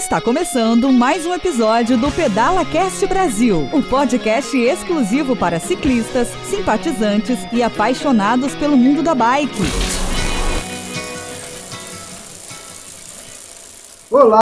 Está 0.00 0.18
começando 0.18 0.90
mais 0.90 1.26
um 1.26 1.34
episódio 1.34 1.98
do 1.98 2.10
Pedala 2.10 2.64
Cast 2.64 3.06
Brasil, 3.06 3.68
um 3.70 3.82
podcast 3.82 4.56
exclusivo 4.56 5.36
para 5.36 5.60
ciclistas, 5.60 6.28
simpatizantes 6.48 7.38
e 7.52 7.62
apaixonados 7.62 8.54
pelo 8.54 8.78
mundo 8.78 9.02
da 9.02 9.14
bike. 9.14 9.62
Olá, 14.10 14.40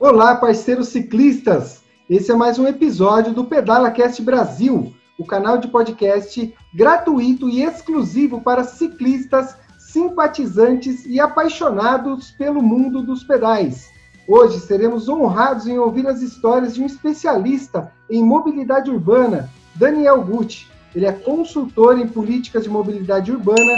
olá 0.00 0.36
parceiros 0.36 0.88
ciclistas. 0.88 1.82
Esse 2.08 2.32
é 2.32 2.34
mais 2.34 2.58
um 2.58 2.66
episódio 2.66 3.34
do 3.34 3.44
Pedala 3.44 3.90
Cast 3.90 4.22
Brasil, 4.22 4.90
o 5.18 5.26
canal 5.26 5.58
de 5.58 5.68
podcast 5.68 6.54
gratuito 6.74 7.50
e 7.50 7.62
exclusivo 7.62 8.40
para 8.40 8.64
ciclistas, 8.64 9.54
simpatizantes 9.78 11.04
e 11.04 11.20
apaixonados 11.20 12.30
pelo 12.30 12.62
mundo 12.62 13.02
dos 13.02 13.22
pedais. 13.22 13.92
Hoje 14.26 14.58
seremos 14.60 15.08
honrados 15.08 15.66
em 15.66 15.78
ouvir 15.78 16.06
as 16.06 16.22
histórias 16.22 16.74
de 16.74 16.82
um 16.82 16.86
especialista 16.86 17.92
em 18.08 18.24
mobilidade 18.24 18.90
urbana, 18.90 19.50
Daniel 19.74 20.22
Gucci. 20.22 20.66
Ele 20.94 21.04
é 21.04 21.12
consultor 21.12 21.98
em 21.98 22.08
políticas 22.08 22.62
de 22.62 22.70
mobilidade 22.70 23.30
urbana, 23.30 23.72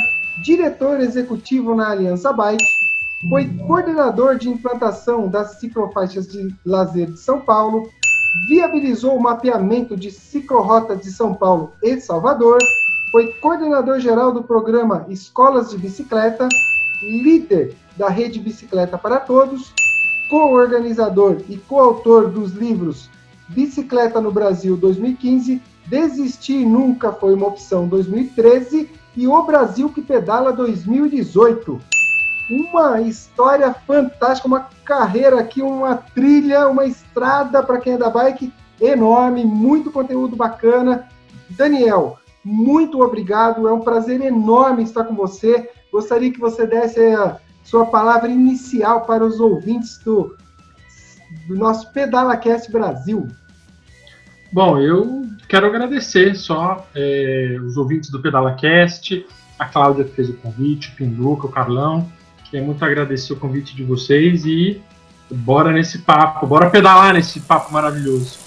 diretor 0.44 1.00
executivo 1.00 1.74
na 1.74 1.90
Aliança 1.90 2.32
Bike, 2.32 2.64
foi 3.28 3.48
coordenador 3.66 4.36
de 4.36 4.48
implantação 4.48 5.28
das 5.28 5.58
ciclofaixas 5.58 6.28
de 6.28 6.54
lazer 6.64 7.10
de 7.10 7.18
São 7.18 7.40
Paulo, 7.40 7.88
viabilizou 8.48 9.16
o 9.16 9.22
mapeamento 9.22 9.96
de 9.96 10.10
ciclorotas 10.10 11.00
de 11.00 11.10
São 11.10 11.34
Paulo 11.34 11.72
e 11.82 11.98
Salvador, 12.00 12.58
foi 13.10 13.32
coordenador 13.40 13.98
geral 13.98 14.32
do 14.32 14.44
programa 14.44 15.06
Escolas 15.08 15.70
de 15.70 15.78
Bicicleta, 15.78 16.46
líder 17.02 17.74
da 17.96 18.08
Rede 18.08 18.38
Bicicleta 18.38 18.98
para 18.98 19.18
Todos, 19.18 19.72
co-organizador 20.28 21.38
e 21.48 21.56
coautor 21.56 22.28
dos 22.28 22.52
livros 22.52 23.08
Bicicleta 23.48 24.20
no 24.20 24.32
Brasil 24.32 24.76
2015, 24.76 25.62
Desistir 25.86 26.66
Nunca 26.66 27.12
Foi 27.12 27.34
uma 27.34 27.46
Opção 27.46 27.86
2013 27.86 28.90
e 29.16 29.28
O 29.28 29.42
Brasil 29.42 29.88
que 29.88 30.02
Pedala 30.02 30.52
2018 30.52 31.80
uma 32.48 33.00
história 33.00 33.74
fantástica, 33.74 34.46
uma 34.46 34.68
carreira 34.84 35.40
aqui, 35.40 35.60
uma 35.60 35.96
trilha, 35.96 36.68
uma 36.68 36.86
estrada 36.86 37.62
para 37.62 37.78
quem 37.78 37.94
é 37.94 37.98
da 37.98 38.08
bike 38.08 38.52
enorme, 38.80 39.44
muito 39.44 39.90
conteúdo 39.90 40.36
bacana. 40.36 41.08
Daniel, 41.50 42.18
muito 42.44 43.00
obrigado, 43.02 43.66
é 43.66 43.72
um 43.72 43.80
prazer 43.80 44.20
enorme 44.20 44.84
estar 44.84 45.04
com 45.04 45.14
você. 45.14 45.68
Gostaria 45.90 46.32
que 46.32 46.38
você 46.38 46.66
desse 46.66 47.00
a 47.00 47.38
sua 47.66 47.86
palavra 47.86 48.30
inicial 48.30 49.02
para 49.02 49.24
os 49.24 49.40
ouvintes 49.40 49.98
do, 49.98 50.36
do 51.48 51.56
nosso 51.56 51.92
PedalaCast 51.92 52.70
Brasil. 52.70 53.26
Bom, 54.52 54.78
eu 54.78 55.26
quero 55.48 55.66
agradecer 55.66 56.36
só 56.36 56.86
é, 56.94 57.56
os 57.60 57.76
ouvintes 57.76 58.08
do 58.08 58.22
PedalaCast, 58.22 59.26
a 59.58 59.64
Cláudia 59.64 60.04
que 60.04 60.12
fez 60.12 60.30
o 60.30 60.34
convite, 60.34 60.90
o 60.90 60.96
Pinduca, 60.96 61.46
o 61.46 61.50
Carlão. 61.50 62.08
Queria 62.44 62.64
muito 62.64 62.84
agradecer 62.84 63.32
o 63.32 63.36
convite 63.36 63.74
de 63.74 63.82
vocês 63.82 64.46
e 64.46 64.80
bora 65.28 65.72
nesse 65.72 65.98
papo, 65.98 66.46
bora 66.46 66.70
pedalar 66.70 67.14
nesse 67.14 67.40
papo 67.40 67.72
maravilhoso. 67.72 68.38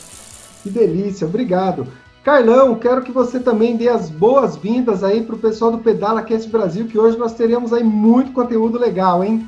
Que 0.64 0.70
delícia, 0.70 1.28
obrigado. 1.28 1.88
Carlão, 2.30 2.76
quero 2.76 3.02
que 3.02 3.12
você 3.12 3.40
também 3.40 3.76
dê 3.76 3.90
as 3.90 4.08
boas-vindas 4.08 5.04
aí 5.04 5.24
para 5.24 5.34
o 5.34 5.40
pessoal 5.40 5.72
do 5.72 5.80
Pedala 5.80 6.22
Cast 6.22 6.48
Brasil, 6.48 6.86
que 6.86 7.00
hoje 7.00 7.18
nós 7.18 7.34
teremos 7.34 7.74
aí 7.74 7.84
muito 7.84 8.34
conteúdo 8.34 8.78
legal, 8.78 9.24
hein? 9.24 9.48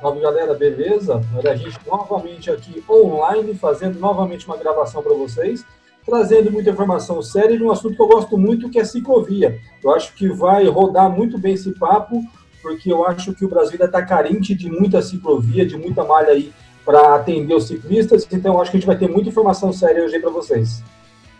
Salve 0.00 0.20
galera, 0.20 0.54
beleza? 0.54 1.20
Olha 1.36 1.50
a 1.50 1.56
gente 1.56 1.76
novamente 1.84 2.52
aqui 2.52 2.84
online, 2.88 3.52
fazendo 3.52 3.98
novamente 3.98 4.46
uma 4.46 4.56
gravação 4.56 5.02
para 5.02 5.12
vocês, 5.12 5.66
trazendo 6.06 6.52
muita 6.52 6.70
informação 6.70 7.20
séria 7.20 7.58
de 7.58 7.64
um 7.64 7.70
assunto 7.72 7.96
que 7.96 8.02
eu 8.02 8.06
gosto 8.06 8.38
muito, 8.38 8.70
que 8.70 8.78
é 8.78 8.84
ciclovia. 8.84 9.58
Eu 9.82 9.90
acho 9.90 10.14
que 10.14 10.28
vai 10.28 10.68
rodar 10.68 11.10
muito 11.10 11.36
bem 11.36 11.54
esse 11.54 11.72
papo, 11.72 12.22
porque 12.62 12.92
eu 12.92 13.04
acho 13.04 13.34
que 13.34 13.44
o 13.44 13.48
Brasil 13.48 13.72
ainda 13.72 13.86
está 13.86 14.06
carente 14.06 14.54
de 14.54 14.70
muita 14.70 15.02
ciclovia, 15.02 15.66
de 15.66 15.76
muita 15.76 16.04
malha 16.04 16.30
aí 16.30 16.52
para 16.84 17.16
atender 17.16 17.54
os 17.54 17.66
ciclistas, 17.66 18.24
então 18.30 18.54
eu 18.54 18.60
acho 18.62 18.70
que 18.70 18.76
a 18.76 18.80
gente 18.80 18.86
vai 18.86 18.96
ter 18.96 19.08
muita 19.08 19.30
informação 19.30 19.72
séria 19.72 20.04
hoje 20.04 20.20
para 20.20 20.30
vocês. 20.30 20.80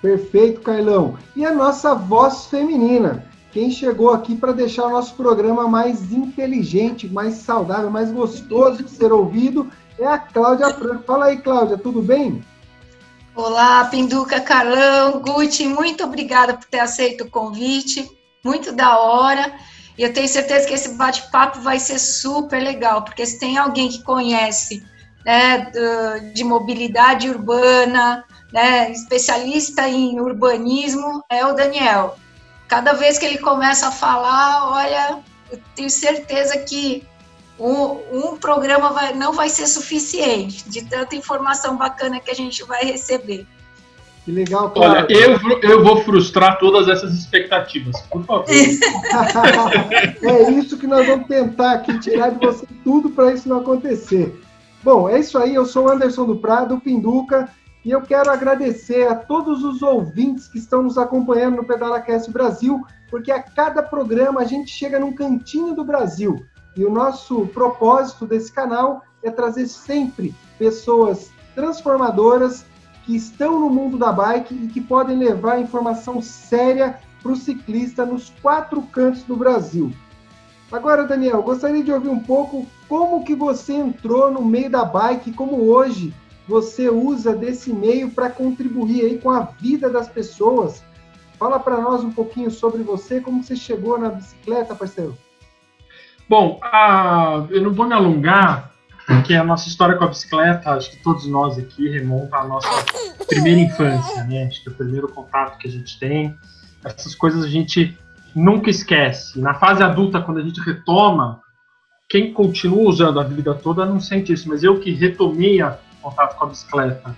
Perfeito, 0.00 0.60
Carlão. 0.60 1.18
E 1.34 1.44
a 1.44 1.52
nossa 1.52 1.94
voz 1.94 2.46
feminina. 2.46 3.26
Quem 3.50 3.70
chegou 3.70 4.10
aqui 4.10 4.36
para 4.36 4.52
deixar 4.52 4.86
o 4.86 4.90
nosso 4.90 5.14
programa 5.14 5.66
mais 5.66 6.12
inteligente, 6.12 7.08
mais 7.08 7.34
saudável, 7.34 7.90
mais 7.90 8.12
gostoso 8.12 8.82
de 8.82 8.90
ser 8.90 9.12
ouvido 9.12 9.70
é 9.98 10.06
a 10.06 10.18
Cláudia 10.18 10.70
Franco. 10.70 11.02
Fala 11.04 11.26
aí, 11.26 11.38
Cláudia, 11.38 11.76
tudo 11.76 12.00
bem? 12.00 12.44
Olá, 13.34 13.84
Pinduca, 13.84 14.40
Carlão, 14.40 15.20
Guti, 15.20 15.66
muito 15.66 16.04
obrigada 16.04 16.54
por 16.54 16.66
ter 16.66 16.80
aceito 16.80 17.24
o 17.24 17.30
convite, 17.30 18.08
muito 18.44 18.72
da 18.72 18.98
hora. 18.98 19.54
E 19.96 20.02
eu 20.02 20.12
tenho 20.12 20.28
certeza 20.28 20.66
que 20.66 20.74
esse 20.74 20.94
bate-papo 20.96 21.60
vai 21.60 21.78
ser 21.78 21.98
super 21.98 22.62
legal, 22.62 23.02
porque 23.02 23.24
se 23.24 23.38
tem 23.38 23.56
alguém 23.56 23.88
que 23.88 24.02
conhece 24.02 24.84
né, 25.24 25.70
de 26.34 26.44
mobilidade 26.44 27.28
urbana, 27.28 28.24
né, 28.52 28.90
especialista 28.90 29.88
em 29.88 30.20
urbanismo, 30.20 31.22
é 31.30 31.44
o 31.46 31.54
Daniel. 31.54 32.16
Cada 32.66 32.92
vez 32.92 33.18
que 33.18 33.26
ele 33.26 33.38
começa 33.38 33.88
a 33.88 33.92
falar, 33.92 34.70
olha, 34.70 35.18
eu 35.50 35.58
tenho 35.74 35.90
certeza 35.90 36.58
que 36.58 37.06
um, 37.58 37.98
um 38.12 38.36
programa 38.36 38.90
vai, 38.90 39.14
não 39.14 39.32
vai 39.32 39.48
ser 39.48 39.66
suficiente 39.66 40.68
de 40.68 40.84
tanta 40.84 41.16
informação 41.16 41.76
bacana 41.76 42.20
que 42.20 42.30
a 42.30 42.34
gente 42.34 42.62
vai 42.64 42.84
receber. 42.84 43.46
Que 44.24 44.32
legal, 44.32 44.70
Olha, 44.76 45.06
eu, 45.08 45.38
eu 45.62 45.82
vou 45.82 46.02
frustrar 46.02 46.58
todas 46.58 46.86
essas 46.86 47.14
expectativas, 47.14 47.98
por 48.02 48.22
favor. 48.26 48.44
é 50.22 50.50
isso 50.50 50.76
que 50.76 50.86
nós 50.86 51.06
vamos 51.06 51.26
tentar 51.26 51.72
aqui, 51.72 51.98
tirar 51.98 52.32
de 52.32 52.46
você 52.46 52.66
tudo 52.84 53.08
para 53.08 53.32
isso 53.32 53.48
não 53.48 53.60
acontecer. 53.60 54.38
Bom, 54.82 55.08
é 55.08 55.18
isso 55.18 55.38
aí. 55.38 55.54
Eu 55.54 55.64
sou 55.64 55.90
Anderson 55.90 56.26
do 56.26 56.36
Prado, 56.36 56.78
Pinduca, 56.78 57.48
e 57.84 57.90
eu 57.90 58.02
quero 58.02 58.30
agradecer 58.30 59.06
a 59.06 59.14
todos 59.14 59.62
os 59.62 59.82
ouvintes 59.82 60.48
que 60.48 60.58
estão 60.58 60.82
nos 60.82 60.98
acompanhando 60.98 61.56
no 61.56 61.64
PedalaCast 61.64 62.30
Brasil, 62.30 62.84
porque 63.10 63.30
a 63.30 63.42
cada 63.42 63.82
programa 63.82 64.40
a 64.40 64.44
gente 64.44 64.70
chega 64.70 64.98
num 64.98 65.12
cantinho 65.12 65.74
do 65.74 65.84
Brasil. 65.84 66.44
E 66.76 66.84
o 66.84 66.90
nosso 66.90 67.46
propósito 67.46 68.26
desse 68.26 68.52
canal 68.52 69.02
é 69.22 69.30
trazer 69.30 69.66
sempre 69.68 70.34
pessoas 70.58 71.30
transformadoras 71.54 72.64
que 73.04 73.16
estão 73.16 73.58
no 73.58 73.70
mundo 73.70 73.96
da 73.96 74.12
bike 74.12 74.54
e 74.54 74.68
que 74.68 74.80
podem 74.80 75.18
levar 75.18 75.60
informação 75.60 76.20
séria 76.20 76.98
para 77.22 77.32
o 77.32 77.36
ciclista 77.36 78.04
nos 78.04 78.30
quatro 78.42 78.82
cantos 78.82 79.22
do 79.22 79.34
Brasil. 79.34 79.92
Agora, 80.70 81.04
Daniel, 81.04 81.42
gostaria 81.42 81.82
de 81.82 81.90
ouvir 81.90 82.10
um 82.10 82.20
pouco 82.20 82.66
como 82.88 83.24
que 83.24 83.34
você 83.34 83.72
entrou 83.72 84.30
no 84.30 84.44
meio 84.44 84.68
da 84.68 84.84
bike, 84.84 85.32
como 85.32 85.64
hoje 85.68 86.14
você 86.48 86.88
usa 86.88 87.36
desse 87.36 87.70
meio 87.70 88.10
para 88.10 88.30
contribuir 88.30 89.04
aí 89.04 89.18
com 89.18 89.30
a 89.30 89.42
vida 89.42 89.90
das 89.90 90.08
pessoas. 90.08 90.82
Fala 91.38 91.60
para 91.60 91.78
nós 91.78 92.02
um 92.02 92.10
pouquinho 92.10 92.50
sobre 92.50 92.82
você, 92.82 93.20
como 93.20 93.44
você 93.44 93.54
chegou 93.54 93.98
na 93.98 94.08
bicicleta, 94.08 94.74
parceiro. 94.74 95.16
Bom, 96.26 96.58
a... 96.62 97.46
eu 97.50 97.62
não 97.62 97.74
vou 97.74 97.86
me 97.86 97.92
alongar, 97.92 98.72
porque 99.06 99.34
a 99.34 99.44
nossa 99.44 99.68
história 99.68 99.96
com 99.96 100.04
a 100.04 100.08
bicicleta, 100.08 100.70
acho 100.70 100.90
que 100.90 101.02
todos 101.02 101.26
nós 101.26 101.58
aqui 101.58 101.86
remonta 101.90 102.38
à 102.38 102.44
nossa 102.44 102.68
primeira 103.28 103.60
infância, 103.60 104.24
né? 104.24 104.46
Acho 104.46 104.62
que 104.62 104.70
é 104.70 104.72
o 104.72 104.74
primeiro 104.74 105.08
contato 105.08 105.58
que 105.58 105.68
a 105.68 105.70
gente 105.70 105.98
tem. 106.00 106.34
Essas 106.82 107.14
coisas 107.14 107.44
a 107.44 107.48
gente 107.48 107.96
nunca 108.34 108.70
esquece. 108.70 109.38
Na 109.38 109.52
fase 109.54 109.82
adulta, 109.82 110.20
quando 110.20 110.38
a 110.38 110.42
gente 110.42 110.60
retoma, 110.60 111.42
quem 112.08 112.32
continua 112.32 112.88
usando 112.88 113.20
a 113.20 113.24
vida 113.24 113.54
toda 113.54 113.84
não 113.84 114.00
sente 114.00 114.32
isso, 114.32 114.48
mas 114.48 114.64
eu 114.64 114.80
que 114.80 114.92
retomei 114.92 115.60
a 115.60 115.78
contato 116.08 116.36
com 116.36 116.44
a 116.44 116.48
bicicleta 116.48 117.16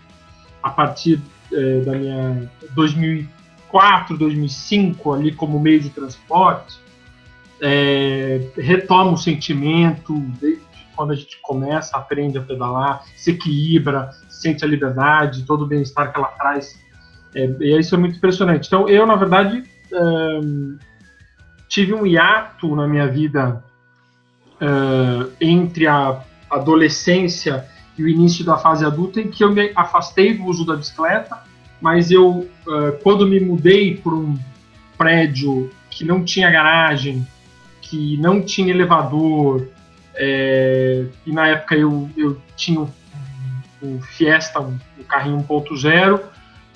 a 0.62 0.70
partir 0.70 1.20
é, 1.52 1.80
da 1.80 1.92
minha 1.92 2.50
2004, 2.74 4.16
2005 4.16 5.12
ali 5.12 5.32
como 5.32 5.58
meio 5.58 5.80
de 5.80 5.90
transporte, 5.90 6.78
é, 7.60 8.40
retoma 8.56 9.12
o 9.12 9.16
sentimento 9.16 10.18
desde 10.40 10.70
quando 10.94 11.12
a 11.12 11.14
gente 11.14 11.38
começa, 11.40 11.96
aprende 11.96 12.36
a 12.36 12.42
pedalar, 12.42 13.04
se 13.16 13.30
equilibra, 13.30 14.10
sente 14.28 14.64
a 14.64 14.68
liberdade, 14.68 15.44
todo 15.44 15.64
o 15.64 15.66
bem-estar 15.66 16.12
que 16.12 16.18
ela 16.18 16.28
traz. 16.28 16.78
É, 17.34 17.46
e 17.60 17.78
isso 17.78 17.94
é 17.94 17.98
muito 17.98 18.16
impressionante. 18.16 18.66
Então, 18.66 18.86
eu, 18.88 19.06
na 19.06 19.16
verdade, 19.16 19.64
tive 21.68 21.94
um 21.94 22.06
hiato 22.06 22.74
na 22.76 22.86
minha 22.86 23.08
vida 23.08 23.64
uh, 24.60 25.32
entre 25.40 25.86
a 25.86 26.22
adolescência 26.50 27.66
e 28.00 28.02
o 28.02 28.08
início 28.08 28.42
da 28.44 28.56
fase 28.56 28.84
adulta, 28.84 29.20
em 29.20 29.28
que 29.28 29.44
eu 29.44 29.52
me 29.52 29.72
afastei 29.76 30.32
do 30.32 30.44
uso 30.44 30.64
da 30.64 30.74
bicicleta, 30.74 31.38
mas 31.80 32.10
eu, 32.10 32.48
uh, 32.66 32.92
quando 33.02 33.26
me 33.26 33.38
mudei 33.38 33.94
para 33.96 34.14
um 34.14 34.38
prédio 34.96 35.70
que 35.90 36.02
não 36.02 36.24
tinha 36.24 36.50
garagem, 36.50 37.26
que 37.82 38.16
não 38.16 38.40
tinha 38.40 38.70
elevador, 38.70 39.68
é, 40.14 41.04
e 41.26 41.32
na 41.32 41.48
época 41.48 41.74
eu, 41.74 42.08
eu 42.16 42.40
tinha 42.56 42.80
um 43.82 44.00
Fiesta, 44.02 44.60
um, 44.60 44.78
um 44.98 45.04
carrinho 45.04 45.38
1.0, 45.38 46.20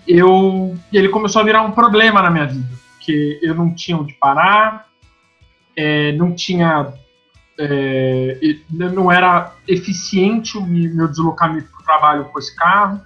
eu 0.06 0.76
ele 0.92 1.08
começou 1.08 1.40
a 1.40 1.44
virar 1.44 1.62
um 1.62 1.72
problema 1.72 2.20
na 2.20 2.30
minha 2.30 2.46
vida, 2.46 2.68
porque 2.96 3.38
eu 3.42 3.54
não 3.54 3.74
tinha 3.74 3.96
onde 3.96 4.12
parar, 4.14 4.88
é, 5.76 6.12
não 6.12 6.34
tinha 6.34 6.92
é, 7.58 8.58
não 8.70 9.10
era 9.10 9.52
eficiente 9.66 10.58
o 10.58 10.66
meu 10.66 11.08
deslocamento 11.08 11.68
para 11.70 11.80
o 11.80 11.84
trabalho 11.84 12.24
com 12.26 12.38
esse 12.38 12.54
carro. 12.54 13.00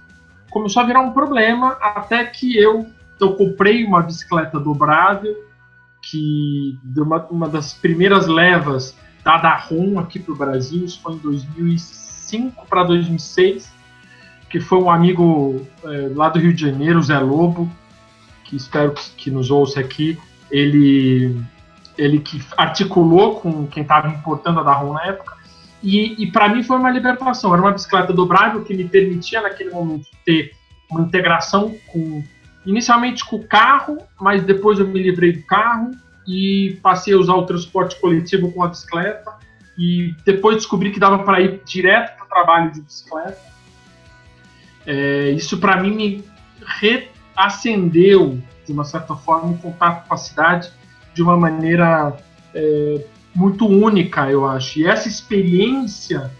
Começou 0.49 0.81
a 0.81 0.85
virar 0.85 1.01
um 1.01 1.11
problema 1.11 1.77
até 1.81 2.25
que 2.25 2.57
eu, 2.57 2.87
eu 3.19 3.35
comprei 3.35 3.85
uma 3.85 4.01
bicicleta 4.01 4.59
dobrável, 4.59 5.35
que 6.01 6.77
uma, 6.97 7.25
uma 7.27 7.47
das 7.49 7.73
primeiras 7.73 8.27
levas 8.27 8.95
da 9.23 9.37
Dahon 9.37 9.99
aqui 9.99 10.17
para 10.17 10.33
o 10.33 10.37
Brasil, 10.37 10.85
isso 10.85 11.01
foi 11.01 11.13
em 11.13 11.17
2005 11.17 12.65
para 12.67 12.83
2006, 12.83 13.71
que 14.49 14.59
foi 14.59 14.79
um 14.79 14.89
amigo 14.89 15.67
é, 15.83 16.11
lá 16.15 16.29
do 16.29 16.39
Rio 16.39 16.53
de 16.53 16.61
Janeiro, 16.61 17.01
Zé 17.03 17.19
Lobo, 17.19 17.69
que 18.45 18.55
espero 18.55 18.93
que, 18.93 19.11
que 19.11 19.31
nos 19.31 19.51
ouça 19.51 19.79
aqui. 19.79 20.17
Ele 20.49 21.39
ele 21.99 22.19
que 22.19 22.41
articulou 22.57 23.41
com 23.41 23.67
quem 23.67 23.83
estava 23.83 24.07
importando 24.07 24.61
a 24.61 24.63
Dahon 24.63 24.93
na 24.93 25.05
época. 25.05 25.37
E, 25.83 26.23
e 26.23 26.31
para 26.31 26.47
mim 26.47 26.63
foi 26.63 26.77
uma 26.77 26.89
libertação. 26.89 27.53
Era 27.53 27.61
uma 27.61 27.71
bicicleta 27.71 28.13
dobrável 28.13 28.63
que 28.63 28.73
me 28.73 28.87
permitia, 28.87 29.41
naquele 29.41 29.69
momento, 29.69 30.07
ter 30.25 30.53
uma 30.89 31.01
integração 31.01 31.75
com, 31.87 32.23
inicialmente 32.65 33.23
com 33.25 33.35
o 33.35 33.43
carro, 33.47 33.97
mas 34.19 34.43
depois 34.43 34.79
eu 34.79 34.87
me 34.87 35.01
livrei 35.01 35.33
do 35.33 35.43
carro 35.43 35.91
e 36.25 36.79
passei 36.81 37.13
a 37.13 37.17
usar 37.17 37.33
o 37.33 37.45
transporte 37.45 37.99
coletivo 37.99 38.51
com 38.51 38.63
a 38.63 38.69
bicicleta. 38.69 39.33
E 39.77 40.13
depois 40.25 40.57
descobri 40.57 40.91
que 40.91 40.99
dava 40.99 41.19
para 41.19 41.41
ir 41.41 41.61
direto 41.65 42.15
para 42.15 42.25
o 42.25 42.29
trabalho 42.29 42.71
de 42.71 42.81
bicicleta. 42.81 43.37
É, 44.85 45.31
isso 45.31 45.57
para 45.57 45.81
mim 45.81 45.95
me 45.95 46.25
reacendeu, 47.35 48.41
de 48.65 48.71
uma 48.71 48.85
certa 48.85 49.15
forma, 49.15 49.51
o 49.51 49.57
contato 49.57 50.07
com 50.07 50.13
a 50.13 50.17
cidade 50.17 50.71
de 51.13 51.21
uma 51.21 51.37
maneira 51.37 52.15
é, 52.53 53.05
muito 53.35 53.67
única, 53.67 54.29
eu 54.29 54.47
acho. 54.47 54.79
E 54.79 54.87
essa 54.87 55.07
experiência 55.07 56.31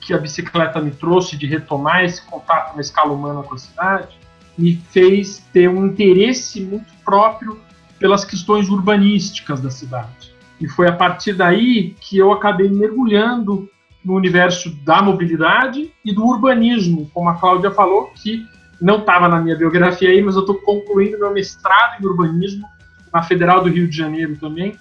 que 0.00 0.12
a 0.12 0.18
bicicleta 0.18 0.80
me 0.80 0.90
trouxe 0.90 1.36
de 1.36 1.46
retomar 1.46 2.04
esse 2.04 2.20
contato 2.22 2.74
na 2.74 2.80
escala 2.80 3.12
humana 3.12 3.42
com 3.42 3.54
a 3.54 3.58
cidade, 3.58 4.18
me 4.58 4.76
fez 4.90 5.38
ter 5.52 5.68
um 5.68 5.86
interesse 5.86 6.60
muito 6.60 6.92
próprio 7.04 7.58
pelas 7.98 8.24
questões 8.24 8.68
urbanísticas 8.68 9.60
da 9.60 9.70
cidade. 9.70 10.34
E 10.60 10.68
foi 10.68 10.88
a 10.88 10.92
partir 10.92 11.34
daí 11.34 11.94
que 12.00 12.18
eu 12.18 12.32
acabei 12.32 12.68
mergulhando 12.68 13.68
no 14.04 14.14
universo 14.14 14.70
da 14.84 15.00
mobilidade 15.00 15.92
e 16.04 16.12
do 16.12 16.26
urbanismo, 16.26 17.08
como 17.14 17.28
a 17.28 17.34
Cláudia 17.34 17.70
falou, 17.70 18.10
que 18.14 18.44
não 18.80 18.98
estava 18.98 19.28
na 19.28 19.40
minha 19.40 19.56
biografia 19.56 20.08
aí, 20.08 20.20
mas 20.20 20.34
eu 20.34 20.40
estou 20.40 20.56
concluindo 20.56 21.18
meu 21.18 21.32
mestrado 21.32 22.02
em 22.02 22.06
urbanismo 22.06 22.66
na 23.12 23.22
Federal 23.22 23.62
do 23.62 23.68
Rio 23.68 23.88
de 23.88 23.96
Janeiro 23.96 24.36
também. 24.36 24.76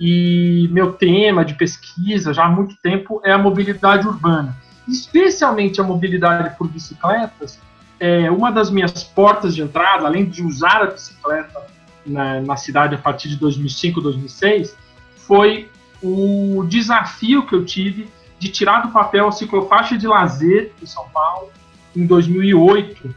E 0.00 0.68
meu 0.70 0.92
tema 0.92 1.44
de 1.44 1.54
pesquisa 1.54 2.32
já 2.32 2.44
há 2.44 2.48
muito 2.48 2.76
tempo 2.76 3.20
é 3.24 3.32
a 3.32 3.38
mobilidade 3.38 4.06
urbana, 4.06 4.56
especialmente 4.86 5.80
a 5.80 5.84
mobilidade 5.84 6.56
por 6.56 6.68
bicicletas. 6.68 7.60
É 7.98 8.30
uma 8.30 8.52
das 8.52 8.70
minhas 8.70 9.02
portas 9.02 9.56
de 9.56 9.62
entrada, 9.62 10.06
além 10.06 10.24
de 10.24 10.42
usar 10.42 10.82
a 10.82 10.86
bicicleta 10.86 11.66
na, 12.06 12.40
na 12.40 12.56
cidade 12.56 12.94
a 12.94 12.98
partir 12.98 13.28
de 13.28 13.36
2005, 13.36 14.00
2006, 14.00 14.76
foi 15.16 15.68
o 16.00 16.64
desafio 16.68 17.44
que 17.44 17.54
eu 17.54 17.64
tive 17.64 18.08
de 18.38 18.48
tirar 18.48 18.82
do 18.82 18.92
papel 18.92 19.26
a 19.26 19.32
ciclofaixa 19.32 19.98
de 19.98 20.06
lazer 20.06 20.72
em 20.80 20.86
São 20.86 21.08
Paulo 21.08 21.50
em 21.96 22.06
2008, 22.06 23.14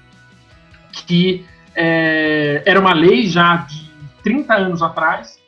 que 1.06 1.45
é, 1.75 2.63
era 2.65 2.80
uma 2.80 2.94
lei 2.94 3.27
já 3.27 3.57
de 3.57 3.90
30 4.23 4.53
anos 4.53 4.81
atrás, 4.81 5.39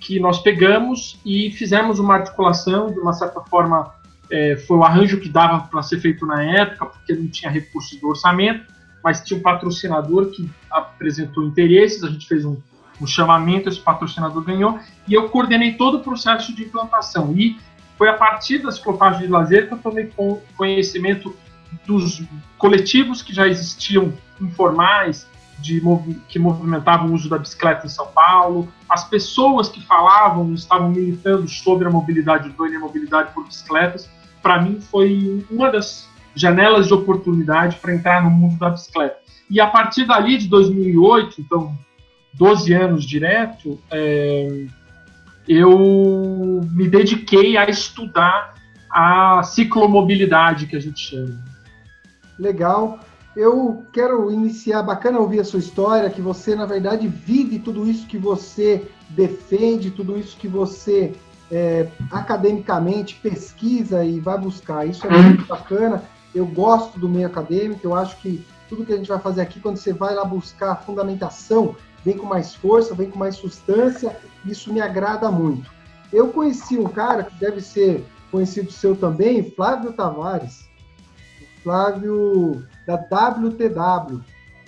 que 0.00 0.18
nós 0.20 0.40
pegamos 0.40 1.18
e 1.24 1.50
fizemos 1.50 1.98
uma 1.98 2.14
articulação, 2.14 2.92
de 2.92 2.98
uma 2.98 3.12
certa 3.12 3.40
forma, 3.40 3.94
é, 4.30 4.56
foi 4.56 4.76
o 4.76 4.84
arranjo 4.84 5.20
que 5.20 5.28
dava 5.28 5.60
para 5.60 5.82
ser 5.82 6.00
feito 6.00 6.26
na 6.26 6.42
época, 6.42 6.86
porque 6.86 7.14
não 7.14 7.28
tinha 7.28 7.50
recursos 7.50 7.98
do 8.00 8.08
orçamento, 8.08 8.72
mas 9.02 9.22
tinha 9.22 9.38
um 9.38 9.42
patrocinador 9.42 10.30
que 10.30 10.50
apresentou 10.70 11.44
interesses, 11.44 12.02
a 12.02 12.08
gente 12.08 12.26
fez 12.26 12.44
um, 12.44 12.56
um 13.00 13.06
chamamento, 13.06 13.68
esse 13.68 13.80
patrocinador 13.80 14.42
ganhou, 14.42 14.78
e 15.06 15.14
eu 15.14 15.28
coordenei 15.28 15.74
todo 15.74 15.98
o 15.98 16.00
processo 16.00 16.54
de 16.54 16.64
implantação. 16.64 17.32
E 17.36 17.58
foi 17.96 18.08
a 18.08 18.14
partir 18.14 18.58
das 18.58 18.76
ciclofaixas 18.76 19.20
de 19.20 19.28
lazer 19.28 19.68
que 19.68 19.74
eu 19.74 19.78
tomei 19.78 20.12
conhecimento 20.56 21.34
dos 21.86 22.22
coletivos 22.58 23.22
que 23.22 23.34
já 23.34 23.46
existiam 23.46 24.12
informais, 24.40 25.26
de, 25.58 25.80
que 26.28 26.38
movimentavam 26.38 27.08
o 27.08 27.14
uso 27.14 27.28
da 27.28 27.38
bicicleta 27.38 27.86
em 27.86 27.88
São 27.88 28.06
Paulo, 28.06 28.68
as 28.88 29.08
pessoas 29.08 29.68
que 29.68 29.80
falavam 29.84 30.52
estavam 30.54 30.90
militando 30.90 31.48
sobre 31.48 31.86
a 31.86 31.90
mobilidade 31.90 32.48
urbana 32.48 32.74
e 32.74 32.76
a 32.76 32.80
mobilidade 32.80 33.32
por 33.32 33.44
bicicletas, 33.44 34.08
para 34.42 34.60
mim 34.60 34.80
foi 34.80 35.44
uma 35.50 35.70
das 35.70 36.08
janelas 36.34 36.88
de 36.88 36.94
oportunidade 36.94 37.76
para 37.76 37.94
entrar 37.94 38.22
no 38.22 38.30
mundo 38.30 38.58
da 38.58 38.70
bicicleta. 38.70 39.16
E 39.48 39.60
a 39.60 39.66
partir 39.66 40.04
dali, 40.06 40.36
de 40.38 40.48
2008, 40.48 41.40
então 41.40 41.76
12 42.34 42.72
anos 42.72 43.04
direto, 43.04 43.80
é, 43.90 44.66
eu 45.48 46.60
me 46.72 46.88
dediquei 46.88 47.56
a 47.56 47.68
estudar 47.68 48.54
a 48.90 49.42
ciclomobilidade, 49.42 50.66
que 50.66 50.76
a 50.76 50.80
gente 50.80 51.00
chama. 51.00 51.42
Legal. 52.38 52.98
Eu 53.36 53.84
quero 53.92 54.30
iniciar, 54.30 54.82
bacana 54.82 55.18
ouvir 55.18 55.40
a 55.40 55.44
sua 55.44 55.58
história, 55.58 56.08
que 56.08 56.20
você, 56.20 56.54
na 56.54 56.66
verdade, 56.66 57.08
vive 57.08 57.58
tudo 57.58 57.88
isso 57.88 58.06
que 58.06 58.16
você 58.16 58.86
defende, 59.08 59.90
tudo 59.90 60.16
isso 60.16 60.36
que 60.36 60.46
você 60.46 61.12
é, 61.50 61.88
academicamente 62.10 63.16
pesquisa 63.16 64.04
e 64.04 64.20
vai 64.20 64.38
buscar. 64.38 64.86
Isso 64.86 65.06
é 65.06 65.10
muito 65.10 65.46
bacana. 65.46 66.02
Eu 66.34 66.46
gosto 66.46 66.98
do 66.98 67.08
meio 67.08 67.26
acadêmico, 67.26 67.80
eu 67.84 67.94
acho 67.94 68.16
que 68.18 68.44
tudo 68.68 68.84
que 68.84 68.92
a 68.92 68.96
gente 68.96 69.08
vai 69.08 69.18
fazer 69.18 69.40
aqui, 69.40 69.60
quando 69.60 69.76
você 69.76 69.92
vai 69.92 70.14
lá 70.14 70.24
buscar 70.24 70.72
a 70.72 70.76
fundamentação, 70.76 71.76
vem 72.04 72.16
com 72.16 72.26
mais 72.26 72.54
força, 72.54 72.94
vem 72.94 73.10
com 73.10 73.18
mais 73.18 73.36
substância, 73.36 74.16
isso 74.44 74.72
me 74.72 74.80
agrada 74.80 75.30
muito. 75.30 75.70
Eu 76.12 76.28
conheci 76.28 76.78
um 76.78 76.88
cara 76.88 77.24
que 77.24 77.34
deve 77.36 77.60
ser 77.60 78.04
conhecido 78.30 78.70
seu 78.70 78.96
também, 78.96 79.50
Flávio 79.50 79.92
Tavares. 79.92 80.68
Flávio 81.64 82.62
da 82.86 82.94
WTW. 82.94 84.20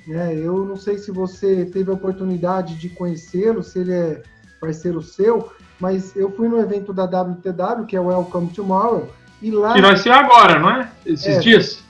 Né? 0.07 0.35
Eu 0.35 0.65
não 0.65 0.77
sei 0.77 0.97
se 0.97 1.13
você 1.13 1.67
teve 1.67 1.91
a 1.91 1.95
oportunidade 1.95 2.77
de 2.77 2.89
conhecê-lo, 2.89 3.63
se 3.63 3.81
ele 3.81 3.93
é 3.93 4.23
parceiro 4.59 5.03
seu, 5.03 5.53
mas 5.79 6.17
eu 6.17 6.31
fui 6.31 6.49
no 6.49 6.59
evento 6.59 6.93
da 6.95 7.05
WTW, 7.05 7.85
que 7.87 7.95
é 7.95 8.01
o 8.01 8.07
Welcome 8.07 8.49
Tomorrow, 8.49 9.11
e 9.43 9.51
lá... 9.51 9.75
Que 9.75 9.83
vai 9.83 9.97
ser 9.99 10.11
agora, 10.11 10.59
não 10.59 10.71
é? 10.71 10.91
Esses 11.05 11.27
é, 11.37 11.39
dias? 11.39 11.85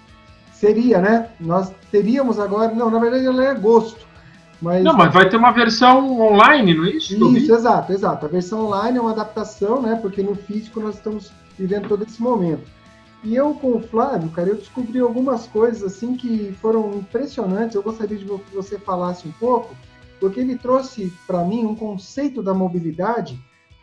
Seria, 0.52 1.00
né? 1.00 1.28
Nós 1.38 1.72
teríamos 1.92 2.40
agora... 2.40 2.74
Não, 2.74 2.90
na 2.90 2.98
verdade 2.98 3.24
ela 3.24 3.44
é 3.44 3.50
agosto. 3.50 4.04
Mas... 4.60 4.82
Não, 4.82 4.94
mas 4.94 5.12
vai 5.12 5.28
ter 5.28 5.36
uma 5.36 5.52
versão 5.52 6.18
online, 6.20 6.74
não 6.74 6.86
é 6.86 6.90
isso? 6.90 7.14
Isso, 7.36 7.54
exato, 7.54 7.92
exato. 7.92 8.26
A 8.26 8.28
versão 8.28 8.66
online 8.66 8.98
é 8.98 9.00
uma 9.00 9.12
adaptação, 9.12 9.80
né? 9.80 9.96
Porque 10.02 10.22
no 10.22 10.34
físico 10.34 10.80
nós 10.80 10.96
estamos 10.96 11.30
vivendo 11.56 11.88
todo 11.88 12.02
esse 12.02 12.20
momento. 12.20 12.75
E 13.26 13.34
eu 13.34 13.54
com 13.54 13.72
o 13.72 13.80
Flávio, 13.80 14.30
cara, 14.30 14.50
eu 14.50 14.54
descobri 14.54 15.00
algumas 15.00 15.48
coisas 15.48 15.82
assim 15.82 16.16
que 16.16 16.52
foram 16.60 16.94
impressionantes. 16.94 17.74
Eu 17.74 17.82
gostaria 17.82 18.16
de 18.16 18.24
que 18.24 18.54
você 18.54 18.78
falasse 18.78 19.26
um 19.26 19.32
pouco, 19.32 19.74
porque 20.20 20.38
ele 20.38 20.56
trouxe 20.56 21.12
para 21.26 21.44
mim 21.44 21.64
um 21.64 21.74
conceito 21.74 22.40
da 22.40 22.54
mobilidade 22.54 23.36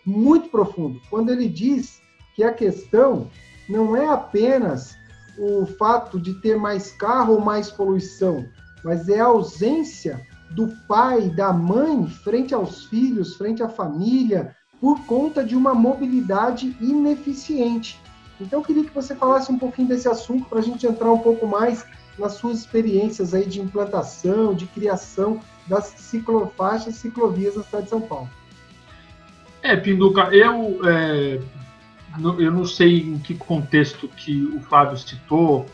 muito 0.05 0.47
profundo. 0.47 1.01
Quando 1.09 1.29
ele 1.29 1.50
diz 1.50 2.00
que 2.38 2.41
a 2.41 2.53
questão 2.53 3.29
não 3.67 3.97
é 3.97 4.07
apenas 4.07 4.95
o 5.38 5.65
fato 5.65 6.21
de 6.21 6.35
ter 6.35 6.57
mais 6.57 6.93
carro 6.93 7.33
ou 7.33 7.41
mais 7.41 7.69
poluição, 7.69 8.45
mas 8.81 9.09
é 9.09 9.19
a 9.19 9.25
ausência 9.25 10.25
do 10.51 10.69
pai, 10.88 11.29
da 11.29 11.51
mãe 11.51 12.07
frente 12.07 12.53
aos 12.53 12.85
filhos, 12.85 13.35
frente 13.35 13.62
à 13.62 13.67
família, 13.67 14.55
por 14.79 15.05
conta 15.05 15.43
de 15.43 15.53
uma 15.53 15.73
mobilidade 15.73 16.77
ineficiente. 16.79 18.01
Então, 18.43 18.59
eu 18.59 18.65
queria 18.65 18.83
que 18.83 18.93
você 18.93 19.15
falasse 19.15 19.51
um 19.51 19.57
pouquinho 19.57 19.88
desse 19.88 20.07
assunto 20.07 20.45
para 20.45 20.59
a 20.59 20.62
gente 20.62 20.85
entrar 20.85 21.12
um 21.12 21.19
pouco 21.19 21.47
mais 21.47 21.85
nas 22.17 22.33
suas 22.33 22.59
experiências 22.59 23.33
aí 23.33 23.45
de 23.45 23.62
implantação, 23.62 24.53
de 24.53 24.65
criação 24.67 25.39
das 25.67 25.85
ciclofaixas, 25.85 26.95
ciclovias 26.95 27.55
na 27.55 27.63
cidade 27.63 27.85
de 27.85 27.89
São 27.89 28.01
Paulo. 28.01 28.29
É, 29.62 29.77
Pinduca, 29.77 30.23
eu, 30.33 30.81
é, 30.88 31.39
eu 32.38 32.51
não 32.51 32.65
sei 32.65 33.00
em 33.00 33.17
que 33.17 33.33
contexto 33.33 34.07
que 34.09 34.43
o 34.43 34.59
Flávio 34.59 34.97
citou, 34.97 35.65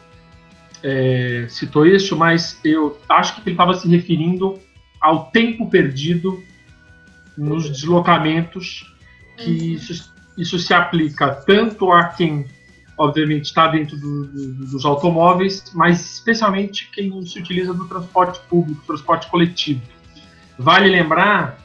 é, 0.84 1.48
citou 1.50 1.86
isso, 1.86 2.16
mas 2.16 2.60
eu 2.64 2.98
acho 3.10 3.36
que 3.36 3.42
ele 3.42 3.52
estava 3.52 3.74
se 3.74 3.88
referindo 3.88 4.60
ao 5.02 5.32
tempo 5.32 5.70
perdido 5.70 6.42
nos 7.36 7.68
deslocamentos, 7.70 8.96
que 9.38 9.74
isso, 9.74 10.14
isso 10.38 10.60
se 10.60 10.74
aplica 10.74 11.34
tanto 11.34 11.92
a 11.92 12.06
quem 12.06 12.46
obviamente 13.00 13.46
está 13.46 13.68
dentro 13.68 13.98
do, 13.98 14.26
do, 14.28 14.54
dos 14.66 14.86
automóveis, 14.86 15.64
mas 15.74 16.16
especialmente 16.16 16.92
quem 16.92 17.26
se 17.26 17.40
utiliza 17.40 17.74
do 17.74 17.88
transporte 17.88 18.42
público, 18.50 18.84
transporte 18.86 19.28
coletivo. 19.28 19.82
Vale 20.58 20.90
lembrar 20.90 21.58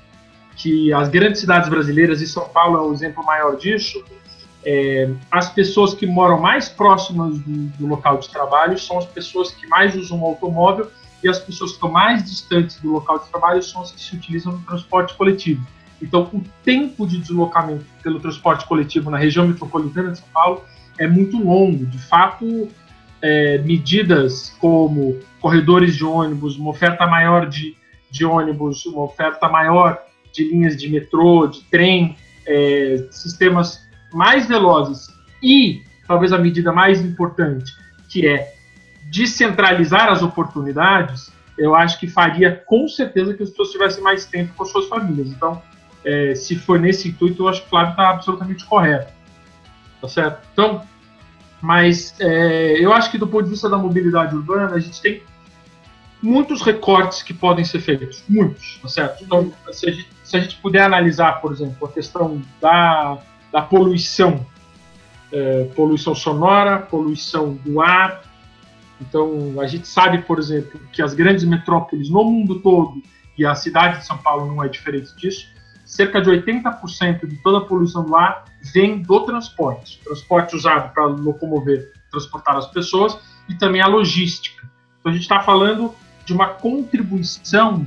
que 0.56 0.92
as 0.92 1.08
grandes 1.08 1.40
cidades 1.40 1.68
brasileiras, 1.68 2.20
e 2.20 2.28
São 2.28 2.48
Paulo 2.48 2.78
é 2.78 2.80
o 2.82 2.92
exemplo 2.92 3.24
maior 3.24 3.56
disso, 3.56 4.02
é, 4.64 5.10
as 5.28 5.52
pessoas 5.52 5.92
que 5.92 6.06
moram 6.06 6.40
mais 6.40 6.68
próximas 6.68 7.36
do, 7.40 7.66
do, 7.78 7.86
local 7.86 8.18
de 8.18 8.28
trabalho 8.30 8.78
são 8.78 8.96
as 8.96 9.04
pessoas 9.04 9.50
que 9.50 9.66
mais 9.66 9.94
usam 9.96 10.22
o 10.22 10.24
automóvel 10.24 10.88
e 11.22 11.28
as 11.28 11.40
pessoas 11.40 11.72
que 11.72 11.76
estão 11.76 11.90
mais 11.90 12.24
distantes 12.24 12.76
do 12.80 12.92
local 12.92 13.18
de 13.18 13.28
trabalho 13.28 13.62
são 13.62 13.82
as 13.82 13.90
que 13.90 14.00
se 14.00 14.14
utilizam 14.14 14.52
no 14.52 14.60
transporte 14.60 15.14
coletivo. 15.14 15.66
Então, 16.00 16.30
o 16.32 16.42
tempo 16.62 17.06
de 17.06 17.18
deslocamento 17.18 17.84
pelo 18.02 18.20
transporte 18.20 18.64
coletivo 18.66 19.10
na 19.10 19.18
região 19.18 19.46
metropolitana 19.46 20.12
de 20.12 20.18
São 20.18 20.28
Paulo 20.32 20.64
é 20.98 21.06
muito 21.06 21.42
longo. 21.42 21.84
De 21.86 21.98
fato, 21.98 22.68
é, 23.22 23.58
medidas 23.58 24.54
como 24.58 25.18
corredores 25.40 25.96
de 25.96 26.04
ônibus, 26.04 26.56
uma 26.56 26.70
oferta 26.70 27.06
maior 27.06 27.48
de, 27.48 27.76
de 28.10 28.24
ônibus, 28.24 28.84
uma 28.86 29.02
oferta 29.02 29.48
maior 29.48 29.98
de 30.32 30.44
linhas 30.44 30.76
de 30.76 30.88
metrô, 30.88 31.46
de 31.46 31.62
trem, 31.64 32.16
é, 32.46 33.06
sistemas 33.10 33.80
mais 34.12 34.46
velozes 34.46 35.08
e, 35.42 35.82
talvez 36.06 36.32
a 36.32 36.38
medida 36.38 36.72
mais 36.72 37.00
importante, 37.00 37.72
que 38.08 38.26
é 38.26 38.54
descentralizar 39.10 40.08
as 40.08 40.22
oportunidades, 40.22 41.32
eu 41.56 41.74
acho 41.74 41.98
que 42.00 42.08
faria 42.08 42.50
com 42.66 42.88
certeza 42.88 43.32
que 43.34 43.42
as 43.42 43.50
pessoas 43.50 43.70
tivessem 43.70 44.02
mais 44.02 44.26
tempo 44.26 44.52
com 44.54 44.64
suas 44.64 44.86
famílias. 44.86 45.28
Então, 45.28 45.62
é, 46.04 46.34
se 46.34 46.56
for 46.56 46.78
nesse 46.78 47.08
intuito, 47.08 47.42
eu 47.42 47.48
acho 47.48 47.60
que 47.62 47.66
o 47.68 47.70
Flávio 47.70 47.92
está 47.92 48.10
absolutamente 48.10 48.64
correto. 48.64 49.13
Tá 50.04 50.08
certo? 50.08 50.46
Então, 50.52 50.82
mas 51.62 52.14
é, 52.20 52.76
eu 52.78 52.92
acho 52.92 53.10
que 53.10 53.16
do 53.16 53.26
ponto 53.26 53.44
de 53.44 53.50
vista 53.50 53.70
da 53.70 53.78
mobilidade 53.78 54.36
urbana, 54.36 54.74
a 54.74 54.78
gente 54.78 55.00
tem 55.00 55.22
muitos 56.22 56.60
recortes 56.60 57.22
que 57.22 57.32
podem 57.32 57.64
ser 57.64 57.80
feitos, 57.80 58.22
muitos, 58.28 58.78
tá 58.82 58.88
certo? 58.88 59.24
Então, 59.24 59.50
se 59.72 59.88
a 59.88 59.90
gente, 59.90 60.08
se 60.22 60.36
a 60.36 60.40
gente 60.40 60.56
puder 60.56 60.82
analisar, 60.82 61.40
por 61.40 61.52
exemplo, 61.52 61.88
a 61.88 61.90
questão 61.90 62.42
da, 62.60 63.16
da 63.50 63.62
poluição, 63.62 64.44
é, 65.32 65.70
poluição 65.74 66.14
sonora, 66.14 66.80
poluição 66.80 67.54
do 67.64 67.80
ar, 67.80 68.24
então 69.00 69.58
a 69.58 69.66
gente 69.66 69.88
sabe, 69.88 70.18
por 70.18 70.38
exemplo, 70.38 70.78
que 70.92 71.00
as 71.00 71.14
grandes 71.14 71.44
metrópoles 71.44 72.10
no 72.10 72.24
mundo 72.24 72.60
todo, 72.60 73.02
e 73.38 73.46
a 73.46 73.54
cidade 73.54 74.00
de 74.00 74.06
São 74.06 74.18
Paulo 74.18 74.48
não 74.48 74.62
é 74.62 74.68
diferente 74.68 75.16
disso, 75.16 75.48
cerca 75.86 76.20
de 76.20 76.28
80% 76.28 77.26
de 77.26 77.36
toda 77.38 77.56
a 77.56 77.60
poluição 77.62 78.04
do 78.04 78.14
ar 78.14 78.52
vem 78.72 79.02
do 79.02 79.20
transporte. 79.20 80.00
Transporte 80.04 80.56
usado 80.56 80.92
para 80.92 81.04
locomover, 81.04 81.92
transportar 82.10 82.56
as 82.56 82.66
pessoas 82.68 83.18
e 83.48 83.54
também 83.54 83.80
a 83.80 83.86
logística. 83.86 84.68
Então 85.00 85.10
a 85.10 85.14
gente 85.14 85.22
está 85.22 85.40
falando 85.40 85.94
de 86.24 86.32
uma 86.32 86.46
contribuição 86.46 87.86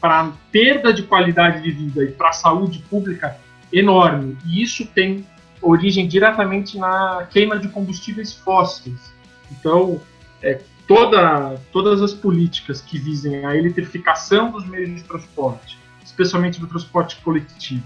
para 0.00 0.22
a 0.22 0.32
perda 0.50 0.92
de 0.92 1.02
qualidade 1.04 1.62
de 1.62 1.70
vida 1.70 2.04
e 2.04 2.12
para 2.12 2.30
a 2.30 2.32
saúde 2.32 2.80
pública 2.90 3.36
enorme. 3.72 4.36
E 4.44 4.62
isso 4.62 4.86
tem 4.86 5.26
origem 5.62 6.06
diretamente 6.06 6.76
na 6.78 7.26
queima 7.30 7.58
de 7.58 7.68
combustíveis 7.68 8.32
fósseis. 8.32 9.12
Então, 9.50 10.00
é, 10.42 10.60
toda, 10.86 11.60
todas 11.72 12.02
as 12.02 12.12
políticas 12.12 12.80
que 12.80 12.98
visem 12.98 13.44
a 13.44 13.56
eletrificação 13.56 14.50
dos 14.50 14.66
meios 14.66 14.94
de 14.94 15.02
transporte, 15.04 15.78
especialmente 16.04 16.60
do 16.60 16.66
transporte 16.66 17.16
coletivo, 17.16 17.84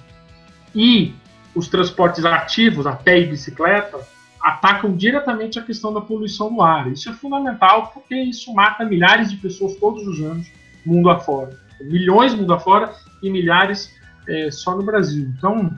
e 0.74 1.14
os 1.54 1.68
transportes 1.68 2.24
ativos, 2.24 2.86
a 2.86 2.92
pé 2.92 3.20
e 3.20 3.26
bicicleta, 3.26 3.98
atacam 4.40 4.96
diretamente 4.96 5.58
a 5.58 5.62
questão 5.62 5.92
da 5.92 6.00
poluição 6.00 6.52
do 6.52 6.62
ar. 6.62 6.90
Isso 6.90 7.10
é 7.10 7.12
fundamental 7.12 7.88
porque 7.92 8.14
isso 8.14 8.52
mata 8.54 8.84
milhares 8.84 9.30
de 9.30 9.36
pessoas 9.36 9.76
todos 9.76 10.06
os 10.06 10.20
anos, 10.20 10.50
mundo 10.84 11.10
afora. 11.10 11.58
Milhões 11.80 12.34
mundo 12.34 12.52
afora 12.52 12.92
e 13.22 13.30
milhares 13.30 13.94
é, 14.26 14.50
só 14.50 14.76
no 14.76 14.82
Brasil. 14.82 15.32
Então, 15.36 15.74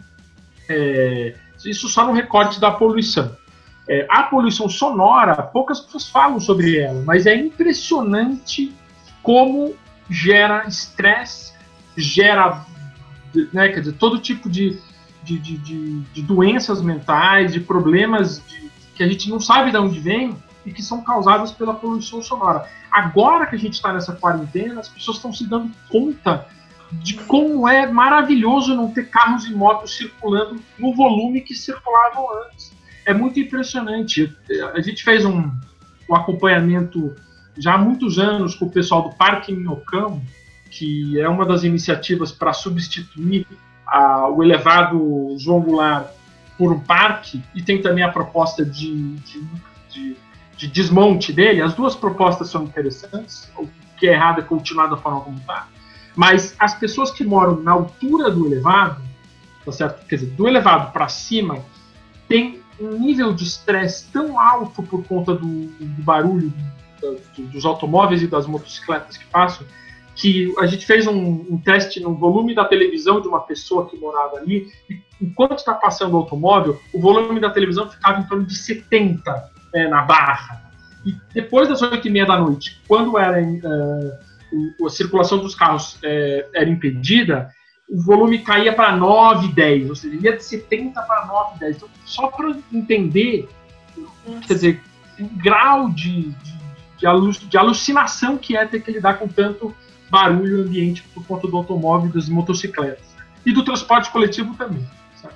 é, 0.69 1.35
isso 1.65 1.89
só 1.89 2.07
no 2.07 2.13
recorte 2.13 2.61
da 2.61 2.71
poluição. 2.71 3.37
É, 3.89 4.07
a 4.09 4.25
poluição 4.25 4.69
sonora, 4.69 5.35
poucas 5.43 5.81
pessoas 5.81 6.09
falam 6.09 6.39
sobre 6.39 6.79
ela, 6.79 7.03
mas 7.05 7.27
é 7.27 7.35
impressionante 7.35 8.73
como 9.23 9.75
gera 10.09 10.67
estresse, 10.67 11.53
gera 11.97 12.65
né, 13.53 13.69
dizer, 13.69 13.93
todo 13.95 14.19
tipo 14.19 14.49
de, 14.49 14.79
de, 15.23 15.39
de, 15.39 15.59
de, 15.59 16.01
de 16.01 16.23
doenças 16.23 16.83
mentais, 16.83 17.53
de 17.53 17.61
problemas 17.61 18.43
que 18.95 19.03
a 19.03 19.09
gente 19.09 19.29
não 19.31 19.41
sabe 19.41 19.71
de 19.71 19.77
onde 19.77 19.99
vem 19.99 20.37
e 20.65 20.73
que 20.73 20.83
são 20.83 21.03
causadas 21.03 21.51
pela 21.51 21.75
poluição 21.75 22.23
sonora. 22.23 22.69
Agora 22.91 23.47
que 23.47 23.57
a 23.57 23.59
gente 23.59 23.75
está 23.75 23.93
nessa 23.93 24.13
quarentena, 24.13 24.81
as 24.81 24.89
pessoas 24.89 25.17
estão 25.17 25.33
se 25.33 25.47
dando 25.49 25.71
conta 25.89 26.47
de 26.93 27.15
como 27.15 27.67
é 27.67 27.91
maravilhoso 27.91 28.75
não 28.75 28.91
ter 28.91 29.09
carros 29.09 29.47
e 29.47 29.55
motos 29.55 29.97
circulando 29.97 30.61
no 30.79 30.95
volume 30.95 31.41
que 31.41 31.55
circulavam 31.55 32.27
antes 32.45 32.73
é 33.05 33.13
muito 33.13 33.39
impressionante. 33.41 34.35
A 34.75 34.81
gente 34.81 35.03
fez 35.03 35.25
um, 35.25 35.51
um 36.09 36.15
acompanhamento 36.15 37.15
já 37.59 37.75
há 37.75 37.79
muitos 37.79 38.19
anos 38.19 38.55
com 38.55 38.67
o 38.67 38.71
pessoal 38.71 39.09
do 39.09 39.17
Parque 39.17 39.53
Minhocão, 39.53 40.23
que 40.71 41.21
é 41.21 41.29
uma 41.29 41.45
das 41.45 41.65
iniciativas 41.65 42.33
para 42.33 42.53
substituir 42.53 43.47
a, 43.87 44.29
o 44.29 44.43
elevado 44.43 45.35
João 45.39 45.61
Goulart 45.61 46.07
por 46.57 46.73
um 46.73 46.81
parque, 46.81 47.43
e 47.55 47.63
tem 47.63 47.81
também 47.81 48.05
a 48.05 48.11
proposta 48.11 48.65
de, 48.65 49.17
de, 49.17 49.45
de, 49.91 50.17
de 50.57 50.67
desmonte 50.69 51.33
dele. 51.33 51.63
As 51.63 51.75
duas 51.75 51.95
propostas 51.95 52.51
são 52.51 52.65
interessantes, 52.65 53.51
o 53.57 53.69
que 53.99 54.07
é 54.07 54.13
errado 54.13 54.41
é 54.41 54.45
continuar 54.45 54.87
da 54.87 54.97
forma 54.97 55.21
como 55.23 55.39
está. 55.39 55.67
Mas 56.15 56.55
as 56.59 56.75
pessoas 56.75 57.11
que 57.11 57.25
moram 57.25 57.61
na 57.63 57.73
altura 57.73 58.31
do 58.31 58.47
elevado, 58.47 59.03
tá 59.65 59.73
certo? 59.73 60.07
quer 60.07 60.17
dizer, 60.17 60.31
do 60.33 60.47
elevado 60.47 60.93
para 60.93 61.09
cima, 61.09 61.59
tem 62.29 62.61
um 62.79 62.99
nível 62.99 63.33
de 63.33 63.45
estresse 63.45 64.11
tão 64.13 64.39
alto 64.39 64.83
por 64.83 65.05
conta 65.05 65.35
do, 65.35 65.67
do 65.67 66.03
barulho 66.03 66.53
do, 67.01 67.43
dos 67.49 67.65
automóveis 67.65 68.23
e 68.23 68.27
das 68.27 68.47
motocicletas 68.47 69.17
que 69.17 69.25
passam, 69.27 69.67
que 70.23 70.55
a 70.57 70.67
gente 70.67 70.87
fez 70.87 71.09
um, 71.09 71.19
um, 71.51 71.61
teste 71.61 71.99
no 71.99 72.15
volume 72.15 72.55
da 72.55 72.65
televisão 72.65 73.21
de 73.21 73.27
uma 73.27 73.41
pessoa 73.41 73.91
que 73.91 73.97
morava 73.97 74.37
ali, 74.37 74.69
e 74.89 75.03
enquanto 75.21 75.59
está 75.59 75.75
passando 75.75 76.15
o 76.15 76.19
automóvel, 76.19 76.81
o 76.95 77.01
volume 77.01 77.41
da 77.41 77.51
televisão 77.51 77.91
ficava 77.91 78.21
em 78.21 78.23
torno 78.29 78.47
de 78.47 78.57
70 78.57 79.51
é, 79.75 79.89
na 79.89 80.03
barra. 80.03 80.63
E 81.05 81.17
depois 81.35 81.69
das 81.69 81.83
8 81.83 82.07
e 82.07 82.11
meia 82.13 82.25
da 82.25 82.39
noite, 82.39 82.81
quando 82.87 83.19
era, 83.19 83.43
uh, 83.43 84.87
a 84.87 84.91
circulação 84.91 85.39
dos 85.39 85.57
carros 85.57 85.95
uh, 85.95 86.51
era 86.55 86.71
impedida, 86.71 87.51
o 87.91 88.01
volume 88.01 88.39
caía 88.39 88.73
para 88.73 88.95
9, 88.97 89.49
10, 89.49 89.91
ou 89.91 89.97
seja, 89.97 90.17
ia 90.23 90.37
de 90.37 90.45
70 90.45 91.03
para 91.03 91.27
9, 91.27 91.59
10. 91.59 91.77
Então, 91.79 91.89
só 92.05 92.29
para 92.29 92.55
entender, 92.73 93.49
quer 94.47 94.55
dizer, 94.55 94.81
o 95.19 95.27
grau 95.43 95.91
de, 95.91 96.31
de, 96.31 97.49
de, 97.49 97.59
alucinação 97.59 98.39
que 98.39 98.57
é 98.57 98.65
ter 98.65 98.81
que 98.81 98.93
lidar 98.93 99.15
com 99.15 99.27
tanto 99.27 99.75
barulho 100.13 100.61
ambiente 100.61 101.03
por 101.15 101.27
conta 101.27 101.49
do 101.49 101.57
automóvel 101.57 102.11
e 102.11 102.13
das 102.13 102.29
motocicletas. 102.29 103.03
E 103.47 103.51
do 103.51 103.65
transporte 103.65 104.11
coletivo 104.11 104.55
também. 104.55 104.87
Sabe? 105.17 105.35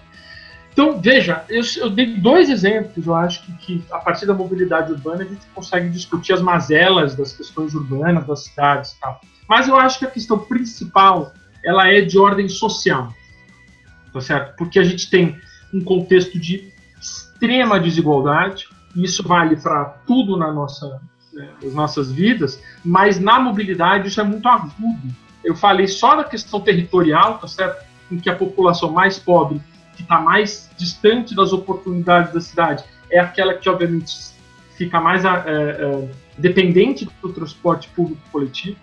Então, 0.70 1.00
veja, 1.00 1.46
eu, 1.48 1.62
eu, 1.78 1.88
dei 1.88 2.18
dois 2.18 2.50
exemplos, 2.50 3.06
eu 3.06 3.14
acho 3.14 3.42
que, 3.46 3.52
que 3.54 3.84
a 3.90 3.98
partir 3.98 4.26
da 4.26 4.34
mobilidade 4.34 4.92
urbana 4.92 5.24
a 5.24 5.26
gente 5.26 5.46
consegue 5.54 5.88
discutir 5.88 6.34
as 6.34 6.42
mazelas 6.42 7.16
das 7.16 7.32
questões 7.32 7.74
urbanas, 7.74 8.26
das 8.26 8.44
cidades 8.44 8.92
e 8.92 9.00
tal. 9.00 9.18
Mas 9.48 9.66
eu 9.66 9.76
acho 9.76 9.98
que 9.98 10.04
a 10.04 10.10
questão 10.10 10.38
principal 10.40 11.32
ela 11.64 11.88
é 11.88 12.02
de 12.02 12.18
ordem 12.18 12.46
social, 12.46 13.14
tá 14.12 14.20
certo? 14.20 14.56
Porque 14.56 14.78
a 14.78 14.84
gente 14.84 15.08
tem 15.08 15.40
um 15.72 15.82
contexto 15.82 16.38
de 16.38 16.70
extrema 17.00 17.80
desigualdade, 17.80 18.68
e 18.94 19.04
isso 19.04 19.26
vale 19.26 19.56
para 19.56 19.84
tudo 20.06 20.36
na 20.36 20.52
nossa, 20.52 21.00
nas 21.62 21.74
nossas 21.74 22.10
vidas, 22.10 22.62
mas 22.84 23.18
na 23.18 23.38
mobilidade 23.38 24.08
isso 24.08 24.20
é 24.20 24.24
muito 24.24 24.48
agudo. 24.48 25.14
Eu 25.44 25.54
falei 25.54 25.86
só 25.86 26.16
da 26.16 26.24
questão 26.24 26.60
territorial, 26.60 27.38
tá 27.38 27.46
certo? 27.46 27.84
Em 28.10 28.18
que 28.18 28.28
a 28.28 28.34
população 28.34 28.90
mais 28.90 29.18
pobre, 29.18 29.60
que 29.94 30.02
está 30.02 30.20
mais 30.20 30.70
distante 30.76 31.34
das 31.34 31.52
oportunidades 31.52 32.32
da 32.32 32.40
cidade, 32.40 32.84
é 33.10 33.20
aquela 33.20 33.54
que, 33.54 33.68
obviamente, 33.68 34.34
fica 34.76 35.00
mais 35.00 35.24
é, 35.24 35.28
é, 35.28 36.08
dependente 36.36 37.08
do 37.22 37.32
transporte 37.32 37.88
público 37.88 38.20
coletivo 38.30 38.76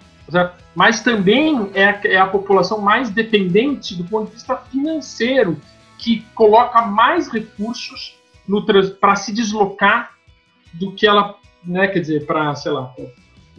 mas 0.76 1.02
também 1.02 1.70
é 1.74 2.00
é 2.06 2.18
a 2.18 2.26
população 2.26 2.82
mais 2.82 3.10
dependente 3.10 3.96
do 3.96 4.04
ponto 4.04 4.28
de 4.28 4.34
vista 4.34 4.56
financeiro, 4.56 5.60
que 5.98 6.26
coloca 6.34 6.82
mais 6.82 7.28
recursos 7.28 8.18
para 9.00 9.16
se 9.16 9.34
deslocar 9.34 10.12
do 10.74 10.92
que 10.92 11.08
ela, 11.08 11.36
né, 11.66 11.88
quer 11.88 12.00
dizer, 12.00 12.26
para, 12.26 12.56
sei 12.56 12.72
lá, 12.72 12.94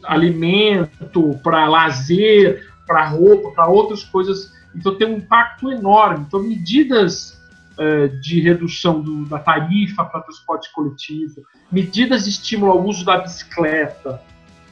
alimento, 0.05 1.39
para 1.43 1.67
lazer, 1.69 2.69
para 2.87 3.09
roupa, 3.09 3.51
para 3.51 3.69
outras 3.69 4.05
coisas. 4.05 4.53
Então 4.75 4.97
tem 4.97 5.07
um 5.09 5.19
impacto 5.19 5.71
enorme. 5.71 6.25
Então 6.27 6.43
medidas 6.43 7.41
uh, 7.79 8.09
de 8.21 8.41
redução 8.41 9.01
do, 9.01 9.25
da 9.27 9.39
tarifa 9.39 10.05
para 10.05 10.21
transporte 10.21 10.73
coletivo, 10.73 11.43
medidas 11.71 12.25
de 12.25 12.31
estímulo 12.31 12.73
ao 12.73 12.85
uso 12.85 13.05
da 13.05 13.19
bicicleta, 13.19 14.21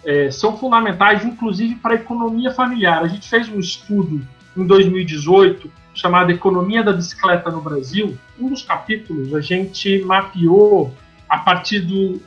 é, 0.05 0.31
são 0.31 0.57
fundamentais, 0.57 1.25
inclusive, 1.25 1.77
para 1.77 1.93
a 1.93 1.95
economia 1.95 2.51
familiar. 2.51 3.03
A 3.03 3.09
gente 3.09 3.29
fez 3.29 3.49
um 3.49 3.61
estudo 3.61 4.21
em 4.57 4.67
2018 4.67 5.71
chamado 5.95 6.33
Economia 6.33 6.83
da 6.83 6.93
Bicicleta 6.93 7.51
no 7.51 7.61
Brasil. 7.61 8.19
Um 8.39 8.49
dos 8.49 8.63
capítulos 8.63 9.35
a 9.35 9.41
gente 9.41 10.03
mapeou 10.03 10.93
a 11.29 11.39
partir 11.39 11.81
do 11.81 12.21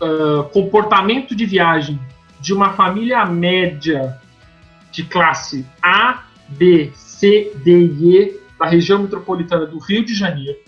uh, 0.00 0.44
comportamento 0.50 1.34
de 1.34 1.46
viagem 1.46 2.00
de 2.40 2.52
uma 2.52 2.72
família 2.74 3.24
média 3.24 4.18
de 4.90 5.04
classe 5.04 5.66
A, 5.82 6.24
B, 6.48 6.92
C, 6.94 7.52
D 7.64 7.86
e 7.86 8.16
E 8.18 8.40
da 8.58 8.66
região 8.66 9.00
metropolitana 9.00 9.66
do 9.66 9.78
Rio 9.78 10.04
de 10.04 10.14
Janeiro. 10.14 10.58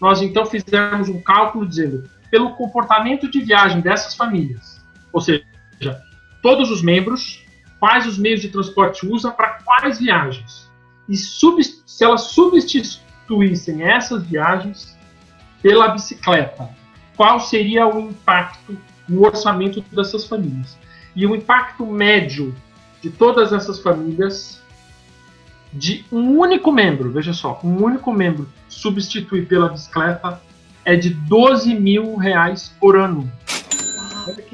Nós 0.00 0.20
então 0.20 0.44
fizemos 0.44 1.08
um 1.08 1.20
cálculo 1.20 1.66
dizendo 1.66 2.08
pelo 2.30 2.54
comportamento 2.56 3.30
de 3.30 3.40
viagem 3.40 3.80
dessas 3.80 4.14
famílias, 4.14 4.84
ou 5.12 5.20
seja, 5.20 5.44
todos 6.42 6.70
os 6.70 6.82
membros, 6.82 7.44
quais 7.78 8.06
os 8.06 8.18
meios 8.18 8.40
de 8.40 8.48
transporte 8.48 9.06
usa 9.06 9.30
para 9.30 9.60
quais 9.64 9.98
viagens. 9.98 10.70
E 11.08 11.16
se 11.16 12.02
elas 12.02 12.22
substituíssem 12.22 13.82
essas 13.82 14.24
viagens 14.26 14.98
pela 15.62 15.88
bicicleta, 15.88 16.68
qual 17.16 17.40
seria 17.40 17.86
o 17.86 17.98
impacto 17.98 18.76
no 19.08 19.24
orçamento 19.24 19.80
dessas 19.92 20.26
famílias? 20.26 20.76
E 21.14 21.26
o 21.26 21.34
impacto 21.34 21.86
médio 21.86 22.54
de 23.02 23.10
todas 23.10 23.52
essas 23.52 23.78
famílias 23.78 24.60
de 25.72 26.04
um 26.10 26.38
único 26.38 26.70
membro, 26.70 27.10
veja 27.10 27.32
só, 27.32 27.60
um 27.64 27.82
único 27.82 28.12
membro 28.12 28.48
substituir 28.68 29.46
pela 29.46 29.68
bicicleta 29.68 30.40
é 30.84 30.96
de 30.96 31.10
12 31.10 31.74
mil 31.74 32.16
reais 32.16 32.72
por 32.80 32.96
ano. 32.96 33.30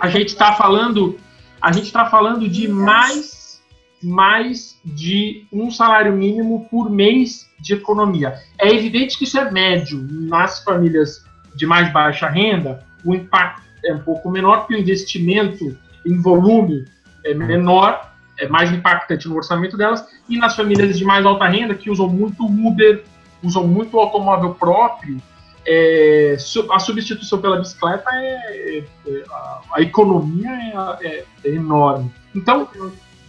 A 0.01 0.09
gente 0.09 0.29
está 0.29 0.53
falando 0.55 1.19
a 1.61 1.73
gente 1.73 1.87
está 1.87 2.07
falando 2.07 2.49
de 2.49 2.67
mais, 2.67 3.63
mais 4.03 4.81
de 4.83 5.45
um 5.53 5.71
salário 5.71 6.13
mínimo 6.13 6.67
por 6.71 6.89
mês 6.89 7.47
de 7.61 7.75
economia. 7.75 8.35
É 8.59 8.73
evidente 8.73 9.19
que 9.19 9.25
isso 9.25 9.39
é 9.39 9.51
médio. 9.51 10.01
Nas 10.11 10.65
famílias 10.65 11.23
de 11.55 11.67
mais 11.67 11.93
baixa 11.93 12.29
renda, 12.29 12.83
o 13.05 13.15
impacto 13.15 13.63
é 13.85 13.95
um 13.95 14.01
pouco 14.01 14.31
menor, 14.31 14.61
porque 14.61 14.75
o 14.75 14.79
investimento 14.79 15.77
em 16.05 16.21
volume 16.21 16.85
é 17.25 17.35
menor, 17.35 18.13
é 18.39 18.49
mais 18.49 18.73
impactante 18.73 19.29
no 19.29 19.37
orçamento 19.37 19.77
delas, 19.77 20.07
e 20.29 20.39
nas 20.39 20.57
famílias 20.57 20.99
de 20.99 21.05
mais 21.05 21.25
alta 21.27 21.47
renda, 21.47 21.75
que 21.75 21.91
usam 21.91 22.09
muito 22.09 22.45
Uber, 22.45 23.05
usam 23.43 23.67
muito 23.67 23.99
automóvel 23.99 24.55
próprio, 24.55 25.21
é, 25.67 26.37
a 26.71 26.79
substituição 26.79 27.41
pela 27.41 27.59
bicicleta 27.59 28.09
é, 28.13 28.79
é, 29.07 29.25
a, 29.31 29.61
a, 29.75 29.83
economia 29.83 30.51
é, 30.51 31.07
é, 31.07 31.25
é, 31.45 31.49
enorme. 31.51 32.11
Então, 32.35 32.69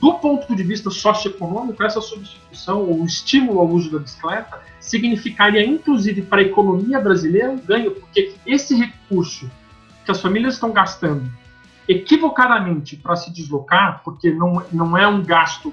do 0.02 0.16
ponto 0.16 0.56
de 0.56 0.64
vista 0.64 0.90
socioeconômico, 0.90 1.84
essa 1.84 2.02
substituição 2.02 2.82
ou 2.82 3.06
estímulo 3.06 3.60
ao 3.60 3.70
uso 3.70 3.92
da 3.92 4.00
bicicleta 4.00 4.60
significaria, 4.80 5.64
inclusive, 5.64 6.24
para 6.24 6.42
a 6.42 6.44
economia 6.44 7.00
brasileira 7.00 7.52
um 7.52 7.60
ganho, 7.60 7.92
porque 7.92 8.34
esse 8.46 8.76
recurso 8.76 9.50
que 10.04 10.10
as 10.12 10.20
famílias 10.20 10.56
estão 10.56 10.72
gastando 10.72 11.32
equivocadamente 11.88 12.96
para 12.96 13.16
se 13.16 13.32
deslocar, 13.32 14.02
porque 14.04 14.32
não, 14.32 14.64
não 14.72 14.98
é 14.98 15.08
um 15.08 15.22
gasto 15.24 15.72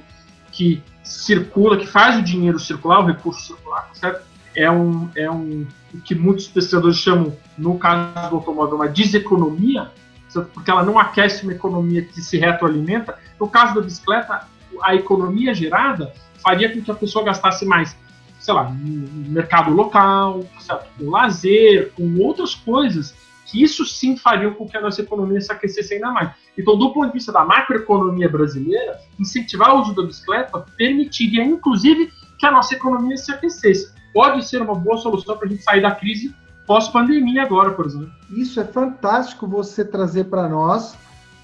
que 0.52 0.82
circula, 1.02 1.78
que 1.78 1.86
faz 1.86 2.18
o 2.18 2.22
dinheiro 2.22 2.58
circular, 2.58 3.00
o 3.00 3.06
recurso 3.06 3.40
circular, 3.40 3.88
certo? 3.94 4.28
é 4.58 4.70
um, 4.70 5.08
é 5.14 5.30
um 5.30 5.66
que 6.04 6.14
muitos 6.14 6.48
pesquisadores 6.48 6.98
chamam, 6.98 7.34
no 7.56 7.78
caso 7.78 8.30
do 8.30 8.36
automóvel, 8.36 8.74
uma 8.74 8.88
deseconomia, 8.88 9.90
porque 10.32 10.70
ela 10.70 10.82
não 10.82 10.98
aquece 10.98 11.42
uma 11.42 11.52
economia 11.52 12.02
que 12.02 12.20
se 12.20 12.38
retroalimenta. 12.38 13.18
No 13.40 13.48
caso 13.48 13.74
da 13.74 13.80
bicicleta, 13.80 14.46
a 14.82 14.94
economia 14.94 15.54
gerada 15.54 16.12
faria 16.42 16.72
com 16.72 16.82
que 16.82 16.90
a 16.90 16.94
pessoa 16.94 17.24
gastasse 17.24 17.64
mais, 17.64 17.96
sei 18.38 18.54
lá, 18.54 18.70
no 18.70 19.30
mercado 19.30 19.70
local, 19.72 20.44
certo? 20.60 20.86
com 20.98 21.10
lazer, 21.10 21.92
com 21.92 22.18
outras 22.18 22.54
coisas, 22.54 23.14
que 23.46 23.62
isso 23.62 23.84
sim 23.84 24.16
faria 24.16 24.50
com 24.50 24.68
que 24.68 24.76
a 24.76 24.80
nossa 24.80 25.00
economia 25.00 25.40
se 25.40 25.50
aquecesse 25.50 25.94
ainda 25.94 26.10
mais. 26.10 26.30
Então, 26.56 26.76
do 26.76 26.92
ponto 26.92 27.06
de 27.06 27.14
vista 27.14 27.32
da 27.32 27.44
macroeconomia 27.44 28.28
brasileira, 28.28 29.00
incentivar 29.18 29.74
o 29.74 29.80
uso 29.80 29.94
da 29.94 30.02
bicicleta 30.02 30.66
permitiria, 30.76 31.42
inclusive, 31.42 32.12
que 32.38 32.46
a 32.46 32.50
nossa 32.50 32.74
economia 32.74 33.16
se 33.16 33.32
aquecesse 33.32 33.92
pode 34.12 34.44
ser 34.46 34.60
uma 34.60 34.74
boa 34.74 34.98
solução 34.98 35.36
para 35.36 35.46
a 35.46 35.50
gente 35.50 35.62
sair 35.62 35.80
da 35.80 35.90
crise 35.90 36.34
pós-pandemia 36.68 37.42
agora, 37.42 37.72
por 37.72 37.86
exemplo. 37.86 38.12
Isso 38.30 38.60
é 38.60 38.64
fantástico 38.64 39.46
você 39.46 39.82
trazer 39.82 40.24
para 40.24 40.46
nós, 40.48 40.94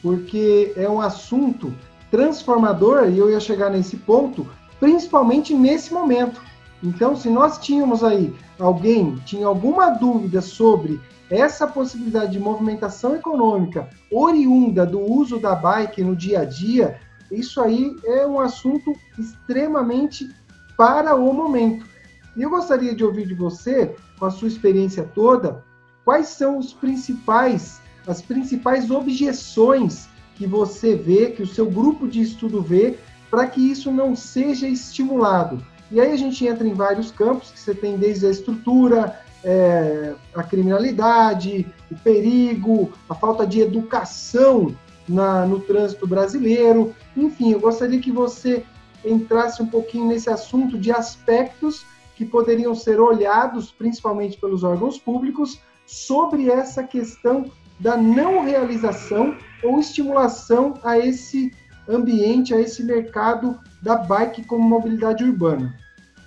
porque 0.03 0.73
é 0.77 0.87
um 0.87 1.01
assunto 1.01 1.75
transformador, 2.11 3.09
e 3.09 3.19
eu 3.19 3.31
ia 3.31 3.41
chegar 3.41 3.71
nesse 3.71 3.97
ponto, 3.97 4.47
principalmente 4.79 5.55
nesse 5.55 5.93
momento. 5.93 6.41
Então, 6.83 7.17
se 7.17 7.31
nós 7.31 7.59
tínhamos 7.59 8.05
aí 8.05 8.33
alguém 8.61 9.17
tinha 9.25 9.47
alguma 9.47 9.91
dúvida 9.91 10.43
sobre 10.43 11.01
essa 11.31 11.67
possibilidade 11.67 12.33
de 12.33 12.39
movimentação 12.39 13.17
econômica 13.17 13.89
oriunda 14.13 14.85
do 14.85 15.01
uso 15.01 15.41
da 15.41 15.55
bike 15.55 16.05
no 16.05 16.15
dia 16.15 16.41
a 16.41 16.45
dia, 16.45 17.01
isso 17.33 17.61
aí 17.63 17.97
é 18.05 18.27
um 18.27 18.39
assunto 18.39 18.93
extremamente 19.19 20.29
para 20.77 21.17
o 21.17 21.33
momento. 21.33 21.94
E 22.37 22.43
eu 22.43 22.51
gostaria 22.51 22.95
de 22.95 23.05
ouvir 23.05 23.27
de 23.27 23.35
você, 23.35 23.95
com 24.19 24.27
a 24.27 24.31
sua 24.31 24.49
experiência 24.49 25.09
toda, 25.15 25.65
quais 26.05 26.29
são 26.29 26.59
os 26.59 26.73
principais, 26.73 27.81
as 28.07 28.21
principais 28.21 28.91
objeções 28.91 30.09
que 30.35 30.47
você 30.47 30.97
vê, 30.97 31.31
que 31.31 31.43
o 31.43 31.47
seu 31.47 31.71
grupo 31.71 32.09
de 32.09 32.21
estudo 32.21 32.61
vê, 32.61 32.99
para 33.31 33.47
que 33.47 33.61
isso 33.61 33.91
não 33.91 34.15
seja 34.15 34.69
estimulado. 34.69 35.65
E 35.91 36.01
aí 36.01 36.13
a 36.13 36.17
gente 36.17 36.45
entra 36.47 36.67
em 36.67 36.75
vários 36.75 37.11
campos, 37.11 37.51
que 37.51 37.61
você 37.61 37.75
tem 37.75 37.97
desde 37.97 38.27
a 38.27 38.31
estrutura, 38.31 39.21
é, 39.45 40.15
a 40.35 40.43
criminalidade, 40.43 41.67
o 41.91 41.95
perigo, 41.97 42.93
a 43.09 43.15
falta 43.15 43.47
de 43.47 43.61
educação 43.61 44.75
na, 45.09 45.47
no 45.47 45.61
trânsito 45.61 46.07
brasileiro. 46.07 46.95
Enfim, 47.17 47.53
eu 47.53 47.61
gostaria 47.61 48.01
que 48.01 48.11
você 48.11 48.65
entrasse 49.05 49.63
um 49.63 49.67
pouquinho 49.67 50.09
nesse 50.09 50.31
assunto 50.31 50.79
de 50.79 50.91
aspectos 50.91 51.85
que 52.17 52.25
poderiam 52.25 52.75
ser 52.75 53.01
olhados, 53.01 53.71
principalmente 53.71 54.39
pelos 54.39 54.63
órgãos 54.63 54.99
públicos, 54.99 55.61
sobre 55.87 56.49
essa 56.49 56.83
questão 56.83 57.51
da 57.79 57.97
não 57.97 58.45
realização 58.45 59.37
ou 59.63 59.81
estimulação 59.81 60.75
a 60.83 60.99
esse 60.99 61.53
ambiente, 61.89 62.55
a 62.55 62.61
esse 62.61 62.83
mercado 62.85 63.59
da 63.83 63.97
bike 63.97 64.45
como 64.45 64.69
mobilidade 64.69 65.25
urbana. 65.25 65.75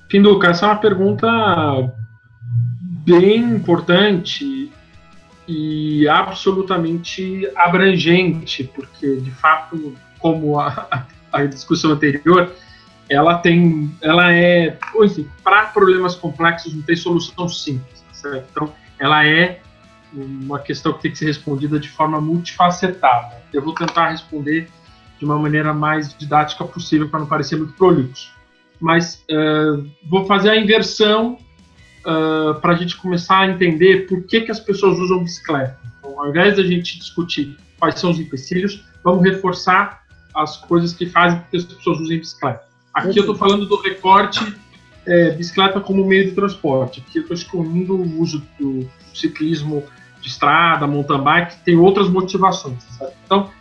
Pinduca, 0.07 0.49
essa 0.49 0.65
é 0.65 0.69
uma 0.69 0.77
pergunta 0.77 1.27
bem 3.05 3.37
importante 3.37 4.71
e 5.47 6.07
absolutamente 6.07 7.49
abrangente, 7.55 8.63
porque 8.75 9.17
de 9.17 9.31
fato, 9.31 9.95
como 10.19 10.59
a, 10.59 11.07
a 11.31 11.45
discussão 11.45 11.91
anterior, 11.91 12.51
ela 13.09 13.37
tem, 13.37 13.95
ela 14.01 14.33
é, 14.33 14.77
enfim, 15.01 15.27
para 15.43 15.67
problemas 15.67 16.15
complexos 16.15 16.73
não 16.73 16.81
tem 16.81 16.95
solução 16.95 17.47
simples, 17.47 18.03
certo? 18.11 18.47
Então, 18.51 18.73
ela 18.99 19.25
é 19.25 19.61
uma 20.13 20.59
questão 20.59 20.93
que 20.93 21.01
tem 21.03 21.11
que 21.11 21.17
ser 21.17 21.25
respondida 21.25 21.79
de 21.79 21.89
forma 21.89 22.19
multifacetada. 22.19 23.41
Eu 23.53 23.61
vou 23.61 23.73
tentar 23.73 24.09
responder 24.09 24.69
de 25.19 25.25
uma 25.25 25.37
maneira 25.37 25.73
mais 25.73 26.15
didática 26.15 26.63
possível 26.65 27.09
para 27.09 27.19
não 27.19 27.27
parecer 27.27 27.55
muito 27.55 27.73
prolixo. 27.73 28.31
Mas 28.79 29.23
uh, 29.31 29.87
vou 30.07 30.25
fazer 30.25 30.49
a 30.51 30.57
inversão 30.57 31.37
uh, 32.05 32.59
para 32.61 32.73
a 32.73 32.75
gente 32.75 32.95
começar 32.97 33.39
a 33.39 33.47
entender 33.47 34.07
por 34.07 34.23
que, 34.23 34.41
que 34.41 34.51
as 34.51 34.59
pessoas 34.59 34.99
usam 34.99 35.23
bicicleta. 35.23 35.79
Então, 35.99 36.19
ao 36.19 36.29
invés 36.29 36.57
da 36.57 36.63
gente 36.63 36.97
discutir 36.99 37.57
quais 37.79 37.99
são 37.99 38.11
os 38.11 38.19
empecilhos, 38.19 38.83
vamos 39.03 39.23
reforçar 39.23 40.03
as 40.35 40.57
coisas 40.57 40.93
que 40.93 41.07
fazem 41.07 41.39
com 41.39 41.45
que 41.49 41.57
as 41.57 41.63
pessoas 41.65 41.99
usem 41.99 42.19
bicicleta. 42.19 42.66
Aqui 42.97 43.19
eu 43.19 43.21
estou 43.21 43.35
falando 43.35 43.67
do 43.67 43.79
recorte 43.79 44.55
é, 45.05 45.29
bicicleta 45.31 45.79
como 45.79 46.03
meio 46.03 46.25
de 46.25 46.31
transporte. 46.31 47.03
Aqui 47.07 47.19
eu 47.19 47.21
estou 47.21 47.35
excluindo 47.35 47.95
o 47.95 48.19
uso 48.19 48.43
do 48.59 48.89
ciclismo 49.13 49.83
de 50.19 50.29
estrada, 50.29 50.87
mountain 50.87 51.21
bike, 51.21 51.57
tem 51.63 51.77
outras 51.77 52.09
motivações. 52.09 52.83
Sabe? 52.97 53.11
Então, 53.23 53.51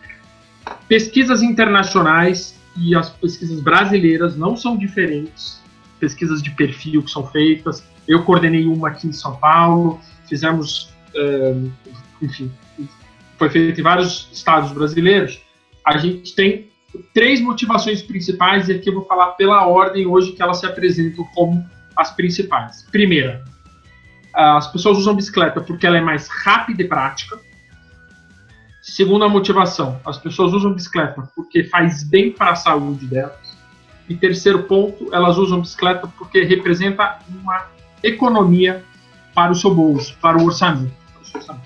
pesquisas 0.88 1.42
internacionais 1.42 2.58
e 2.78 2.94
as 2.96 3.10
pesquisas 3.10 3.60
brasileiras 3.60 4.36
não 4.36 4.56
são 4.56 4.74
diferentes. 4.76 5.60
Pesquisas 6.00 6.42
de 6.42 6.50
perfil 6.50 7.02
que 7.02 7.10
são 7.10 7.26
feitas. 7.26 7.84
Eu 8.08 8.24
coordenei 8.24 8.66
uma 8.66 8.88
aqui 8.88 9.06
em 9.06 9.12
São 9.12 9.36
Paulo, 9.36 10.00
fizemos, 10.26 10.94
é, 11.14 11.54
enfim, 12.22 12.50
foi 13.36 13.50
feito 13.50 13.78
em 13.78 13.84
vários 13.84 14.30
estados 14.32 14.72
brasileiros. 14.72 15.40
A 15.84 15.98
gente 15.98 16.34
tem 16.34 16.70
três 17.12 17.40
motivações 17.40 18.02
principais, 18.02 18.68
e 18.68 18.72
aqui 18.72 18.88
eu 18.88 18.94
vou 18.94 19.04
falar 19.04 19.32
pela 19.32 19.66
ordem 19.66 20.06
hoje 20.06 20.32
que 20.32 20.42
elas 20.42 20.58
se 20.60 20.66
apresentam 20.66 21.24
como 21.34 21.68
as 21.96 22.10
principais. 22.10 22.82
Primeira, 22.90 23.44
as 24.34 24.70
pessoas 24.70 24.98
usam 24.98 25.14
bicicleta 25.14 25.60
porque 25.60 25.86
ela 25.86 25.96
é 25.96 26.00
mais 26.00 26.28
rápida 26.28 26.82
e 26.82 26.88
prática. 26.88 27.38
Segunda 28.82 29.28
motivação, 29.28 30.00
as 30.04 30.18
pessoas 30.18 30.52
usam 30.52 30.72
bicicleta 30.72 31.28
porque 31.34 31.64
faz 31.64 32.04
bem 32.04 32.30
para 32.30 32.52
a 32.52 32.56
saúde 32.56 33.06
delas. 33.06 33.56
E 34.08 34.14
terceiro 34.14 34.62
ponto, 34.64 35.12
elas 35.12 35.36
usam 35.36 35.60
bicicleta 35.60 36.06
porque 36.18 36.44
representa 36.44 37.18
uma 37.28 37.66
economia 38.02 38.84
para 39.34 39.50
o 39.50 39.54
seu 39.54 39.74
bolso, 39.74 40.16
para 40.20 40.38
o 40.38 40.44
orçamento. 40.44 40.94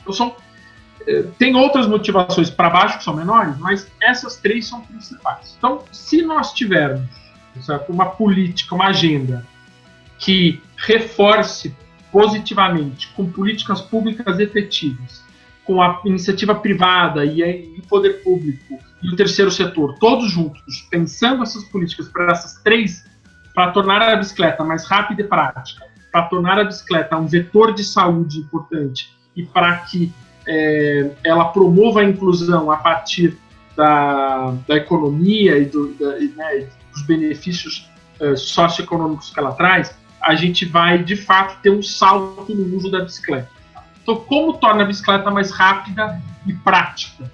Então, 0.00 0.12
são, 0.12 0.34
tem 1.38 1.56
outras 1.56 1.86
motivações 1.86 2.50
para 2.50 2.70
baixo 2.70 2.98
que 2.98 3.04
são 3.04 3.14
menores, 3.14 3.56
mas 3.58 3.90
essas 4.00 4.36
três 4.36 4.66
são 4.66 4.80
principais. 4.82 5.54
Então, 5.58 5.84
se 5.90 6.22
nós 6.22 6.52
tivermos 6.52 7.08
certo, 7.62 7.92
uma 7.92 8.06
política, 8.06 8.74
uma 8.74 8.88
agenda 8.88 9.44
que 10.18 10.62
reforce 10.76 11.74
positivamente 12.12 13.08
com 13.14 13.30
políticas 13.30 13.80
públicas 13.80 14.38
efetivas, 14.38 15.22
com 15.64 15.80
a 15.80 16.00
iniciativa 16.04 16.54
privada 16.54 17.24
e 17.24 17.78
o 17.78 17.82
poder 17.82 18.22
público 18.22 18.78
e 19.02 19.08
o 19.08 19.16
terceiro 19.16 19.50
setor, 19.50 19.96
todos 19.98 20.30
juntos, 20.30 20.86
pensando 20.90 21.42
essas 21.42 21.64
políticas 21.64 22.08
para 22.08 22.32
essas 22.32 22.54
três, 22.62 23.04
para 23.54 23.70
tornar 23.70 24.02
a 24.02 24.16
bicicleta 24.16 24.64
mais 24.64 24.84
rápida 24.86 25.22
e 25.22 25.24
prática, 25.24 25.84
para 26.10 26.22
tornar 26.22 26.58
a 26.58 26.64
bicicleta 26.64 27.16
um 27.16 27.26
vetor 27.26 27.72
de 27.72 27.84
saúde 27.84 28.38
importante 28.38 29.10
e 29.36 29.44
para 29.44 29.76
que 29.76 30.12
é, 30.46 31.10
ela 31.24 31.46
promova 31.46 32.00
a 32.00 32.04
inclusão 32.04 32.70
a 32.70 32.76
partir 32.76 33.36
da, 33.76 34.54
da 34.66 34.76
economia 34.76 35.58
e, 35.58 35.64
do, 35.64 35.94
da, 35.94 36.18
né, 36.18 36.66
dos 36.92 37.02
benefícios 37.02 37.90
é, 38.20 38.36
socioeconômicos 38.36 39.30
que 39.30 39.38
ela 39.38 39.52
traz, 39.52 39.94
a 40.20 40.34
gente 40.34 40.66
vai, 40.66 41.02
de 41.02 41.16
fato, 41.16 41.60
ter 41.62 41.70
um 41.70 41.82
salto 41.82 42.54
no 42.54 42.76
uso 42.76 42.90
da 42.90 43.00
bicicleta. 43.00 43.48
Então, 44.02 44.16
como 44.16 44.54
torna 44.54 44.82
a 44.82 44.86
bicicleta 44.86 45.30
mais 45.30 45.50
rápida 45.50 46.20
e 46.46 46.52
prática? 46.52 47.30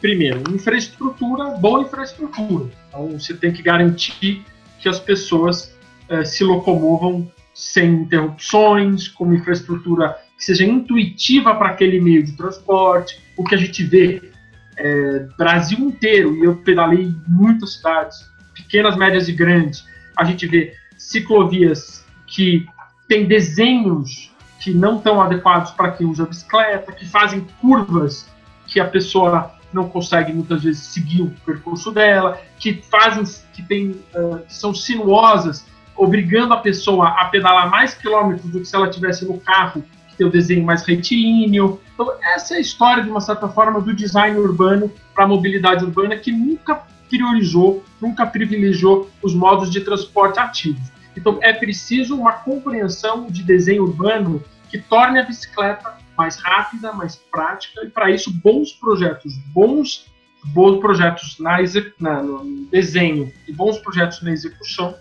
Primeiro, 0.00 0.42
infraestrutura, 0.54 1.50
boa 1.50 1.82
infraestrutura. 1.82 2.70
Então, 2.88 3.18
você 3.18 3.34
tem 3.34 3.52
que 3.52 3.62
garantir 3.62 4.44
que 4.78 4.88
as 4.88 5.00
pessoas 5.00 5.74
eh, 6.08 6.24
se 6.24 6.44
locomovam 6.44 7.28
sem 7.52 8.02
interrupções, 8.02 9.08
com 9.08 9.24
uma 9.24 9.34
infraestrutura 9.34 10.16
que 10.38 10.44
seja 10.44 10.64
intuitiva 10.64 11.54
para 11.56 11.70
aquele 11.70 12.00
meio 12.00 12.22
de 12.24 12.32
transporte. 12.32 13.20
O 13.36 13.42
que 13.42 13.56
a 13.56 13.58
gente 13.58 13.82
vê 13.82 14.30
é, 14.76 15.26
Brasil 15.36 15.78
inteiro, 15.80 16.36
e 16.36 16.44
eu 16.44 16.56
pedalei 16.56 17.06
em 17.06 17.22
muitas 17.26 17.74
cidades, 17.74 18.30
pequenas, 18.54 18.96
médias 18.96 19.28
e 19.28 19.32
grandes, 19.32 19.84
a 20.16 20.24
gente 20.24 20.46
vê 20.46 20.74
ciclovias 20.96 22.04
que 22.26 22.64
têm 23.08 23.26
desenhos 23.26 24.32
que 24.60 24.72
não 24.72 24.96
estão 24.98 25.20
adequados 25.20 25.72
para 25.72 25.92
quem 25.92 26.06
usa 26.06 26.26
bicicleta, 26.26 26.92
que 26.92 27.06
fazem 27.06 27.46
curvas 27.60 28.28
que 28.66 28.78
a 28.78 28.84
pessoa 28.84 29.52
não 29.72 29.88
consegue 29.88 30.32
muitas 30.32 30.62
vezes 30.62 30.82
seguir 30.82 31.22
o 31.22 31.30
percurso 31.44 31.90
dela, 31.90 32.40
que 32.58 32.74
fazem 32.74 33.24
que 33.52 33.62
tem 33.62 33.90
uh, 34.14 34.38
que 34.46 34.54
são 34.54 34.74
sinuosas, 34.74 35.66
obrigando 35.96 36.54
a 36.54 36.58
pessoa 36.58 37.08
a 37.08 37.26
pedalar 37.26 37.70
mais 37.70 37.94
quilômetros 37.94 38.50
do 38.50 38.60
que 38.60 38.66
se 38.66 38.74
ela 38.74 38.88
tivesse 38.88 39.24
no 39.24 39.38
carro, 39.40 39.84
tem 40.18 40.26
o 40.26 40.30
desenho 40.30 40.64
mais 40.64 40.82
retilíneo. 40.84 41.80
Então 41.94 42.12
essa 42.22 42.54
é 42.54 42.58
a 42.58 42.60
história 42.60 43.02
de 43.02 43.08
uma 43.08 43.20
certa 43.20 43.48
forma 43.48 43.80
do 43.80 43.94
design 43.94 44.36
urbano 44.38 44.92
para 45.14 45.24
a 45.24 45.28
mobilidade 45.28 45.84
urbana 45.84 46.16
que 46.16 46.30
nunca 46.30 46.82
priorizou, 47.08 47.82
nunca 48.00 48.26
privilegiou 48.26 49.10
os 49.22 49.34
modos 49.34 49.70
de 49.70 49.80
transporte 49.80 50.38
ativos. 50.38 50.82
Então, 51.16 51.38
é 51.42 51.52
preciso 51.52 52.16
uma 52.16 52.32
compreensão 52.32 53.26
de 53.26 53.42
desenho 53.42 53.82
urbano 53.82 54.42
que 54.70 54.78
torne 54.78 55.18
a 55.18 55.24
bicicleta 55.24 55.96
mais 56.16 56.36
rápida, 56.36 56.92
mais 56.92 57.16
prática, 57.16 57.84
e 57.84 57.90
para 57.90 58.10
isso, 58.10 58.32
bons 58.32 58.72
projetos, 58.72 59.36
bons, 59.52 60.06
bons 60.44 60.78
projetos 60.78 61.38
na, 61.38 61.58
na, 61.98 62.22
no 62.22 62.66
desenho 62.70 63.32
e 63.48 63.52
bons 63.52 63.78
projetos 63.78 64.22
na 64.22 64.30
execução 64.30 64.94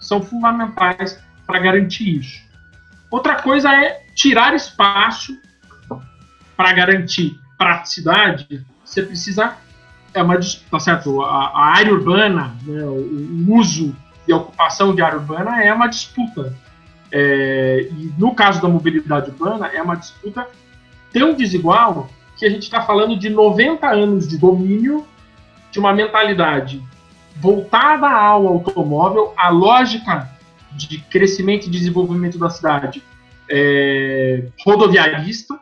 são 0.00 0.20
fundamentais 0.20 1.22
para 1.46 1.58
garantir 1.60 2.18
isso. 2.18 2.42
Outra 3.12 3.36
coisa 3.42 3.70
é 3.70 4.02
tirar 4.14 4.54
espaço 4.54 5.38
para 6.56 6.72
garantir 6.72 7.38
praticidade. 7.58 8.64
Você 8.82 9.02
precisa 9.02 9.54
é 10.14 10.22
uma 10.22 10.38
tá 10.70 10.78
certo 10.78 11.22
a, 11.22 11.48
a 11.48 11.66
área 11.76 11.92
urbana, 11.92 12.54
né, 12.62 12.82
o, 12.84 13.48
o 13.48 13.54
uso 13.58 13.94
e 14.26 14.32
a 14.32 14.36
ocupação 14.36 14.94
de 14.94 15.02
área 15.02 15.18
urbana 15.18 15.62
é 15.62 15.72
uma 15.72 15.86
disputa. 15.86 16.54
É, 17.10 17.88
e 17.90 18.14
no 18.16 18.34
caso 18.34 18.62
da 18.62 18.68
mobilidade 18.68 19.30
urbana, 19.30 19.66
é 19.66 19.82
uma 19.82 19.96
disputa 19.96 20.46
tão 21.12 21.34
desigual 21.34 22.08
que 22.38 22.46
a 22.46 22.50
gente 22.50 22.62
está 22.62 22.80
falando 22.80 23.14
de 23.14 23.28
90 23.28 23.86
anos 23.86 24.26
de 24.26 24.38
domínio 24.38 25.06
de 25.70 25.78
uma 25.78 25.92
mentalidade 25.92 26.82
voltada 27.36 28.08
ao 28.08 28.46
automóvel, 28.46 29.34
a 29.36 29.50
lógica 29.50 30.31
de 30.76 30.98
crescimento 30.98 31.66
e 31.66 31.70
desenvolvimento 31.70 32.38
da 32.38 32.50
cidade 32.50 33.02
é, 33.48 34.46
rodoviarista, 34.64 35.58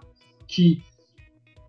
que 0.46 0.82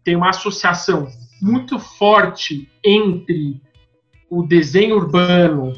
tem 0.04 0.16
uma 0.16 0.30
associação 0.30 1.08
muito 1.42 1.80
forte 1.80 2.70
entre 2.84 3.62
o 4.30 4.44
desenho 4.44 4.96
urbano 4.96 5.74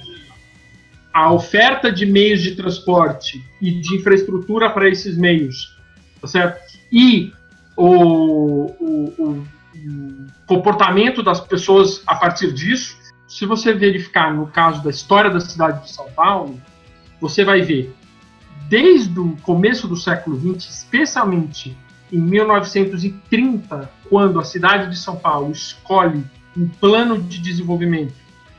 a 1.13 1.31
oferta 1.31 1.91
de 1.91 2.05
meios 2.05 2.41
de 2.41 2.55
transporte 2.55 3.43
e 3.61 3.71
de 3.71 3.95
infraestrutura 3.95 4.69
para 4.71 4.89
esses 4.89 5.15
meios, 5.15 5.77
tá 6.19 6.27
certo? 6.27 6.59
E 6.91 7.31
o, 7.77 8.65
o, 8.79 9.13
o, 9.19 9.47
o 9.75 10.25
comportamento 10.47 11.21
das 11.21 11.39
pessoas 11.39 12.01
a 12.07 12.15
partir 12.15 12.51
disso, 12.51 12.97
se 13.27 13.45
você 13.45 13.73
verificar 13.73 14.33
no 14.33 14.47
caso 14.47 14.83
da 14.83 14.89
história 14.89 15.29
da 15.29 15.39
cidade 15.39 15.83
de 15.83 15.91
São 15.91 16.09
Paulo, 16.11 16.59
você 17.23 17.45
vai 17.45 17.61
ver 17.61 17.95
desde 18.67 19.17
o 19.17 19.37
começo 19.43 19.87
do 19.87 19.95
século 19.95 20.37
XX, 20.37 20.69
especialmente 20.69 21.73
em 22.11 22.19
1930, 22.19 23.89
quando 24.09 24.41
a 24.41 24.43
cidade 24.43 24.89
de 24.89 24.97
São 24.97 25.15
Paulo 25.15 25.49
escolhe 25.49 26.21
um 26.55 26.67
plano 26.67 27.17
de 27.17 27.39
desenvolvimento, 27.39 28.13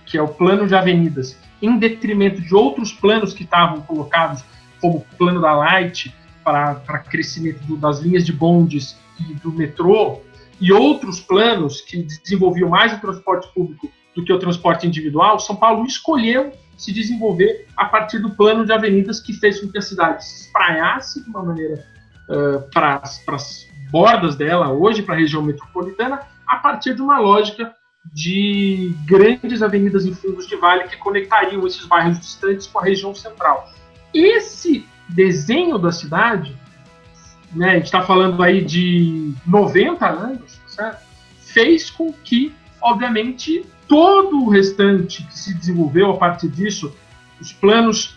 que 0.06 0.16
é 0.16 0.22
o 0.22 0.28
plano 0.28 0.66
de 0.66 0.74
avenidas, 0.74 1.38
em 1.60 1.78
detrimento 1.78 2.40
de 2.40 2.54
outros 2.54 2.90
planos 2.90 3.34
que 3.34 3.42
estavam 3.42 3.82
colocados, 3.82 4.42
como 4.80 4.96
o 4.96 5.16
plano 5.18 5.42
da 5.42 5.52
Light 5.52 6.14
para, 6.42 6.74
crescimento 7.10 7.62
do, 7.64 7.76
das 7.76 7.98
linhas 8.00 8.24
de 8.24 8.32
bondes 8.32 8.96
e 9.20 9.34
do 9.34 9.52
metrô, 9.52 10.22
e 10.58 10.72
outros 10.72 11.20
planos 11.20 11.82
que 11.82 12.02
desenvolviam 12.02 12.70
mais 12.70 12.94
o 12.94 13.00
transporte 13.00 13.46
público 13.52 13.90
do 14.16 14.24
que 14.24 14.32
o 14.32 14.38
transporte 14.38 14.86
individual, 14.86 15.38
São 15.38 15.54
Paulo 15.54 15.84
escolheu 15.84 16.50
se 16.76 16.92
desenvolver 16.92 17.66
a 17.76 17.86
partir 17.86 18.18
do 18.18 18.30
plano 18.30 18.64
de 18.64 18.72
avenidas 18.72 19.20
que 19.20 19.32
fez 19.32 19.60
com 19.60 19.68
que 19.68 19.78
a 19.78 19.82
cidade 19.82 20.24
se 20.24 20.46
espraiasse 20.46 21.22
de 21.22 21.30
uma 21.30 21.42
maneira 21.42 21.84
uh, 22.28 22.70
para 22.70 23.00
as 23.02 23.68
bordas 23.90 24.36
dela, 24.36 24.70
hoje 24.70 25.02
para 25.02 25.14
a 25.14 25.18
região 25.18 25.42
metropolitana, 25.42 26.20
a 26.46 26.56
partir 26.56 26.94
de 26.94 27.02
uma 27.02 27.18
lógica 27.18 27.74
de 28.12 28.94
grandes 29.06 29.62
avenidas 29.62 30.04
em 30.04 30.12
fundos 30.12 30.46
de 30.46 30.56
vale 30.56 30.84
que 30.84 30.96
conectariam 30.96 31.66
esses 31.66 31.84
bairros 31.86 32.20
distantes 32.20 32.66
com 32.66 32.78
a 32.78 32.84
região 32.84 33.14
central. 33.14 33.68
Esse 34.12 34.86
desenho 35.08 35.78
da 35.78 35.90
cidade, 35.90 36.56
né, 37.52 37.70
a 37.70 37.74
gente 37.74 37.86
está 37.86 38.02
falando 38.02 38.42
aí 38.42 38.64
de 38.64 39.32
90 39.46 40.06
anos, 40.06 40.60
certo? 40.66 41.04
fez 41.54 41.88
com 41.88 42.12
que, 42.12 42.52
obviamente, 42.84 43.64
todo 43.88 44.44
o 44.44 44.50
restante 44.50 45.24
que 45.24 45.38
se 45.38 45.54
desenvolveu 45.54 46.10
a 46.10 46.16
partir 46.16 46.48
disso, 46.48 46.94
os 47.40 47.52
planos 47.52 48.16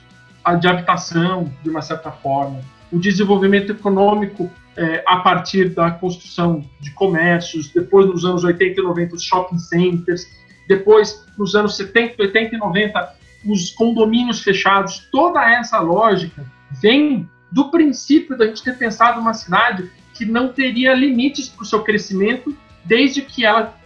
de 0.60 0.68
habitação, 0.68 1.52
de 1.64 1.70
uma 1.70 1.82
certa 1.82 2.12
forma, 2.12 2.60
o 2.92 3.00
desenvolvimento 3.00 3.72
econômico 3.72 4.50
é, 4.76 5.04
a 5.08 5.18
partir 5.18 5.70
da 5.70 5.90
construção 5.92 6.64
de 6.80 6.92
comércios, 6.92 7.70
depois 7.70 8.06
nos 8.06 8.24
anos 8.24 8.44
80 8.44 8.80
e 8.80 8.84
90 8.84 9.16
os 9.16 9.24
shopping 9.24 9.60
centers, 9.60 10.28
depois 10.68 11.26
nos 11.38 11.56
anos 11.56 11.76
70, 11.76 12.22
80 12.22 12.56
e 12.56 12.58
90 12.58 13.16
os 13.46 13.72
condomínios 13.72 14.42
fechados, 14.42 15.08
toda 15.12 15.44
essa 15.52 15.80
lógica 15.80 16.46
vem 16.82 17.28
do 17.52 17.70
princípio 17.72 18.38
da 18.38 18.46
gente 18.46 18.64
ter 18.64 18.78
pensado 18.78 19.20
uma 19.20 19.34
cidade 19.34 19.90
que 20.14 20.26
não 20.26 20.50
teria 20.50 20.94
limites 20.94 21.48
para 21.48 21.64
o 21.64 21.66
seu 21.66 21.82
crescimento, 21.84 22.56
desde 22.84 23.22
que 23.22 23.46
ela 23.46 23.77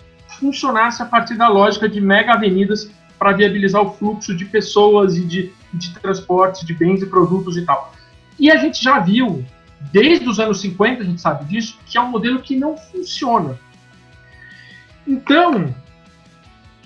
funcionasse 0.42 1.04
a 1.04 1.06
partir 1.06 1.36
da 1.36 1.48
lógica 1.48 1.88
de 1.88 2.02
mega 2.02 2.34
avenidas 2.34 2.92
para 3.20 3.32
viabilizar 3.34 3.84
o 3.84 3.94
fluxo 3.94 4.36
de 4.36 4.46
pessoas 4.46 5.16
e 5.16 5.24
de, 5.24 5.54
de 5.72 5.94
transporte 6.00 6.66
de 6.66 6.74
bens 6.74 7.04
e 7.04 7.06
produtos 7.06 7.56
e 7.56 7.64
tal. 7.64 7.94
E 8.40 8.50
a 8.50 8.58
gente 8.58 8.84
já 8.84 9.00
viu 9.00 9.46
desde 9.92 10.28
os 10.28 10.40
anos 10.40 10.60
50, 10.60 11.04
a 11.04 11.06
gente 11.06 11.22
sabe 11.22 11.46
disso, 11.46 11.78
que 11.86 11.98
é 11.98 12.02
um 12.02 12.10
modelo 12.10 12.42
que 12.42 12.56
não 12.56 12.76
funciona. 12.76 13.60
Então, 15.08 15.74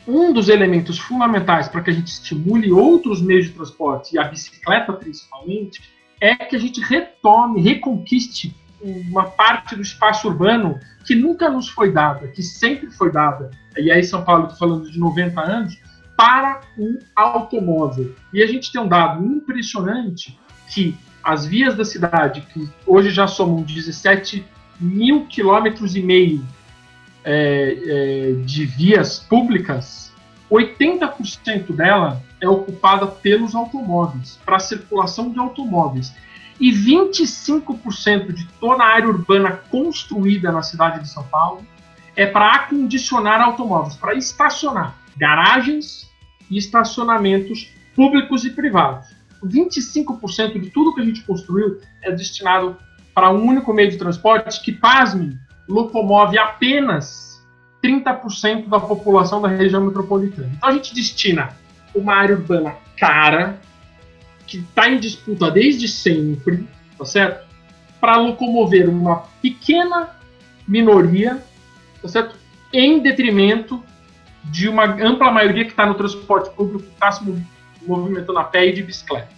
um 0.06 0.34
dos 0.34 0.50
elementos 0.50 1.00
fundamentais 1.00 1.70
para 1.70 1.82
que 1.82 1.89
a 1.89 1.94
gente 1.94 2.08
estimule 2.08 2.72
outros 2.72 3.22
meios 3.22 3.46
de 3.46 3.54
transporte, 3.54 4.15
e 4.15 4.20
a 4.20 4.26
bicicleta 4.26 4.91
principalmente, 4.91 5.82
é 6.20 6.36
que 6.36 6.56
a 6.56 6.60
gente 6.60 6.82
retome, 6.82 7.62
reconquiste 7.62 8.54
uma 8.86 9.26
parte 9.26 9.76
do 9.76 9.82
espaço 9.82 10.28
urbano 10.28 10.80
que 11.06 11.15
nunca 11.15 11.50
nos 11.50 11.67
foi 11.67 11.91
dada, 11.91 12.28
que 12.28 12.43
sempre 12.43 12.91
foi 12.91 13.12
dada, 13.12 13.50
e 13.78 13.91
aí 13.91 14.04
São 14.04 14.24
Paulo, 14.24 14.43
estou 14.43 14.58
falando 14.58 14.91
de 14.91 15.00
90 15.00 15.41
anos, 15.41 15.78
para 16.15 16.62
o 16.78 16.98
automóvel. 17.15 18.15
E 18.34 18.41
a 18.41 18.48
gente 18.48 18.71
tem 18.71 18.80
um 18.80 18.88
dado 18.88 19.24
impressionante 19.26 20.39
que 20.69 20.95
as 21.24 21.45
vias 21.45 21.76
da 21.76 21.84
cidade, 21.84 22.41
que 22.54 22.69
hoje 22.86 23.10
já 23.10 23.28
somam 23.28 23.63
17 23.63 24.45
mil 24.80 25.26
quilômetros 25.26 25.95
e 25.95 26.02
meio 26.02 26.45
é, 27.24 27.78
é, 27.88 28.32
de 28.45 28.65
vias 28.65 29.19
públicas, 29.19 30.13
80% 30.50 31.76
dela 31.76 32.21
é 32.39 32.48
ocupada 32.48 33.08
pelos 33.08 33.56
automóveis, 33.56 34.39
para 34.45 34.60
circulação 34.60 35.32
de 35.32 35.39
automóveis. 35.39 36.13
E 36.60 36.72
25% 36.72 38.32
de 38.32 38.46
toda 38.60 38.84
a 38.84 38.88
área 38.88 39.10
urbana 39.10 39.52
construída 39.70 40.52
na 40.52 40.62
cidade 40.62 41.02
de 41.02 41.10
São 41.10 41.24
Paulo 41.24 41.65
é 42.15 42.26
para 42.26 42.54
acondicionar 42.54 43.41
automóveis, 43.41 43.96
para 43.96 44.15
estacionar 44.15 44.96
garagens 45.18 46.10
e 46.50 46.58
estacionamentos 46.58 47.70
públicos 47.96 48.46
e 48.46 48.52
privados. 48.52 49.08
25% 49.44 50.60
de 50.60 50.70
tudo 50.70 50.94
que 50.94 51.02
a 51.02 51.06
gente 51.06 51.22
construiu 51.22 51.80
é 52.02 52.12
destinado 52.12 52.78
para 53.13 53.32
um 53.32 53.46
único 53.46 53.74
meio 53.74 53.91
de 53.91 53.98
transporte 53.98 54.62
que, 54.62 54.72
pasme, 54.72 55.38
locomove 55.68 56.38
apenas 56.38 57.41
30% 57.84 58.68
da 58.68 58.80
população 58.80 59.41
da 59.41 59.48
região 59.48 59.86
metropolitana. 59.86 60.52
Então 60.56 60.70
a 60.70 60.74
gente 60.74 60.94
destina 60.94 61.50
uma 61.94 62.15
área 62.15 62.36
urbana 62.36 62.76
cara, 62.98 63.60
que 64.45 64.58
está 64.58 64.89
em 64.89 64.99
disputa 64.99 65.49
desde 65.49 65.88
sempre, 65.88 66.67
tá 66.97 67.05
certo? 67.05 67.45
Para 67.99 68.17
locomover 68.17 68.89
uma 68.89 69.23
pequena 69.41 70.10
minoria, 70.67 71.43
tá 72.01 72.08
certo? 72.08 72.36
Em 72.71 72.99
detrimento 72.99 73.84
de 74.43 74.69
uma 74.69 74.86
ampla 74.86 75.31
maioria 75.31 75.65
que 75.65 75.71
está 75.71 75.86
no 75.86 75.95
transporte 75.95 76.49
público, 76.51 76.84
que 76.84 76.89
está 76.89 77.12
se 77.12 77.23
movimentando 77.86 78.39
a 78.39 78.43
pé 78.43 78.67
e 78.67 78.73
de 78.73 78.84
bicicleta. 78.84 79.29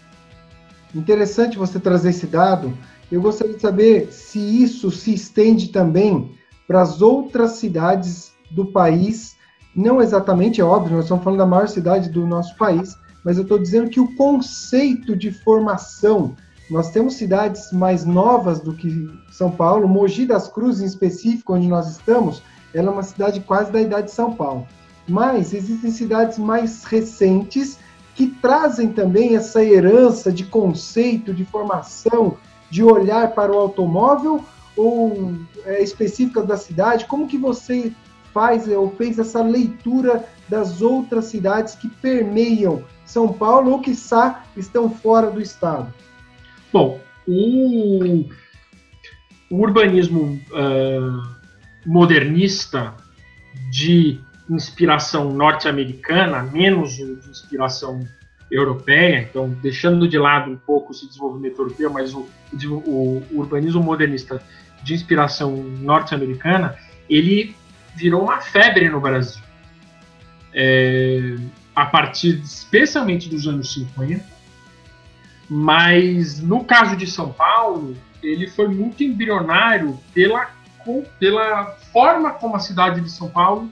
Interessante 0.93 1.57
você 1.57 1.79
trazer 1.79 2.09
esse 2.09 2.27
dado. 2.27 2.77
Eu 3.11 3.21
gostaria 3.21 3.53
de 3.53 3.61
saber 3.61 4.11
se 4.11 4.39
isso 4.39 4.91
se 4.91 5.13
estende 5.13 5.69
também 5.69 6.35
para 6.67 6.81
as 6.81 7.01
outras 7.01 7.51
cidades 7.51 8.33
do 8.51 8.65
país. 8.65 9.37
Não 9.75 10.01
exatamente, 10.01 10.59
é 10.59 10.63
óbvio, 10.63 10.95
nós 10.95 11.05
estamos 11.05 11.23
falando 11.23 11.39
da 11.39 11.45
maior 11.45 11.67
cidade 11.67 12.09
do 12.09 12.25
nosso 12.25 12.55
país, 12.57 12.97
mas 13.23 13.37
eu 13.37 13.43
estou 13.43 13.59
dizendo 13.59 13.89
que 13.89 13.99
o 13.99 14.15
conceito 14.15 15.15
de 15.15 15.31
formação, 15.31 16.35
nós 16.69 16.91
temos 16.91 17.15
cidades 17.15 17.71
mais 17.71 18.05
novas 18.05 18.59
do 18.59 18.73
que 18.73 19.09
São 19.31 19.51
Paulo, 19.51 19.87
Mogi 19.87 20.25
das 20.25 20.47
Cruzes 20.47 20.81
em 20.81 20.85
específico, 20.85 21.53
onde 21.53 21.67
nós 21.67 21.89
estamos, 21.89 22.41
ela 22.73 22.89
é 22.89 22.91
uma 22.91 23.03
cidade 23.03 23.39
quase 23.41 23.71
da 23.71 23.81
idade 23.81 24.07
de 24.07 24.13
São 24.13 24.33
Paulo. 24.33 24.67
Mas 25.07 25.53
existem 25.53 25.91
cidades 25.91 26.37
mais 26.37 26.83
recentes 26.83 27.79
que 28.15 28.27
trazem 28.27 28.91
também 28.91 29.35
essa 29.35 29.63
herança 29.63 30.31
de 30.31 30.43
conceito, 30.43 31.33
de 31.33 31.45
formação, 31.45 32.37
de 32.69 32.83
olhar 32.83 33.31
para 33.31 33.51
o 33.51 33.57
automóvel 33.57 34.43
ou 34.75 35.33
é, 35.65 35.81
específica 35.81 36.41
da 36.41 36.57
cidade? 36.57 37.05
Como 37.05 37.27
que 37.27 37.37
você 37.37 37.93
faz 38.33 38.67
ou 38.67 38.91
fez 38.91 39.17
essa 39.17 39.41
leitura 39.41 40.25
das 40.47 40.81
outras 40.81 41.25
cidades 41.25 41.75
que 41.75 41.87
permeiam 41.87 42.83
São 43.07 43.31
Paulo 43.31 43.71
ou, 43.71 43.79
quiçá, 43.79 44.43
estão 44.55 44.89
fora 44.91 45.31
do 45.31 45.41
estado? 45.41 45.91
Bom, 46.71 46.99
o, 47.25 48.25
o 49.49 49.55
urbanismo 49.55 50.39
uh, 50.51 51.35
modernista 51.85 52.93
de 53.71 54.19
inspiração 54.49 55.31
norte-americana, 55.31 56.43
menos 56.43 56.95
de 56.95 57.03
inspiração 57.29 58.05
europeia, 58.51 59.19
então 59.19 59.49
deixando 59.61 60.07
de 60.07 60.17
lado 60.17 60.51
um 60.51 60.57
pouco 60.57 60.91
esse 60.91 61.07
desenvolvimento 61.07 61.61
europeu, 61.61 61.89
mas 61.89 62.13
o, 62.13 62.27
o, 62.53 63.23
o 63.31 63.39
urbanismo 63.39 63.81
modernista 63.81 64.41
de 64.83 64.93
inspiração 64.93 65.55
norte-americana, 65.55 66.75
ele 67.09 67.55
virou 67.95 68.23
uma 68.23 68.41
febre 68.41 68.89
no 68.89 68.99
Brasil. 68.99 69.41
É, 70.53 71.35
a 71.77 71.85
partir 71.85 72.41
especialmente 72.43 73.29
dos 73.29 73.47
anos 73.47 73.71
50, 73.71 74.25
mas 75.47 76.41
no 76.41 76.63
caso 76.63 76.97
de 76.97 77.05
São 77.05 77.31
Paulo, 77.31 77.95
ele 78.23 78.47
foi 78.47 78.67
muito 78.67 79.03
embrionário 79.03 79.95
pela, 80.11 80.49
pela 81.19 81.65
forma 81.93 82.31
como 82.31 82.55
a 82.55 82.59
cidade 82.59 82.99
de 82.99 83.11
São 83.11 83.29
Paulo 83.29 83.71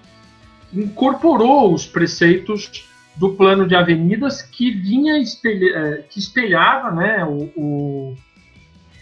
incorporou 0.72 1.74
os 1.74 1.88
preceitos 1.88 2.88
do 3.16 3.34
plano 3.34 3.68
de 3.68 3.76
avenidas 3.76 4.44
que 4.44 4.70
vinha 4.70 5.18
espelha, 5.18 5.76
é, 5.76 6.02
que 6.04 6.20
espelhava 6.20 6.92
né, 6.92 7.26
o, 7.26 7.52
o 7.56 8.18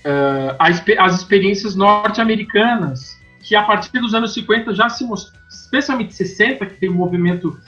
uh, 0.05 0.55
as 0.57 1.15
experiências 1.15 1.75
norte-americanas, 1.75 3.19
que 3.41 3.53
a 3.53 3.63
partir 3.63 3.99
dos 3.99 4.13
anos 4.13 4.33
50 4.33 4.73
já 4.73 4.87
se 4.87 5.03
mostrou, 5.03 5.37
especialmente 5.49 6.15
60, 6.15 6.65
que 6.67 6.75
tem 6.75 6.89
um 6.89 6.93
movimento 6.93 7.59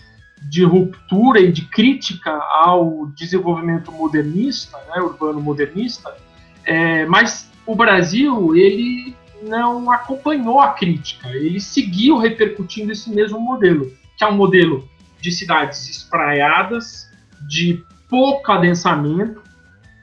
de 0.49 0.63
ruptura 0.63 1.39
e 1.39 1.51
de 1.51 1.63
crítica 1.63 2.31
ao 2.31 3.07
desenvolvimento 3.07 3.91
modernista, 3.91 4.77
né, 4.89 5.01
urbano 5.01 5.41
modernista, 5.41 6.15
é, 6.63 7.05
mas 7.05 7.51
o 7.65 7.75
Brasil 7.75 8.55
ele 8.55 9.15
não 9.43 9.91
acompanhou 9.91 10.59
a 10.59 10.69
crítica, 10.69 11.29
ele 11.29 11.59
seguiu 11.59 12.17
repercutindo 12.17 12.91
esse 12.91 13.09
mesmo 13.09 13.39
modelo, 13.39 13.91
que 14.17 14.23
é 14.23 14.27
um 14.27 14.35
modelo 14.35 14.87
de 15.19 15.31
cidades 15.31 15.89
espraiadas, 15.89 17.09
de 17.47 17.83
pouco 18.09 18.51
adensamento, 18.51 19.41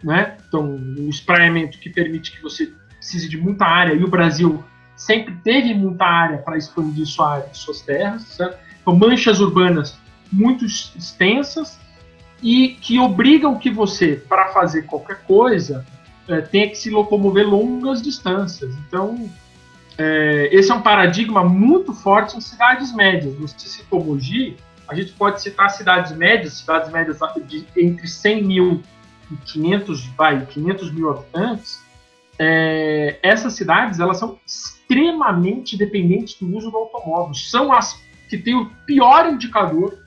né? 0.03 0.37
Então, 0.47 0.65
um 0.65 1.09
espraiamento 1.09 1.79
que 1.79 1.89
permite 1.89 2.33
que 2.33 2.43
você 2.43 2.73
precise 2.97 3.29
de 3.29 3.37
muita 3.37 3.65
área, 3.65 3.95
e 3.95 4.05
o 4.05 4.09
Brasil 4.09 4.63
sempre 4.97 5.35
teve 5.43 5.75
muita 5.75 6.05
área 6.05 6.39
para 6.39 6.57
expandir 6.57 7.07
sua 7.07 7.35
área, 7.35 7.49
suas 7.53 7.81
terras, 7.83 8.23
certo? 8.23 8.59
Então, 8.81 8.97
manchas 8.97 9.41
urbanas 9.41 9.99
muito 10.33 10.65
extensas 10.65 11.79
e 12.43 12.71
que 12.81 12.99
obrigam 12.99 13.59
que 13.59 13.71
você, 13.71 14.17
para 14.17 14.49
fazer 14.49 14.83
qualquer 14.83 15.23
coisa, 15.23 15.87
é, 16.27 16.41
tenha 16.41 16.69
que 16.69 16.77
se 16.77 16.91
locomover 16.91 17.47
longas 17.47 18.03
distâncias. 18.03 18.75
Então, 18.87 19.31
é, 19.99 20.49
esse 20.51 20.71
é 20.71 20.75
um 20.75 20.83
paradigma 20.83 21.45
muito 21.45 21.93
forte 21.93 22.37
em 22.37 22.41
cidades 22.41 22.93
médias. 22.95 23.35
Você 23.37 23.69
citou 23.69 24.05
Mogi, 24.05 24.57
a 24.89 24.95
gente 24.95 25.13
pode 25.13 25.41
citar 25.41 25.71
cidades 25.71 26.13
médias, 26.17 26.55
cidades 26.55 26.91
médias 26.91 27.19
de 27.47 27.67
entre 27.77 28.09
100 28.09 28.45
mil 28.45 28.83
e 29.31 29.37
500, 29.37 30.07
vai, 30.17 30.45
500 30.47 30.93
mil 30.93 31.11
habitantes. 31.11 31.81
É, 32.39 33.19
essas 33.23 33.55
cidades 33.55 34.01
elas 34.01 34.19
são 34.19 34.39
extremamente 34.47 35.77
dependentes 35.77 36.37
do 36.41 36.57
uso 36.57 36.71
do 36.71 36.77
automóvel. 36.77 37.35
São 37.35 37.73
as 37.73 38.01
que 38.29 38.39
têm 38.39 38.55
o 38.55 38.71
pior 38.87 39.29
indicador 39.29 40.02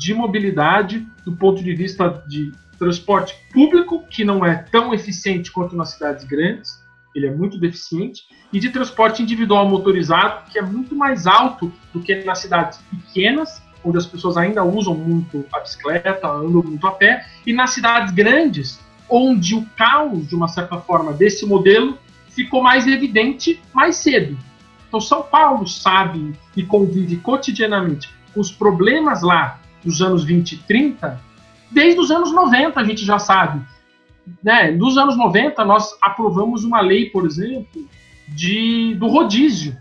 de 0.00 0.14
mobilidade 0.14 1.06
do 1.26 1.32
ponto 1.36 1.62
de 1.62 1.74
vista 1.74 2.24
de 2.26 2.52
transporte 2.78 3.36
público, 3.52 4.02
que 4.08 4.24
não 4.24 4.42
é 4.42 4.54
tão 4.54 4.94
eficiente 4.94 5.52
quanto 5.52 5.76
nas 5.76 5.90
cidades 5.90 6.24
grandes, 6.24 6.82
ele 7.14 7.26
é 7.26 7.30
muito 7.30 7.58
deficiente, 7.58 8.22
e 8.50 8.58
de 8.58 8.70
transporte 8.70 9.22
individual 9.22 9.68
motorizado, 9.68 10.50
que 10.50 10.58
é 10.58 10.62
muito 10.62 10.96
mais 10.96 11.26
alto 11.26 11.70
do 11.92 12.00
que 12.00 12.24
nas 12.24 12.38
cidades 12.38 12.78
pequenas 12.90 13.60
onde 13.84 13.98
as 13.98 14.06
pessoas 14.06 14.38
ainda 14.38 14.64
usam 14.64 14.94
muito 14.94 15.44
a 15.52 15.60
bicicleta, 15.60 16.26
andam 16.26 16.62
muito 16.62 16.86
a 16.86 16.92
pé, 16.92 17.26
e 17.46 17.52
nas 17.52 17.70
cidades 17.70 18.12
grandes, 18.12 18.80
onde 19.08 19.54
o 19.54 19.66
caos, 19.76 20.28
de 20.28 20.34
uma 20.34 20.48
certa 20.48 20.78
forma, 20.78 21.12
desse 21.12 21.44
modelo 21.46 21.98
ficou 22.28 22.62
mais 22.62 22.86
evidente 22.86 23.60
mais 23.72 23.96
cedo. 23.96 24.36
Então, 24.86 25.00
São 25.00 25.22
Paulo 25.22 25.66
sabe 25.66 26.34
e 26.56 26.62
convive 26.62 27.16
cotidianamente 27.16 28.10
com 28.34 28.40
os 28.40 28.50
problemas 28.50 29.22
lá 29.22 29.59
dos 29.84 30.02
anos 30.02 30.24
20 30.24 30.52
e 30.52 30.56
30, 30.58 31.20
desde 31.70 32.00
os 32.00 32.10
anos 32.10 32.32
90 32.32 32.78
a 32.78 32.84
gente 32.84 33.04
já 33.04 33.18
sabe. 33.18 33.64
Né? 34.42 34.70
Nos 34.70 34.96
anos 34.96 35.16
90, 35.16 35.64
nós 35.64 35.96
aprovamos 36.00 36.64
uma 36.64 36.80
lei, 36.80 37.10
por 37.10 37.26
exemplo, 37.26 37.88
de, 38.28 38.94
do 38.96 39.08
rodízio, 39.08 39.76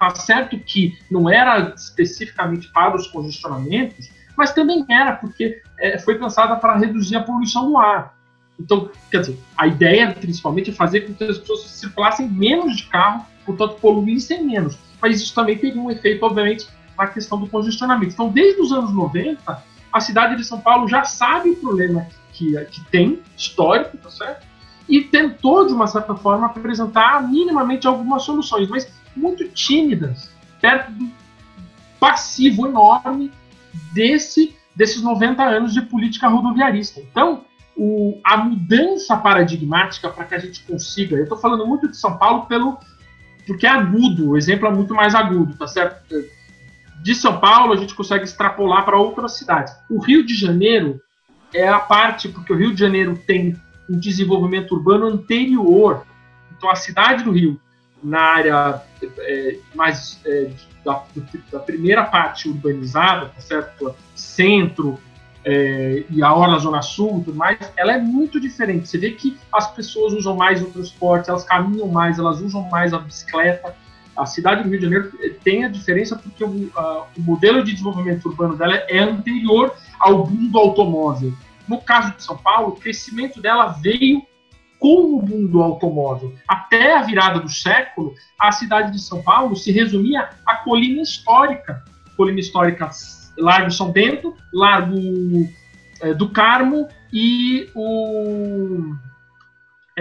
Tá 0.00 0.14
certo 0.14 0.58
que 0.58 0.96
não 1.10 1.28
era 1.28 1.74
especificamente 1.76 2.68
para 2.72 2.96
os 2.96 3.06
congestionamentos, 3.06 4.08
mas 4.34 4.50
também 4.50 4.82
era 4.88 5.12
porque 5.12 5.60
é, 5.78 5.98
foi 5.98 6.18
pensada 6.18 6.56
para 6.56 6.74
reduzir 6.78 7.16
a 7.16 7.22
poluição 7.22 7.68
do 7.68 7.76
ar. 7.76 8.16
Então, 8.58 8.90
quer 9.10 9.20
dizer, 9.20 9.38
a 9.54 9.66
ideia 9.66 10.10
principalmente 10.18 10.70
é 10.70 10.72
fazer 10.72 11.02
com 11.02 11.12
que 11.12 11.24
as 11.24 11.36
pessoas 11.36 11.64
circulassem 11.64 12.26
menos 12.26 12.78
de 12.78 12.84
carro, 12.84 13.26
portanto 13.44 13.74
poluíssem 13.74 14.42
menos. 14.42 14.78
Mas 15.02 15.20
isso 15.20 15.34
também 15.34 15.58
teria 15.58 15.78
um 15.78 15.90
efeito, 15.90 16.24
obviamente, 16.24 16.66
na 17.00 17.08
questão 17.08 17.38
do 17.38 17.48
congestionamento. 17.48 18.12
Então, 18.12 18.28
desde 18.28 18.60
os 18.60 18.72
anos 18.72 18.92
90, 18.92 19.62
a 19.92 20.00
cidade 20.00 20.36
de 20.36 20.44
São 20.44 20.60
Paulo 20.60 20.88
já 20.88 21.04
sabe 21.04 21.50
o 21.50 21.56
problema 21.56 22.06
que, 22.32 22.52
que 22.66 22.84
tem, 22.90 23.20
histórico, 23.36 23.96
tá 23.96 24.10
certo? 24.10 24.50
e 24.90 25.02
tentou, 25.02 25.66
de 25.68 25.72
uma 25.72 25.86
certa 25.86 26.16
forma, 26.16 26.46
apresentar 26.46 27.22
minimamente 27.22 27.86
algumas 27.86 28.24
soluções, 28.24 28.68
mas 28.68 28.92
muito 29.16 29.48
tímidas, 29.48 30.28
perto 30.60 30.90
do 30.90 31.08
passivo 32.00 32.66
enorme 32.66 33.30
desse, 33.94 34.56
desses 34.74 35.00
90 35.00 35.42
anos 35.44 35.72
de 35.72 35.82
política 35.82 36.26
rodoviarista. 36.26 37.00
Então, 37.00 37.44
o, 37.76 38.20
a 38.24 38.36
mudança 38.36 39.16
paradigmática 39.16 40.08
para 40.10 40.24
que 40.24 40.34
a 40.34 40.38
gente 40.38 40.64
consiga, 40.64 41.14
eu 41.14 41.22
estou 41.22 41.38
falando 41.38 41.64
muito 41.64 41.88
de 41.88 41.96
São 41.96 42.18
Paulo 42.18 42.46
pelo 42.46 42.76
porque 43.46 43.66
é 43.66 43.70
agudo, 43.70 44.30
o 44.30 44.36
exemplo 44.36 44.68
é 44.68 44.70
muito 44.70 44.94
mais 44.94 45.14
agudo, 45.14 45.56
tá 45.56 45.66
certo? 45.66 46.14
De 47.02 47.14
São 47.14 47.40
Paulo 47.40 47.72
a 47.72 47.76
gente 47.76 47.94
consegue 47.94 48.24
extrapolar 48.24 48.84
para 48.84 48.98
outras 48.98 49.36
cidades. 49.36 49.74
O 49.88 49.98
Rio 49.98 50.24
de 50.24 50.34
Janeiro 50.34 51.00
é 51.52 51.66
a 51.68 51.78
parte, 51.78 52.28
porque 52.28 52.52
o 52.52 52.56
Rio 52.56 52.72
de 52.72 52.80
Janeiro 52.80 53.18
tem 53.26 53.56
um 53.88 53.98
desenvolvimento 53.98 54.72
urbano 54.72 55.06
anterior. 55.06 56.06
Então 56.56 56.70
a 56.70 56.76
cidade 56.76 57.24
do 57.24 57.32
Rio, 57.32 57.60
na 58.02 58.20
área 58.20 58.82
é, 59.18 59.56
mais 59.74 60.20
é, 60.24 60.50
da, 60.84 61.02
da, 61.50 61.58
primeira 61.58 62.04
parte 62.04 62.48
urbanizada, 62.48 63.26
tá 63.26 63.40
certo? 63.40 63.94
Centro 64.14 64.98
é, 65.44 66.04
e 66.10 66.22
a 66.22 66.34
Orla 66.34 66.58
Zona 66.58 66.82
Sul, 66.82 67.22
tudo 67.24 67.36
mais, 67.36 67.58
ela 67.76 67.92
é 67.92 67.98
muito 67.98 68.38
diferente. 68.38 68.88
Você 68.88 68.98
vê 68.98 69.12
que 69.12 69.38
as 69.52 69.74
pessoas 69.74 70.12
usam 70.12 70.36
mais 70.36 70.62
o 70.62 70.66
transporte, 70.66 71.30
elas 71.30 71.44
caminham 71.44 71.88
mais, 71.88 72.18
elas 72.18 72.40
usam 72.40 72.62
mais 72.70 72.92
a 72.92 72.98
bicicleta. 72.98 73.74
A 74.20 74.26
cidade 74.26 74.62
do 74.62 74.68
Rio 74.68 74.78
de 74.78 74.84
Janeiro 74.84 75.12
é, 75.20 75.30
tem 75.30 75.64
a 75.64 75.68
diferença 75.68 76.16
porque 76.16 76.44
o, 76.44 76.70
a, 76.76 77.06
o 77.16 77.20
modelo 77.20 77.64
de 77.64 77.72
desenvolvimento 77.72 78.26
urbano 78.26 78.56
dela 78.56 78.74
é 78.74 78.98
anterior 78.98 79.74
ao 79.98 80.26
boom 80.26 80.48
do 80.48 80.58
automóvel. 80.58 81.32
No 81.66 81.80
caso 81.80 82.14
de 82.14 82.22
São 82.22 82.36
Paulo, 82.36 82.68
o 82.68 82.76
crescimento 82.76 83.40
dela 83.40 83.68
veio 83.68 84.22
com 84.78 85.16
o 85.16 85.22
boom 85.22 85.46
do 85.46 85.62
automóvel. 85.62 86.34
Até 86.48 86.96
a 86.96 87.02
virada 87.02 87.40
do 87.40 87.48
século, 87.48 88.14
a 88.38 88.50
cidade 88.50 88.92
de 88.92 89.00
São 89.00 89.22
Paulo 89.22 89.54
se 89.56 89.70
resumia 89.70 90.30
à 90.46 90.56
colina 90.56 91.02
histórica. 91.02 91.84
Colina 92.16 92.40
histórica 92.40 92.90
Largo 93.38 93.70
São 93.70 93.92
Bento, 93.92 94.34
Largo 94.52 95.48
é, 96.00 96.12
do 96.14 96.30
Carmo 96.30 96.88
e 97.12 97.70
o. 97.74 98.94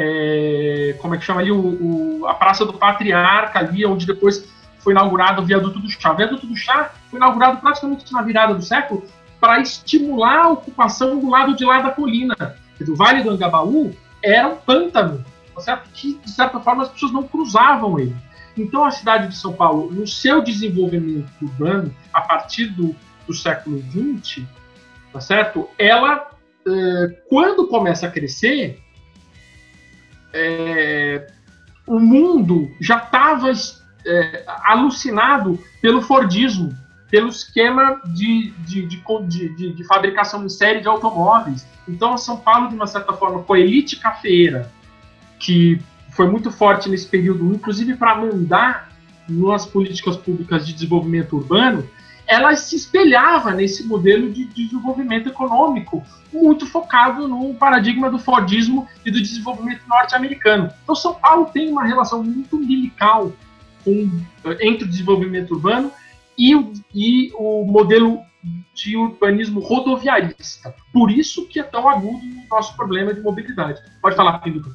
É, 0.02 0.96
como 1.00 1.14
é 1.14 1.18
que 1.18 1.26
chama 1.26 1.42
ali? 1.42 1.52
O, 1.52 2.22
o, 2.22 2.26
a 2.26 2.34
Praça 2.34 2.66
do 2.66 2.72
Patriarca, 2.72 3.60
ali, 3.60 3.86
onde 3.86 4.06
depois 4.06 4.48
foi 4.80 4.94
inaugurado 4.94 5.42
o 5.42 5.46
Viaduto 5.46 5.78
do 5.78 5.90
Chá. 5.90 6.14
O 6.14 6.16
Viaduto 6.16 6.48
do 6.48 6.56
Chá 6.56 6.94
foi 7.10 7.20
inaugurado 7.20 7.58
praticamente 7.60 8.12
na 8.14 8.22
virada 8.22 8.54
do 8.54 8.62
século 8.62 9.04
para 9.42 9.60
estimular 9.60 10.46
a 10.46 10.50
ocupação 10.50 11.20
do 11.20 11.30
lado 11.30 11.54
de 11.54 11.66
lá 11.66 11.82
da 11.82 11.92
colina. 11.92 12.36
O 12.88 12.96
Vale 12.96 13.24
do 13.24 13.32
Angabaú 13.32 13.94
era 14.24 14.48
um 14.48 14.56
pântano, 14.56 15.24
tá 15.54 15.62
certo? 15.62 15.90
que, 15.94 16.18
de 16.18 16.32
certa 16.32 16.62
forma, 16.62 16.84
as 16.84 16.90
pessoas 16.90 17.12
não 17.12 17.24
cruzavam 17.24 18.00
ele. 18.00 18.16
Então, 18.56 18.86
a 18.86 18.92
cidade 18.92 19.28
de 19.28 19.36
São 19.36 19.52
Paulo, 19.52 19.92
no 19.92 20.08
seu 20.08 20.42
desenvolvimento 20.42 21.30
urbano, 21.42 21.94
a 22.14 22.22
partir 22.22 22.68
do, 22.68 22.96
do 23.28 23.34
século 23.34 23.84
XX, 23.92 24.46
tá 25.12 25.20
certo? 25.20 25.70
ela, 25.78 26.30
é, 26.66 27.08
quando 27.30 27.68
começa 27.68 28.08
a 28.08 28.12
crescer, 28.12 28.82
é, 30.34 31.28
o 31.86 32.00
mundo 32.00 32.72
já 32.80 32.98
estava 32.98 33.52
é, 34.06 34.44
alucinado 34.64 35.60
pelo 35.82 36.02
Fordismo, 36.02 36.76
pelo 37.10 37.30
esquema 37.30 38.02
de, 38.06 38.52
de, 38.60 38.86
de, 38.86 39.74
de, 39.74 39.84
fabricação 39.86 40.46
em 40.46 40.50
série 40.50 40.82
de 40.82 40.88
automóveis. 40.88 41.66
Então, 41.88 42.18
São 42.18 42.38
Paulo, 42.38 42.70
de 42.70 42.76
uma 42.76 42.86
certa 42.86 43.14
forma, 43.14 43.42
com 43.42 43.54
a 43.54 43.60
elite 43.60 43.96
cafeira, 43.96 44.72
que 45.40 45.82
foi 46.12 46.30
muito 46.30 46.52
forte 46.52 46.88
nesse 46.90 47.08
período, 47.08 47.52
inclusive 47.54 47.96
para 47.96 48.16
mandar 48.16 48.90
nas 49.28 49.66
políticas 49.66 50.18
públicas 50.18 50.66
de 50.66 50.74
desenvolvimento 50.74 51.38
urbano, 51.38 51.88
ela 52.30 52.56
se 52.56 52.76
espelhava 52.76 53.52
nesse 53.52 53.84
modelo 53.88 54.32
de 54.32 54.46
desenvolvimento 54.46 55.30
econômico, 55.30 56.06
muito 56.32 56.68
focado 56.68 57.28
no 57.28 57.56
paradigma 57.56 58.10
do 58.10 58.20
Fordismo 58.20 58.88
e 59.04 59.10
do 59.10 59.20
desenvolvimento 59.20 59.82
norte-americano. 59.88 60.72
Então, 60.84 60.94
São 60.94 61.16
Paulo 61.16 61.48
tem 61.52 61.72
uma 61.72 61.84
relação 61.84 62.24
muito 62.24 62.56
umbilical 62.56 63.34
com, 63.84 64.10
entre 64.62 64.86
o 64.86 64.88
desenvolvimento 64.88 65.56
urbano 65.56 65.92
e 66.38 66.56
o, 66.56 66.72
e 66.94 67.32
o 67.34 67.66
modelo 67.66 68.22
de 68.76 68.96
urbanismo 68.96 69.60
rodoviarista. 69.60 70.74
Por 70.94 71.10
isso 71.10 71.48
que 71.48 71.60
é 71.60 71.64
tão 71.64 71.90
agudo 71.90 72.20
o 72.20 72.48
nosso 72.56 72.76
problema 72.76 73.12
de 73.12 73.22
mobilidade. 73.22 73.82
Pode 74.02 74.16
falar, 74.16 74.38
Pinduca. 74.40 74.70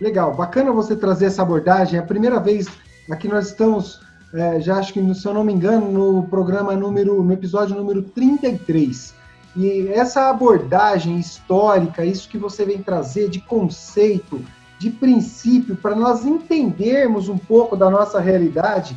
Legal, 0.00 0.34
bacana 0.34 0.72
você 0.72 0.96
trazer 0.96 1.26
essa 1.26 1.42
abordagem. 1.42 1.98
É 1.98 2.02
a 2.02 2.06
primeira 2.06 2.38
vez 2.38 2.68
aqui 3.10 3.28
nós 3.28 3.48
estamos, 3.48 4.00
é, 4.32 4.60
já 4.60 4.76
acho 4.76 4.92
que, 4.92 5.14
se 5.14 5.26
eu 5.26 5.34
não 5.34 5.44
me 5.44 5.52
engano, 5.52 5.90
no 5.90 6.26
programa 6.26 6.74
número, 6.74 7.22
no 7.22 7.32
episódio 7.32 7.76
número 7.76 8.02
33. 8.02 9.14
E 9.54 9.88
essa 9.88 10.30
abordagem 10.30 11.18
histórica, 11.18 12.04
isso 12.04 12.28
que 12.28 12.38
você 12.38 12.64
vem 12.64 12.82
trazer 12.82 13.28
de 13.28 13.40
conceito, 13.40 14.42
de 14.78 14.90
princípio, 14.90 15.76
para 15.76 15.94
nós 15.94 16.24
entendermos 16.24 17.28
um 17.28 17.36
pouco 17.36 17.76
da 17.76 17.90
nossa 17.90 18.18
realidade, 18.18 18.96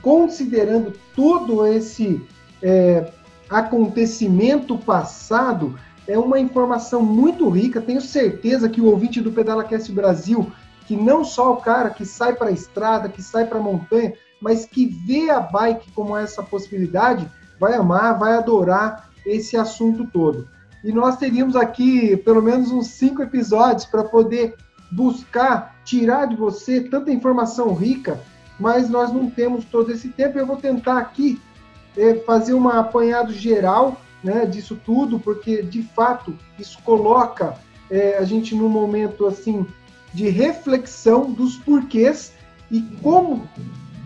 considerando 0.00 0.94
todo 1.14 1.66
esse 1.66 2.26
é, 2.62 3.12
acontecimento 3.50 4.78
passado, 4.78 5.78
é 6.08 6.18
uma 6.18 6.40
informação 6.40 7.02
muito 7.02 7.48
rica. 7.50 7.82
Tenho 7.82 8.00
certeza 8.00 8.68
que 8.68 8.80
o 8.80 8.86
ouvinte 8.86 9.20
do 9.20 9.30
PedalaCast 9.30 9.92
Brasil, 9.92 10.50
que 10.86 10.96
não 10.96 11.22
só 11.22 11.52
o 11.52 11.58
cara 11.58 11.90
que 11.90 12.06
sai 12.06 12.34
para 12.34 12.48
a 12.48 12.52
estrada, 12.52 13.10
que 13.10 13.22
sai 13.22 13.46
para 13.46 13.58
a 13.58 13.62
montanha, 13.62 14.14
mas 14.40 14.64
que 14.64 14.86
vê 14.86 15.30
a 15.30 15.40
bike 15.40 15.92
como 15.92 16.16
essa 16.16 16.42
possibilidade, 16.42 17.30
vai 17.58 17.74
amar, 17.74 18.18
vai 18.18 18.34
adorar 18.34 19.10
esse 19.26 19.56
assunto 19.56 20.06
todo. 20.06 20.48
E 20.82 20.92
nós 20.92 21.16
teríamos 21.16 21.56
aqui 21.56 22.16
pelo 22.16 22.42
menos 22.42 22.70
uns 22.70 22.86
cinco 22.88 23.22
episódios 23.22 23.84
para 23.84 24.04
poder 24.04 24.54
buscar 24.90 25.76
tirar 25.84 26.26
de 26.26 26.36
você 26.36 26.80
tanta 26.80 27.12
informação 27.12 27.74
rica 27.74 28.18
mas 28.60 28.90
nós 28.90 29.10
não 29.10 29.28
temos 29.30 29.64
todo 29.64 29.90
esse 29.90 30.10
tempo. 30.10 30.38
Eu 30.38 30.46
vou 30.46 30.58
tentar 30.58 30.98
aqui 30.98 31.40
é, 31.96 32.14
fazer 32.16 32.52
um 32.52 32.68
apanhado 32.68 33.32
geral 33.32 33.98
né, 34.22 34.44
disso 34.44 34.78
tudo, 34.84 35.18
porque 35.18 35.62
de 35.62 35.82
fato 35.82 36.36
isso 36.58 36.78
coloca 36.84 37.56
é, 37.90 38.18
a 38.18 38.24
gente 38.24 38.54
num 38.54 38.68
momento 38.68 39.26
assim 39.26 39.66
de 40.12 40.28
reflexão 40.28 41.32
dos 41.32 41.56
porquês 41.56 42.34
e 42.70 42.82
como 43.02 43.48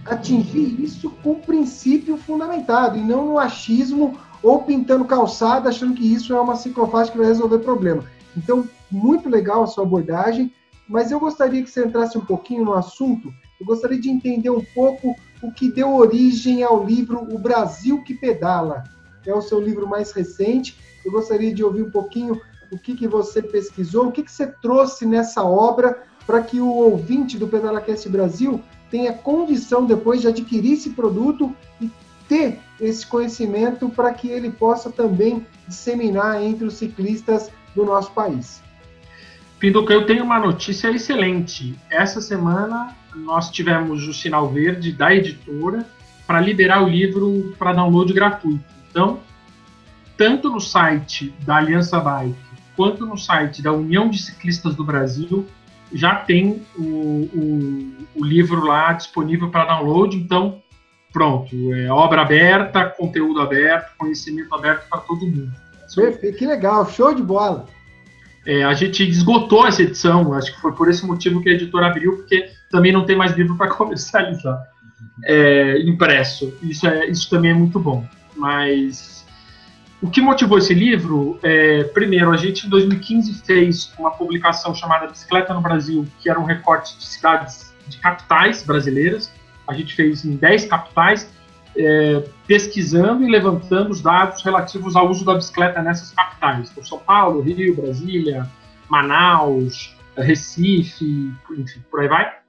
atingir 0.05 0.81
isso 0.81 1.11
com 1.23 1.37
princípio 1.37 2.17
fundamentado 2.17 2.99
e 2.99 3.03
não 3.03 3.27
no 3.27 3.38
achismo 3.38 4.19
ou 4.43 4.62
pintando 4.62 5.05
calçada 5.05 5.69
achando 5.69 5.95
que 5.95 6.12
isso 6.12 6.35
é 6.35 6.40
uma 6.40 6.57
ciclofaixa 6.57 7.12
que 7.12 7.19
vai 7.19 7.27
resolver 7.27 7.59
problema. 7.61 8.05
Então, 8.37 8.69
muito 8.90 9.29
legal 9.29 9.62
a 9.62 9.67
sua 9.67 9.85
abordagem, 9.85 10.53
mas 10.88 11.11
eu 11.11 11.19
gostaria 11.19 11.62
que 11.62 11.71
você 11.71 11.85
entrasse 11.85 12.19
um 12.19 12.25
pouquinho 12.25 12.64
no 12.64 12.75
assunto 12.75 13.33
eu 13.61 13.67
gostaria 13.67 13.99
de 13.99 14.11
entender 14.11 14.51
um 14.51 14.64
pouco 14.75 15.17
o 15.43 15.53
que 15.53 15.71
deu 15.71 15.95
origem 15.95 16.62
ao 16.62 16.85
livro 16.85 17.27
O 17.35 17.38
Brasil 17.38 18.03
que 18.03 18.14
Pedala. 18.14 18.85
É 19.25 19.33
o 19.33 19.40
seu 19.40 19.61
livro 19.61 19.88
mais 19.88 20.12
recente. 20.12 20.79
Eu 21.05 21.12
gostaria 21.12 21.55
de 21.55 21.64
ouvir 21.64 21.83
um 21.83 21.90
pouquinho 21.90 22.40
o 22.73 22.79
que, 22.79 22.95
que 22.95 23.07
você 23.07 23.40
pesquisou, 23.40 24.09
o 24.09 24.12
que, 24.12 24.23
que 24.23 24.33
você 24.33 24.47
trouxe 24.47 25.07
nessa 25.07 25.43
obra 25.43 26.03
para 26.27 26.43
que 26.43 26.61
o 26.61 26.69
ouvinte 26.69 27.38
do 27.38 27.47
PedalaCast 27.47 28.09
Brasil 28.09 28.61
tenha 28.95 29.13
condição 29.13 29.85
depois 29.85 30.21
de 30.21 30.29
adquirir 30.29 30.75
esse 30.75 30.91
produto 30.91 31.53
e 31.81 31.91
ter 32.29 32.61
esse 32.81 33.05
conhecimento 33.05 33.88
para 33.88 34.15
que 34.15 34.29
ele 34.29 34.53
possa 34.53 34.88
também 34.88 35.45
disseminar 35.67 36.40
entre 36.40 36.65
os 36.65 36.75
ciclistas 36.75 37.51
do 37.75 37.85
nosso 37.85 38.13
país. 38.13 38.63
Pinduca, 39.59 39.92
eu 39.92 40.07
tenho 40.07 40.23
uma 40.23 40.38
notícia 40.38 40.92
excelente. 40.92 41.77
Essa 41.90 42.21
semana 42.21 42.95
nós 43.17 43.51
tivemos 43.51 44.07
o 44.07 44.15
sinal 44.15 44.49
verde 44.49 44.92
da 44.92 45.13
editora 45.13 45.85
para 46.25 46.40
liberar 46.40 46.85
o 46.85 46.88
livro 46.88 47.53
para 47.59 47.73
download 47.73 48.13
gratuito. 48.13 48.65
Então, 48.88 49.19
tanto 50.17 50.49
no 50.49 50.61
site 50.61 51.35
da 51.45 51.57
Aliança 51.57 51.99
Bike 51.99 52.37
quanto 52.77 53.05
no 53.05 53.19
site 53.19 53.61
da 53.61 53.73
União 53.73 54.09
de 54.09 54.23
Ciclistas 54.23 54.77
do 54.77 54.85
Brasil 54.85 55.45
já 55.95 56.17
tem 56.17 56.63
o, 56.77 56.83
o, 56.83 57.95
o 58.17 58.25
livro 58.25 58.65
lá 58.65 58.92
disponível 58.92 59.51
para 59.51 59.65
download. 59.65 60.17
Então, 60.17 60.61
pronto, 61.13 61.55
é 61.73 61.88
obra 61.88 62.23
aberta, 62.23 62.87
conteúdo 62.87 63.40
aberto, 63.40 63.97
conhecimento 63.97 64.55
aberto 64.55 64.88
para 64.88 65.01
todo 65.01 65.27
mundo. 65.27 65.53
Perfeito, 65.95 66.38
que 66.38 66.47
legal, 66.47 66.88
show 66.90 67.15
de 67.15 67.23
bola. 67.23 67.67
É, 68.47 68.65
a 68.65 68.75
gente 68.75 69.09
esgotou 69.09 69.67
essa 69.67 69.83
edição, 69.83 70.35
acho 70.35 70.55
que 70.55 70.61
foi 70.61 70.73
por 70.73 70.90
esse 70.90 71.07
motivo 71.07 71.40
que 71.40 71.49
a 71.49 71.53
editora 71.53 71.87
abriu, 71.87 72.17
porque 72.17 72.51
também 72.71 72.92
não 72.92 73.07
tem 73.07 73.17
mais 73.17 73.33
livro 73.33 73.57
para 73.57 73.69
comercializar 73.73 74.61
é, 75.25 75.81
impresso. 75.83 76.53
Isso, 76.63 76.87
é, 76.87 77.07
isso 77.07 77.31
também 77.31 77.53
é 77.53 77.55
muito 77.55 77.79
bom. 77.79 78.05
Mas 78.37 79.13
o 80.05 80.11
que 80.11 80.21
motivou 80.21 80.59
esse 80.59 80.75
livro? 80.75 81.38
É, 81.42 81.85
primeiro, 81.85 82.31
a 82.31 82.37
gente 82.37 82.67
em 82.67 82.69
2015 82.69 83.42
fez 83.42 83.90
uma 83.98 84.11
publicação 84.11 84.75
chamada 84.75 85.07
Bicicleta 85.07 85.55
no 85.55 85.63
Brasil, 85.63 86.07
que 86.21 86.29
era 86.29 86.38
um 86.38 86.44
recorte 86.44 86.98
de 86.98 87.07
cidades 87.07 87.73
de 87.87 87.96
capitais 87.96 88.63
brasileiras. 88.63 89.33
A 89.67 89.73
gente 89.73 89.94
fez 89.94 90.23
em 90.23 90.37
10 90.37 90.67
capitais, 90.67 91.33
é, 91.75 92.23
pesquisando 92.46 93.25
e 93.25 93.31
levantando 93.31 93.92
os 93.92 94.02
dados 94.02 94.42
relativos 94.42 94.94
ao 94.94 95.09
uso 95.09 95.25
da 95.25 95.37
bicicleta 95.37 95.81
nessas 95.81 96.11
capitais. 96.11 96.71
Então, 96.71 96.85
São 96.85 96.98
Paulo, 96.98 97.40
Rio, 97.40 97.75
Brasília, 97.75 98.46
Manaus, 98.90 99.96
Recife, 100.19 101.33
enfim, 101.50 101.83
por 101.90 102.00
aí 102.00 102.09
vai. 102.09 102.44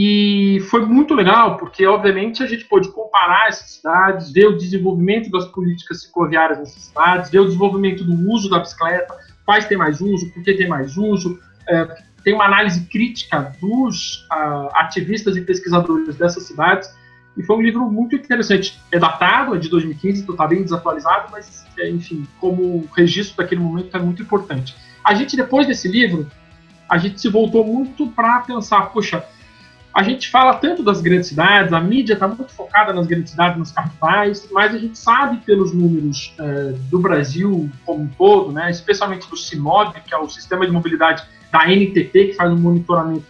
E 0.00 0.60
foi 0.70 0.86
muito 0.86 1.12
legal, 1.12 1.56
porque, 1.56 1.84
obviamente, 1.84 2.40
a 2.40 2.46
gente 2.46 2.64
pôde 2.66 2.88
comparar 2.92 3.48
essas 3.48 3.68
cidades, 3.72 4.30
ver 4.30 4.46
o 4.46 4.56
desenvolvimento 4.56 5.28
das 5.28 5.46
políticas 5.46 6.02
cicloviárias 6.02 6.60
nessas 6.60 6.84
cidades, 6.84 7.32
ver 7.32 7.40
o 7.40 7.46
desenvolvimento 7.46 8.04
do 8.04 8.30
uso 8.30 8.48
da 8.48 8.60
bicicleta, 8.60 9.12
quais 9.44 9.66
tem 9.66 9.76
mais 9.76 10.00
uso, 10.00 10.32
por 10.32 10.44
que 10.44 10.54
tem 10.54 10.68
mais 10.68 10.96
uso. 10.96 11.40
É, 11.68 11.84
tem 12.22 12.32
uma 12.32 12.44
análise 12.44 12.86
crítica 12.86 13.52
dos 13.60 14.24
uh, 14.30 14.70
ativistas 14.74 15.36
e 15.36 15.40
pesquisadores 15.40 16.14
dessas 16.14 16.44
cidades, 16.44 16.88
e 17.36 17.42
foi 17.42 17.56
um 17.56 17.62
livro 17.62 17.90
muito 17.90 18.14
interessante. 18.14 18.80
É 18.92 19.00
datado, 19.00 19.56
é 19.56 19.58
de 19.58 19.68
2015, 19.68 20.22
então 20.22 20.32
está 20.36 20.46
bem 20.46 20.62
desatualizado, 20.62 21.32
mas, 21.32 21.66
é, 21.76 21.90
enfim, 21.90 22.24
como 22.38 22.88
registro 22.96 23.38
daquele 23.38 23.60
momento 23.60 23.96
é 23.96 24.00
muito 24.00 24.22
importante. 24.22 24.76
A 25.02 25.12
gente, 25.12 25.36
depois 25.36 25.66
desse 25.66 25.88
livro, 25.88 26.24
a 26.88 26.98
gente 26.98 27.20
se 27.20 27.28
voltou 27.28 27.66
muito 27.66 28.06
para 28.06 28.38
pensar, 28.42 28.92
poxa, 28.92 29.24
a 29.98 30.02
gente 30.04 30.30
fala 30.30 30.54
tanto 30.54 30.84
das 30.84 31.00
grandes 31.00 31.26
cidades, 31.26 31.72
a 31.72 31.80
mídia 31.80 32.12
está 32.12 32.28
muito 32.28 32.52
focada 32.52 32.92
nas 32.92 33.08
grandes 33.08 33.32
cidades, 33.32 33.58
nas 33.58 33.72
capitais, 33.72 34.48
mas 34.52 34.72
a 34.72 34.78
gente 34.78 34.96
sabe 34.96 35.38
pelos 35.38 35.74
números 35.74 36.32
é, 36.38 36.72
do 36.88 37.00
Brasil 37.00 37.68
como 37.84 38.04
um 38.04 38.06
todo, 38.06 38.52
né, 38.52 38.70
especialmente 38.70 39.28
do 39.28 39.36
CIMOB, 39.36 40.00
que 40.06 40.14
é 40.14 40.16
o 40.16 40.28
Sistema 40.28 40.64
de 40.64 40.70
Mobilidade 40.70 41.26
da 41.50 41.66
NTT, 41.66 42.28
que 42.28 42.32
faz 42.34 42.52
um 42.52 42.56
monitoramento 42.56 43.26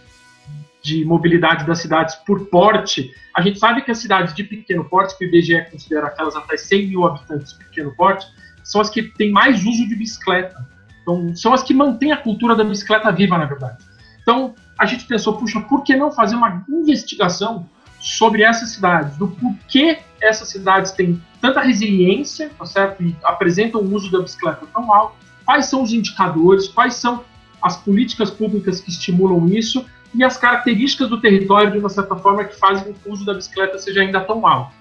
de 0.83 1.03
mobilidade 1.05 1.65
das 1.65 1.79
cidades 1.79 2.13
por 2.17 2.45
porte, 2.45 3.11
a 3.35 3.41
gente 3.41 3.57
sabe 3.57 3.81
que 3.81 3.89
as 3.89 3.97
cidades 3.97 4.35
de 4.35 4.43
pequeno 4.43 4.85
porte, 4.85 5.17
que 5.17 5.25
o 5.25 5.27
IBGE 5.27 5.71
considera 5.71 6.05
aquelas 6.05 6.35
até 6.35 6.55
100 6.55 6.87
mil 6.87 7.03
habitantes 7.03 7.53
de 7.53 7.65
pequeno 7.65 7.95
porte, 7.95 8.27
são 8.63 8.79
as 8.79 8.91
que 8.91 9.01
têm 9.01 9.31
mais 9.31 9.65
uso 9.65 9.87
de 9.87 9.95
bicicleta. 9.95 10.55
Então, 11.01 11.35
são 11.35 11.51
as 11.51 11.63
que 11.63 11.73
mantêm 11.73 12.11
a 12.11 12.17
cultura 12.17 12.55
da 12.55 12.63
bicicleta 12.63 13.11
viva, 13.11 13.39
na 13.39 13.45
verdade. 13.45 13.88
Então, 14.29 14.53
a 14.77 14.85
gente 14.85 15.05
pensou, 15.05 15.37
puxa, 15.37 15.59
por 15.59 15.83
que 15.83 15.95
não 15.95 16.11
fazer 16.11 16.35
uma 16.35 16.63
investigação 16.69 17.67
sobre 17.99 18.43
essas 18.43 18.69
cidades, 18.69 19.17
do 19.17 19.27
porquê 19.27 19.97
essas 20.21 20.49
cidades 20.49 20.91
têm 20.91 21.19
tanta 21.41 21.61
resiliência, 21.61 22.51
tá 22.55 22.63
certo? 22.63 23.01
E 23.01 23.15
apresentam 23.23 23.81
o 23.81 23.91
uso 23.91 24.11
da 24.11 24.21
bicicleta 24.21 24.67
tão 24.71 24.93
alto, 24.93 25.15
quais 25.43 25.65
são 25.65 25.81
os 25.81 25.91
indicadores, 25.91 26.67
quais 26.67 26.93
são 26.93 27.25
as 27.59 27.77
políticas 27.77 28.29
públicas 28.29 28.79
que 28.79 28.91
estimulam 28.91 29.47
isso 29.47 29.83
e 30.13 30.23
as 30.23 30.37
características 30.37 31.09
do 31.09 31.19
território, 31.19 31.71
de 31.71 31.79
uma 31.79 31.89
certa 31.89 32.15
forma, 32.15 32.43
que 32.43 32.55
fazem 32.55 32.93
que 32.93 33.09
o 33.09 33.11
uso 33.11 33.25
da 33.25 33.33
bicicleta 33.33 33.79
seja 33.79 34.01
ainda 34.01 34.21
tão 34.21 34.45
alto. 34.45 34.71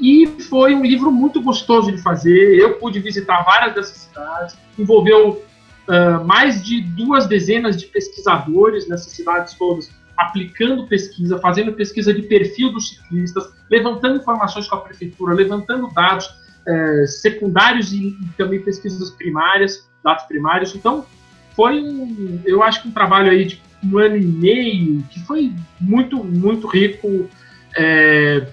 E 0.00 0.26
foi 0.48 0.74
um 0.74 0.82
livro 0.82 1.12
muito 1.12 1.40
gostoso 1.40 1.92
de 1.92 2.02
fazer. 2.02 2.58
Eu 2.58 2.74
pude 2.74 2.98
visitar 2.98 3.44
várias 3.44 3.72
dessas 3.72 3.96
cidades, 3.98 4.58
envolveu 4.76 5.44
uh, 5.90 6.24
mais 6.24 6.62
de 6.62 6.80
duas 6.80 7.26
dezenas 7.26 7.76
de 7.76 7.86
pesquisadores 7.86 8.88
nessas 8.88 9.12
cidades 9.12 9.54
todas, 9.54 9.90
aplicando 10.16 10.86
pesquisa, 10.86 11.38
fazendo 11.38 11.72
pesquisa 11.72 12.14
de 12.14 12.22
perfil 12.22 12.72
dos 12.72 12.90
ciclistas, 12.90 13.52
levantando 13.68 14.18
informações 14.18 14.68
com 14.68 14.76
a 14.76 14.80
prefeitura, 14.80 15.34
levantando 15.34 15.92
dados 15.92 16.26
uh, 16.26 17.06
secundários 17.06 17.92
e, 17.92 18.08
e, 18.08 18.28
também 18.36 18.60
pesquisas 18.60 19.10
primárias, 19.10 19.88
dados 20.04 20.24
primários. 20.24 20.74
Então, 20.74 21.04
foi, 21.56 21.82
um, 21.82 22.40
eu 22.44 22.62
acho 22.62 22.82
que 22.82 22.88
um 22.88 22.92
trabalho 22.92 23.30
aí 23.30 23.44
de 23.44 23.60
um 23.82 23.98
ano 23.98 24.16
e 24.16 24.24
meio 24.24 25.02
que 25.10 25.20
foi 25.20 25.52
muito, 25.80 26.22
muito 26.22 26.66
rico. 26.68 27.28
É, 27.76 28.46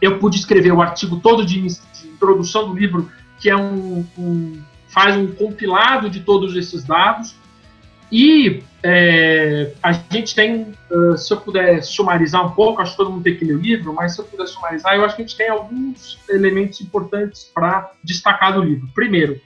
eu 0.00 0.18
pude 0.18 0.36
escrever 0.36 0.72
o 0.72 0.82
artigo 0.82 1.18
todo 1.20 1.44
de, 1.44 1.60
de 1.62 2.08
introdução 2.08 2.68
do 2.68 2.78
livro, 2.78 3.10
que 3.40 3.48
é 3.48 3.56
um, 3.56 4.04
um 4.18 4.60
faz 4.94 5.16
um 5.16 5.26
compilado 5.26 6.08
de 6.08 6.20
todos 6.20 6.54
esses 6.54 6.84
dados 6.84 7.34
e 8.12 8.62
é, 8.80 9.72
a 9.82 9.92
gente 9.92 10.36
tem, 10.36 10.72
uh, 10.90 11.18
se 11.18 11.32
eu 11.32 11.40
puder 11.40 11.82
sumarizar 11.82 12.46
um 12.46 12.50
pouco, 12.50 12.80
acho 12.80 12.92
que 12.92 12.96
todo 12.96 13.10
mundo 13.10 13.24
tem 13.24 13.36
que 13.36 13.44
ler 13.44 13.56
o 13.56 13.60
livro, 13.60 13.92
mas 13.92 14.14
se 14.14 14.20
eu 14.20 14.24
puder 14.24 14.46
sumarizar, 14.46 14.94
eu 14.94 15.04
acho 15.04 15.16
que 15.16 15.22
a 15.22 15.26
gente 15.26 15.36
tem 15.36 15.48
alguns 15.48 16.18
elementos 16.28 16.80
importantes 16.80 17.50
para 17.52 17.90
destacar 18.04 18.52
do 18.54 18.62
livro. 18.62 18.88
Primeiro, 18.94 19.40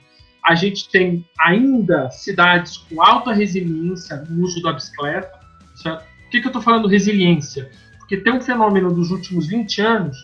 a 0.45 0.53
gente 0.53 0.87
tem 0.89 1.25
ainda 1.39 2.11
cidades 2.11 2.77
com 2.77 3.01
alta 3.01 3.33
resiliência 3.33 4.23
no 4.29 4.43
uso 4.43 4.61
da 4.61 4.73
bicicleta. 4.73 5.39
Certo? 5.75 6.03
Por 6.03 6.29
que, 6.29 6.41
que 6.41 6.45
eu 6.45 6.49
estou 6.49 6.61
falando 6.61 6.87
resiliência? 6.87 7.71
Porque 7.97 8.17
tem 8.17 8.33
um 8.33 8.41
fenômeno 8.41 8.93
dos 8.93 9.09
últimos 9.09 9.47
20 9.47 9.81
anos 9.81 10.17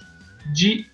de 0.53 0.85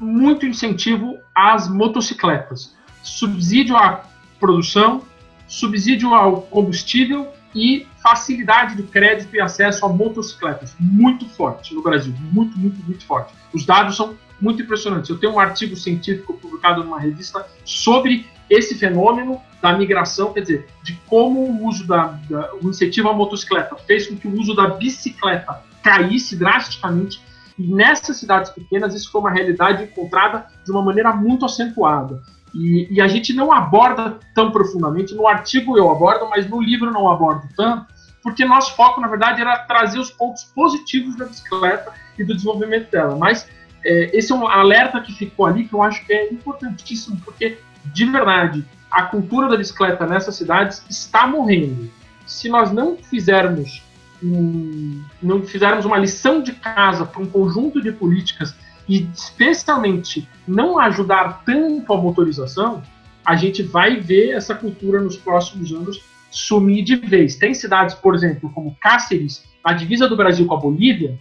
muito 0.00 0.44
incentivo 0.44 1.18
às 1.34 1.68
motocicletas 1.68 2.75
subsídio 3.06 3.76
à 3.76 4.04
produção, 4.38 5.02
subsídio 5.46 6.12
ao 6.14 6.42
combustível 6.42 7.28
e 7.54 7.86
facilidade 8.02 8.76
de 8.76 8.82
crédito 8.82 9.34
e 9.34 9.40
acesso 9.40 9.86
a 9.86 9.88
motocicletas. 9.88 10.76
Muito 10.78 11.26
forte 11.28 11.74
no 11.74 11.82
Brasil, 11.82 12.14
muito, 12.32 12.58
muito, 12.58 12.84
muito 12.84 13.04
forte. 13.04 13.32
Os 13.52 13.64
dados 13.64 13.96
são 13.96 14.16
muito 14.40 14.62
impressionantes. 14.62 15.08
Eu 15.08 15.18
tenho 15.18 15.32
um 15.32 15.40
artigo 15.40 15.74
científico 15.74 16.34
publicado 16.34 16.84
numa 16.84 17.00
revista 17.00 17.46
sobre 17.64 18.26
esse 18.50 18.74
fenômeno 18.74 19.40
da 19.62 19.76
migração, 19.76 20.32
quer 20.32 20.42
dizer, 20.42 20.68
de 20.82 20.94
como 21.06 21.40
o 21.40 21.66
uso 21.66 21.86
da, 21.86 22.18
da 22.28 22.54
o 22.62 22.68
incentivo 22.68 23.08
à 23.08 23.14
motocicleta 23.14 23.74
fez 23.86 24.06
com 24.06 24.16
que 24.16 24.28
o 24.28 24.38
uso 24.38 24.54
da 24.54 24.68
bicicleta 24.68 25.62
caísse 25.82 26.36
drasticamente 26.36 27.20
e 27.58 27.66
nessas 27.66 28.18
cidades 28.18 28.50
pequenas 28.50 28.94
isso 28.94 29.10
foi 29.10 29.20
uma 29.20 29.30
realidade 29.30 29.84
encontrada 29.84 30.46
de 30.64 30.70
uma 30.70 30.82
maneira 30.82 31.12
muito 31.12 31.44
acentuada. 31.44 32.22
E, 32.56 32.88
e, 32.90 33.00
a 33.02 33.06
gente 33.06 33.34
não 33.34 33.52
aborda 33.52 34.18
tão 34.34 34.50
profundamente. 34.50 35.14
No 35.14 35.28
artigo 35.28 35.76
eu 35.76 35.90
abordo, 35.90 36.26
mas 36.30 36.48
no 36.48 36.60
livro 36.60 36.90
não 36.90 37.06
abordo 37.06 37.46
tanto, 37.54 37.86
porque 38.22 38.46
nosso 38.46 38.74
foco, 38.74 38.98
na 38.98 39.08
verdade, 39.08 39.42
era 39.42 39.58
trazer 39.58 39.98
os 39.98 40.10
pontos 40.10 40.44
positivos 40.44 41.14
da 41.16 41.26
bicicleta 41.26 41.92
e 42.18 42.24
do 42.24 42.34
desenvolvimento 42.34 42.90
dela. 42.90 43.14
Mas 43.14 43.46
é, 43.84 44.16
esse 44.16 44.32
é 44.32 44.34
um 44.34 44.48
alerta 44.48 45.00
que 45.02 45.12
ficou 45.12 45.44
ali 45.44 45.68
que 45.68 45.74
eu 45.74 45.82
acho 45.82 46.04
que 46.06 46.12
é 46.12 46.32
importantíssimo, 46.32 47.20
porque, 47.22 47.58
de 47.84 48.04
verdade, 48.06 48.64
a 48.90 49.02
cultura 49.02 49.48
da 49.48 49.56
bicicleta 49.56 50.06
nessas 50.06 50.34
cidades 50.34 50.82
está 50.88 51.26
morrendo. 51.26 51.90
Se 52.26 52.48
nós 52.48 52.72
não 52.72 52.96
fizermos 52.96 53.82
um, 54.22 55.04
não 55.22 55.42
fizermos 55.42 55.84
uma 55.84 55.98
lição 55.98 56.42
de 56.42 56.52
casa 56.52 57.04
para 57.04 57.20
um 57.20 57.26
conjunto 57.26 57.82
de 57.82 57.92
políticas 57.92 58.54
e 58.88 59.08
especialmente 59.12 60.28
não 60.46 60.78
ajudar 60.78 61.42
tanto 61.44 61.92
a 61.92 61.96
motorização, 61.96 62.82
a 63.24 63.34
gente 63.34 63.62
vai 63.62 63.96
ver 63.98 64.30
essa 64.30 64.54
cultura 64.54 65.00
nos 65.00 65.16
próximos 65.16 65.72
anos 65.72 66.00
sumir 66.30 66.84
de 66.84 66.96
vez. 66.96 67.36
Tem 67.36 67.54
cidades, 67.54 67.94
por 67.94 68.14
exemplo, 68.14 68.50
como 68.50 68.76
Cáceres, 68.80 69.42
na 69.64 69.72
divisa 69.72 70.08
do 70.08 70.16
Brasil 70.16 70.46
com 70.46 70.54
a 70.54 70.60
Bolívia, 70.60 71.18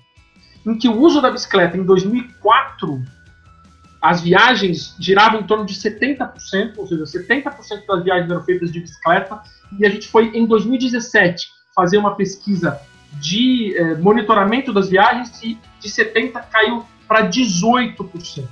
em 0.66 0.78
que 0.78 0.88
o 0.88 1.00
uso 1.00 1.22
da 1.22 1.32
bicicleta 1.32 1.78
em 1.78 1.84
2004, 1.84 3.04
as 4.02 4.22
viagens 4.22 4.96
giravam 5.00 5.42
em 5.42 5.44
torno 5.44 5.66
de 5.66 5.74
70%, 5.74 6.78
ou 6.78 6.86
seja, 6.86 7.04
70% 7.04 7.86
das 7.88 8.04
viagens 8.04 8.30
eram 8.30 8.44
feitas 8.44 8.72
de 8.72 8.80
bicicleta, 8.80 9.42
e 9.80 9.86
a 9.86 9.90
gente 9.90 10.08
foi 10.08 10.28
em 10.38 10.46
2017 10.46 11.48
fazer 11.76 11.98
uma 11.98 12.16
pesquisa 12.16 12.80
de 13.20 13.76
eh, 13.76 13.96
monitoramento 13.96 14.72
das 14.74 14.90
viagens 14.90 15.42
e 15.42 15.58
de 15.80 15.90
70% 15.90 16.44
caiu 16.52 16.86
para 17.08 17.30
18%. 17.30 18.46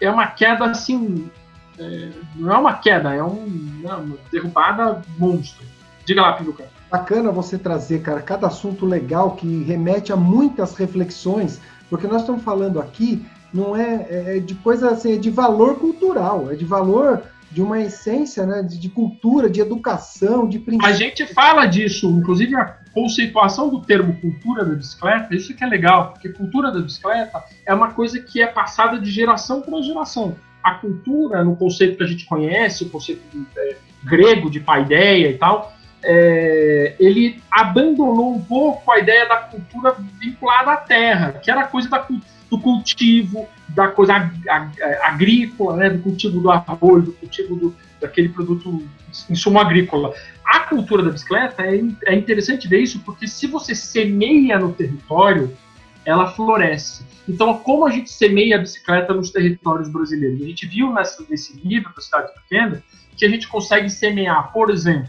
É 0.00 0.10
uma 0.10 0.26
queda 0.26 0.66
assim. 0.66 1.30
É, 1.78 2.10
não 2.36 2.52
é 2.52 2.58
uma 2.58 2.74
queda, 2.74 3.14
é 3.14 3.22
um, 3.22 3.82
é 3.84 3.94
uma 3.94 4.16
derrubada 4.30 5.02
monstro. 5.18 5.64
Diga 6.04 6.22
lá, 6.22 6.32
Pinduca. 6.34 6.68
Bacana 6.90 7.32
você 7.32 7.58
trazer, 7.58 8.02
cara, 8.02 8.20
cada 8.20 8.46
assunto 8.46 8.86
legal 8.86 9.32
que 9.32 9.64
remete 9.64 10.12
a 10.12 10.16
muitas 10.16 10.76
reflexões, 10.76 11.60
porque 11.90 12.06
nós 12.06 12.20
estamos 12.20 12.42
falando 12.42 12.80
aqui 12.80 13.26
não 13.54 13.76
é, 13.76 14.06
é, 14.10 14.36
é 14.36 14.40
de 14.40 14.54
coisa 14.56 14.90
assim, 14.90 15.14
é 15.14 15.16
de 15.16 15.30
valor 15.30 15.78
cultural, 15.78 16.50
é 16.50 16.56
de 16.56 16.64
valor 16.64 17.22
de 17.54 17.62
uma 17.62 17.80
essência 17.80 18.44
né, 18.44 18.62
de, 18.62 18.76
de, 18.76 18.88
cultura, 18.88 19.48
de 19.48 19.60
educação, 19.60 20.48
de 20.48 20.58
princípio. 20.58 20.88
A 20.88 20.92
gente 20.92 21.24
fala 21.32 21.66
disso, 21.66 22.10
inclusive 22.10 22.56
a 22.56 22.76
conceituação 22.92 23.68
do 23.68 23.80
termo 23.80 24.20
cultura 24.20 24.64
da 24.64 24.74
bicicleta, 24.74 25.32
isso 25.32 25.54
que 25.54 25.62
é 25.62 25.66
legal, 25.66 26.10
porque 26.10 26.30
cultura 26.30 26.72
da 26.72 26.80
bicicleta 26.80 27.44
é 27.64 27.72
uma 27.72 27.92
coisa 27.92 28.18
que 28.18 28.42
é 28.42 28.46
passada 28.48 28.98
de 28.98 29.08
geração 29.08 29.60
para 29.60 29.80
geração. 29.82 30.34
A 30.64 30.74
cultura, 30.74 31.44
no 31.44 31.54
conceito 31.54 31.96
que 31.96 32.02
a 32.02 32.06
gente 32.08 32.26
conhece, 32.26 32.84
o 32.84 32.90
conceito 32.90 33.22
de, 33.32 33.46
é, 33.56 33.76
grego 34.02 34.50
de 34.50 34.58
paideia 34.58 35.30
e 35.30 35.38
tal, 35.38 35.72
é, 36.02 36.96
ele 36.98 37.40
abandonou 37.48 38.34
um 38.34 38.42
pouco 38.42 38.90
a 38.90 38.98
ideia 38.98 39.28
da 39.28 39.36
cultura 39.36 39.94
vinculada 40.20 40.72
à 40.72 40.76
terra, 40.76 41.34
que 41.34 41.50
era 41.50 41.68
coisa 41.68 41.88
da, 41.88 41.98
do 41.98 42.20
do 42.54 42.60
cultivo, 42.60 43.48
da 43.68 43.88
coisa 43.88 44.14
ag 44.14 44.82
agrícola, 45.02 45.76
né, 45.76 45.90
do 45.90 46.02
cultivo 46.02 46.40
do 46.40 46.50
arroz, 46.50 47.04
do 47.04 47.12
cultivo 47.12 47.56
do, 47.56 47.76
daquele 48.00 48.28
produto 48.28 48.82
insumo 49.28 49.58
agrícola. 49.58 50.14
A 50.44 50.60
cultura 50.60 51.02
da 51.02 51.10
bicicleta 51.10 51.62
é, 51.62 51.80
é 52.06 52.14
interessante 52.14 52.68
ver 52.68 52.80
isso, 52.80 53.00
porque 53.00 53.26
se 53.26 53.46
você 53.46 53.74
semeia 53.74 54.58
no 54.58 54.72
território, 54.72 55.56
ela 56.04 56.30
floresce. 56.30 57.04
Então, 57.28 57.58
como 57.58 57.86
a 57.86 57.90
gente 57.90 58.10
semeia 58.10 58.56
a 58.56 58.58
bicicleta 58.58 59.14
nos 59.14 59.30
territórios 59.30 59.88
brasileiros? 59.88 60.42
A 60.42 60.46
gente 60.46 60.66
viu 60.66 60.92
nessa, 60.92 61.24
nesse 61.28 61.58
livro 61.66 61.92
para 61.92 62.02
cidades 62.02 62.30
pequenas 62.42 62.82
que 63.16 63.24
a 63.24 63.28
gente 63.28 63.48
consegue 63.48 63.88
semear, 63.88 64.52
por 64.52 64.70
exemplo, 64.70 65.08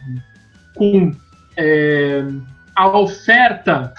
com 0.75 1.13
é, 1.57 2.23
a 2.75 2.87
oferta 2.97 3.93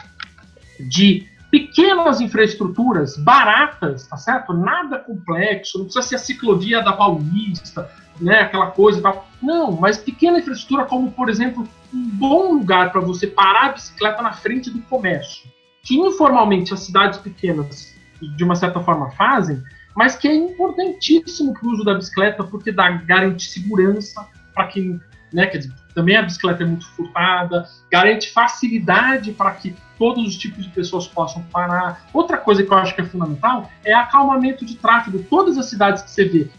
de 0.80 1.26
pequenas 1.56 2.20
infraestruturas 2.20 3.16
baratas, 3.16 4.06
tá 4.06 4.18
certo? 4.18 4.52
Nada 4.52 4.98
complexo, 4.98 5.78
não 5.78 5.86
precisa 5.86 6.06
ser 6.06 6.14
a 6.16 6.18
ciclovia 6.18 6.82
da 6.82 6.92
Paulista, 6.92 7.90
né, 8.20 8.40
aquela 8.40 8.70
coisa 8.72 8.98
e 8.98 9.02
tal. 9.02 9.26
Não, 9.42 9.72
mas 9.72 9.96
pequena 9.96 10.38
infraestrutura 10.38 10.84
como, 10.84 11.10
por 11.12 11.30
exemplo, 11.30 11.66
um 11.94 12.08
bom 12.10 12.52
lugar 12.52 12.92
para 12.92 13.00
você 13.00 13.26
parar 13.26 13.70
a 13.70 13.72
bicicleta 13.72 14.20
na 14.20 14.34
frente 14.34 14.68
do 14.68 14.82
comércio, 14.82 15.50
que 15.82 15.96
informalmente 15.96 16.74
as 16.74 16.80
cidades 16.80 17.18
pequenas 17.18 17.94
de 18.20 18.44
uma 18.44 18.54
certa 18.54 18.80
forma 18.80 19.10
fazem, 19.12 19.62
mas 19.96 20.14
que 20.14 20.28
é 20.28 20.34
importantíssimo 20.34 21.54
para 21.54 21.66
o 21.66 21.72
uso 21.72 21.84
da 21.84 21.94
bicicleta 21.94 22.44
porque 22.44 22.70
dá 22.70 22.90
garante 22.90 23.48
segurança 23.48 24.26
para 24.54 24.66
quem, 24.66 25.00
né, 25.32 25.46
quer 25.46 25.58
dizer, 25.58 25.72
também 25.94 26.16
a 26.16 26.22
bicicleta 26.22 26.62
é 26.62 26.66
muito 26.66 26.86
furtada, 26.92 27.66
garante 27.90 28.30
facilidade 28.30 29.32
para 29.32 29.50
que 29.52 29.74
todos 29.98 30.26
os 30.26 30.36
tipos 30.36 30.64
de 30.64 30.70
pessoas 30.70 31.06
possam 31.06 31.42
parar. 31.44 32.06
Outra 32.12 32.36
coisa 32.36 32.62
que 32.62 32.70
eu 32.70 32.76
acho 32.76 32.94
que 32.94 33.00
é 33.00 33.04
fundamental 33.04 33.70
é 33.84 33.94
acalmamento 33.94 34.64
de 34.64 34.76
tráfego. 34.76 35.22
Todas 35.30 35.56
as 35.56 35.66
cidades 35.66 36.02
que 36.02 36.10
você 36.10 36.24
vê, 36.24 36.50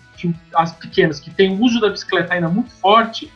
as 0.56 0.72
pequenas, 0.74 1.20
que 1.20 1.30
têm 1.30 1.52
o 1.52 1.64
uso 1.64 1.80
da 1.80 1.90
bicicleta 1.90 2.34
ainda 2.34 2.50
muito 2.50 2.72
forte, 2.72 3.32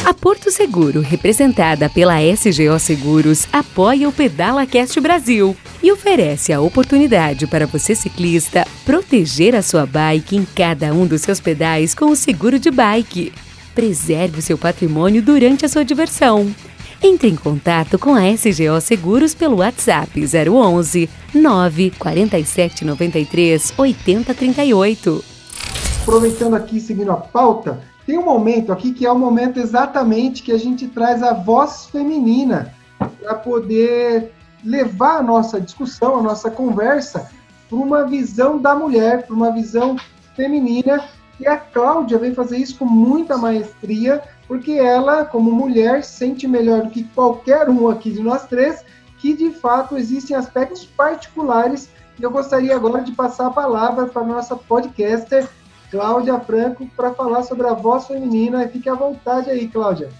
A 0.06 0.14
Porto 0.14 0.52
Seguro, 0.52 1.00
representada 1.00 1.88
pela 1.88 2.20
SGO 2.22 2.78
Seguros, 2.78 3.48
apoia 3.52 4.08
o 4.08 4.12
Pedala 4.12 4.64
Cast 4.64 5.00
Brasil 5.00 5.56
e 5.82 5.90
oferece 5.90 6.52
a 6.52 6.60
oportunidade 6.60 7.44
para 7.48 7.66
você 7.66 7.92
ciclista 7.92 8.64
proteger 8.84 9.56
a 9.56 9.62
sua 9.62 9.84
bike 9.84 10.36
em 10.36 10.44
cada 10.44 10.94
um 10.94 11.08
dos 11.08 11.22
seus 11.22 11.40
pedais 11.40 11.92
com 11.92 12.04
o 12.04 12.14
seguro 12.14 12.56
de 12.56 12.70
bike. 12.70 13.32
Preserve 13.74 14.38
o 14.38 14.42
seu 14.42 14.56
patrimônio 14.56 15.20
durante 15.20 15.66
a 15.66 15.68
sua 15.68 15.84
diversão. 15.84 16.54
Entre 17.02 17.28
em 17.28 17.34
contato 17.34 17.98
com 17.98 18.14
a 18.14 18.30
SGO 18.30 18.80
Seguros 18.80 19.34
pelo 19.34 19.56
WhatsApp 19.56 20.20
011 20.24 21.10
947 21.34 22.84
93 22.84 23.74
8038. 23.76 25.24
Aproveitando 26.02 26.54
aqui, 26.54 26.78
seguindo 26.78 27.10
a 27.10 27.16
pauta, 27.16 27.80
tem 28.06 28.16
um 28.16 28.24
momento 28.24 28.72
aqui 28.72 28.92
que 28.92 29.04
é 29.04 29.10
o 29.10 29.18
momento 29.18 29.58
exatamente 29.58 30.42
que 30.42 30.52
a 30.52 30.58
gente 30.58 30.86
traz 30.86 31.24
a 31.24 31.32
voz 31.32 31.86
feminina 31.86 32.72
para 33.20 33.34
poder 33.34 34.32
levar 34.64 35.18
a 35.18 35.22
nossa 35.22 35.60
discussão, 35.60 36.18
a 36.18 36.22
nossa 36.22 36.48
conversa 36.48 37.28
para 37.68 37.76
uma 37.76 38.04
visão 38.04 38.58
da 38.58 38.76
mulher, 38.76 39.26
para 39.26 39.34
uma 39.34 39.50
visão 39.50 39.96
feminina. 40.36 41.04
E 41.40 41.46
a 41.46 41.56
Cláudia 41.56 42.16
vem 42.18 42.32
fazer 42.32 42.58
isso 42.58 42.78
com 42.78 42.84
muita 42.84 43.36
maestria, 43.36 44.22
porque 44.46 44.72
ela, 44.72 45.24
como 45.24 45.50
mulher, 45.50 46.04
sente 46.04 46.46
melhor 46.46 46.82
do 46.82 46.90
que 46.90 47.04
qualquer 47.04 47.68
um 47.68 47.88
aqui 47.88 48.12
de 48.12 48.22
nós 48.22 48.46
três 48.46 48.84
que 49.18 49.34
de 49.34 49.50
fato 49.50 49.96
existem 49.96 50.36
aspectos 50.36 50.84
particulares. 50.84 51.88
E 52.18 52.22
eu 52.22 52.30
gostaria 52.30 52.74
agora 52.74 53.02
de 53.02 53.12
passar 53.12 53.48
a 53.48 53.50
palavra 53.50 54.06
para 54.06 54.22
a 54.22 54.26
nossa 54.26 54.54
podcaster, 54.54 55.48
Cláudia 55.96 56.38
Franco 56.40 56.86
para 56.94 57.14
falar 57.14 57.42
sobre 57.42 57.66
a 57.66 57.72
voz 57.72 58.06
feminina. 58.06 58.68
Fique 58.68 58.86
à 58.88 58.94
vontade 58.94 59.48
aí, 59.50 59.66
Cláudia. 59.66 60.10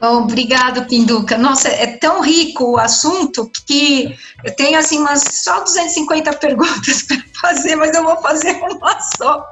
Obrigado, 0.00 0.86
Pinduca. 0.86 1.36
Nossa, 1.36 1.68
é 1.68 1.96
tão 1.96 2.22
rico 2.22 2.72
o 2.72 2.78
assunto 2.78 3.50
que 3.66 4.16
eu 4.44 4.54
tenho 4.54 4.78
assim 4.78 4.98
umas 4.98 5.22
só 5.22 5.64
250 5.64 6.32
perguntas 6.34 7.02
para 7.08 7.18
fazer, 7.40 7.74
mas 7.74 7.92
eu 7.92 8.04
vou 8.04 8.16
fazer 8.22 8.52
uma 8.52 9.00
só. 9.16 9.44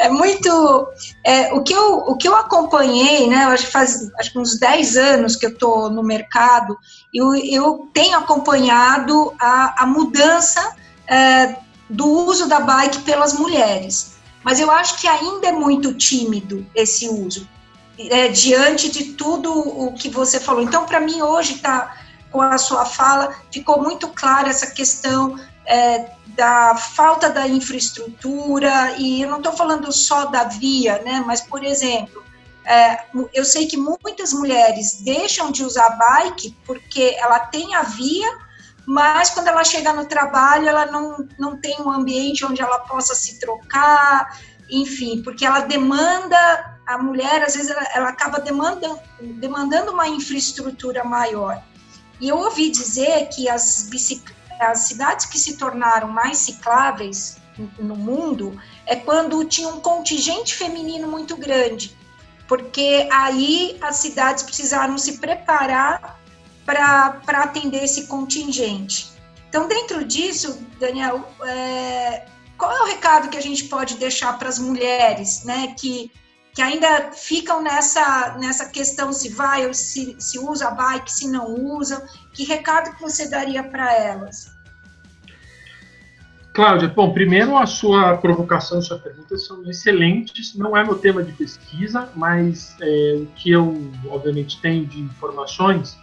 É 0.00 0.08
muito. 0.08 0.88
É, 1.24 1.54
o, 1.54 1.62
que 1.62 1.72
eu, 1.72 1.98
o 1.98 2.16
que 2.16 2.26
eu 2.26 2.34
acompanhei, 2.34 3.28
né? 3.28 3.44
Eu 3.44 3.50
acho 3.50 3.66
que 3.66 3.72
faz 3.72 4.10
acho 4.18 4.32
que 4.32 4.38
uns 4.40 4.58
10 4.58 4.96
anos 4.96 5.36
que 5.36 5.46
eu 5.46 5.50
estou 5.50 5.88
no 5.88 6.02
mercado, 6.02 6.76
eu, 7.14 7.36
eu 7.36 7.88
tenho 7.94 8.18
acompanhado 8.18 9.32
a, 9.40 9.84
a 9.84 9.86
mudança 9.86 10.74
é, 11.06 11.54
do 11.88 12.06
uso 12.06 12.48
da 12.48 12.60
bike 12.60 13.00
pelas 13.00 13.32
mulheres. 13.32 14.18
Mas 14.42 14.60
eu 14.60 14.70
acho 14.70 14.98
que 15.00 15.08
ainda 15.08 15.48
é 15.48 15.52
muito 15.52 15.94
tímido 15.94 16.64
esse 16.74 17.08
uso, 17.08 17.48
é, 17.98 18.28
diante 18.28 18.90
de 18.90 19.12
tudo 19.14 19.52
o 19.52 19.92
que 19.94 20.08
você 20.08 20.38
falou. 20.38 20.62
Então, 20.62 20.86
para 20.86 21.00
mim, 21.00 21.20
hoje 21.20 21.54
está 21.54 21.96
com 22.30 22.40
a 22.40 22.58
sua 22.58 22.84
fala, 22.84 23.34
ficou 23.50 23.82
muito 23.82 24.08
clara 24.08 24.48
essa 24.48 24.66
questão 24.68 25.38
é, 25.66 26.10
da 26.28 26.76
falta 26.76 27.28
da 27.28 27.48
infraestrutura, 27.48 28.94
e 28.98 29.22
eu 29.22 29.28
não 29.28 29.38
estou 29.38 29.52
falando 29.52 29.90
só 29.92 30.26
da 30.26 30.44
via, 30.44 31.02
né, 31.02 31.22
mas, 31.26 31.40
por 31.40 31.64
exemplo, 31.64 32.22
é, 32.64 33.04
eu 33.32 33.44
sei 33.44 33.66
que 33.66 33.76
muitas 33.76 34.32
mulheres 34.32 35.00
deixam 35.00 35.50
de 35.50 35.64
usar 35.64 35.88
bike 35.90 36.54
porque 36.66 37.16
ela 37.18 37.40
tem 37.40 37.74
a 37.74 37.82
via, 37.82 38.28
mas 38.88 39.28
quando 39.28 39.48
ela 39.48 39.62
chega 39.64 39.92
no 39.92 40.06
trabalho, 40.06 40.66
ela 40.66 40.86
não, 40.86 41.28
não 41.38 41.58
tem 41.58 41.76
um 41.78 41.92
ambiente 41.92 42.42
onde 42.46 42.62
ela 42.62 42.78
possa 42.78 43.14
se 43.14 43.38
trocar, 43.38 44.40
enfim, 44.70 45.22
porque 45.22 45.44
ela 45.44 45.60
demanda, 45.60 46.78
a 46.86 46.96
mulher, 46.96 47.42
às 47.42 47.54
vezes, 47.54 47.70
ela, 47.70 47.86
ela 47.94 48.08
acaba 48.08 48.40
demandando, 48.40 48.98
demandando 49.20 49.92
uma 49.92 50.08
infraestrutura 50.08 51.04
maior. 51.04 51.62
E 52.18 52.30
eu 52.30 52.38
ouvi 52.38 52.70
dizer 52.70 53.28
que 53.28 53.46
as, 53.46 53.90
as 54.58 54.78
cidades 54.78 55.26
que 55.26 55.38
se 55.38 55.58
tornaram 55.58 56.08
mais 56.08 56.38
cicláveis 56.38 57.36
no 57.78 57.94
mundo 57.94 58.58
é 58.86 58.96
quando 58.96 59.44
tinha 59.44 59.68
um 59.68 59.80
contingente 59.80 60.54
feminino 60.54 61.06
muito 61.06 61.36
grande, 61.36 61.94
porque 62.46 63.06
aí 63.12 63.76
as 63.82 63.96
cidades 63.96 64.44
precisaram 64.44 64.96
se 64.96 65.18
preparar 65.18 66.17
para 66.68 67.42
atender 67.44 67.82
esse 67.82 68.06
contingente. 68.06 69.10
Então, 69.48 69.66
dentro 69.66 70.04
disso, 70.04 70.62
Daniel, 70.78 71.26
é, 71.42 72.26
qual 72.58 72.70
é 72.70 72.82
o 72.82 72.86
recado 72.86 73.30
que 73.30 73.38
a 73.38 73.40
gente 73.40 73.64
pode 73.64 73.96
deixar 73.96 74.38
para 74.38 74.50
as 74.50 74.58
mulheres, 74.58 75.44
né, 75.44 75.74
que, 75.80 76.12
que 76.54 76.60
ainda 76.60 77.10
ficam 77.12 77.62
nessa, 77.62 78.36
nessa 78.38 78.68
questão 78.68 79.14
se 79.14 79.30
vai 79.30 79.66
ou 79.66 79.72
se, 79.72 80.14
se 80.18 80.38
usa 80.38 80.68
a 80.68 80.70
bike, 80.72 81.10
se 81.10 81.26
não 81.30 81.54
usa? 81.54 82.06
Que 82.34 82.44
recado 82.44 82.94
que 82.94 83.00
você 83.00 83.30
daria 83.30 83.62
para 83.62 83.90
elas? 83.94 84.50
Cláudia, 86.52 86.88
bom, 86.88 87.14
primeiro 87.14 87.56
a 87.56 87.64
sua 87.64 88.18
provocação, 88.18 88.82
sua 88.82 88.98
pergunta 88.98 89.38
são 89.38 89.64
excelentes. 89.70 90.54
Não 90.54 90.76
é 90.76 90.84
meu 90.84 90.96
tema 90.96 91.22
de 91.22 91.32
pesquisa, 91.32 92.10
mas 92.14 92.76
é, 92.82 93.14
o 93.22 93.26
que 93.36 93.50
eu, 93.50 93.90
obviamente, 94.10 94.60
tenho 94.60 94.84
de 94.84 95.00
informações 95.00 95.96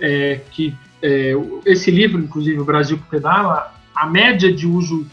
é, 0.00 0.40
que 0.50 0.74
é, 1.02 1.32
esse 1.64 1.90
livro, 1.90 2.20
inclusive, 2.20 2.58
o 2.58 2.64
Brasil 2.64 2.98
que 2.98 3.04
Pedala, 3.04 3.74
a 3.94 4.06
média 4.06 4.52
de 4.52 4.66
uso 4.66 5.06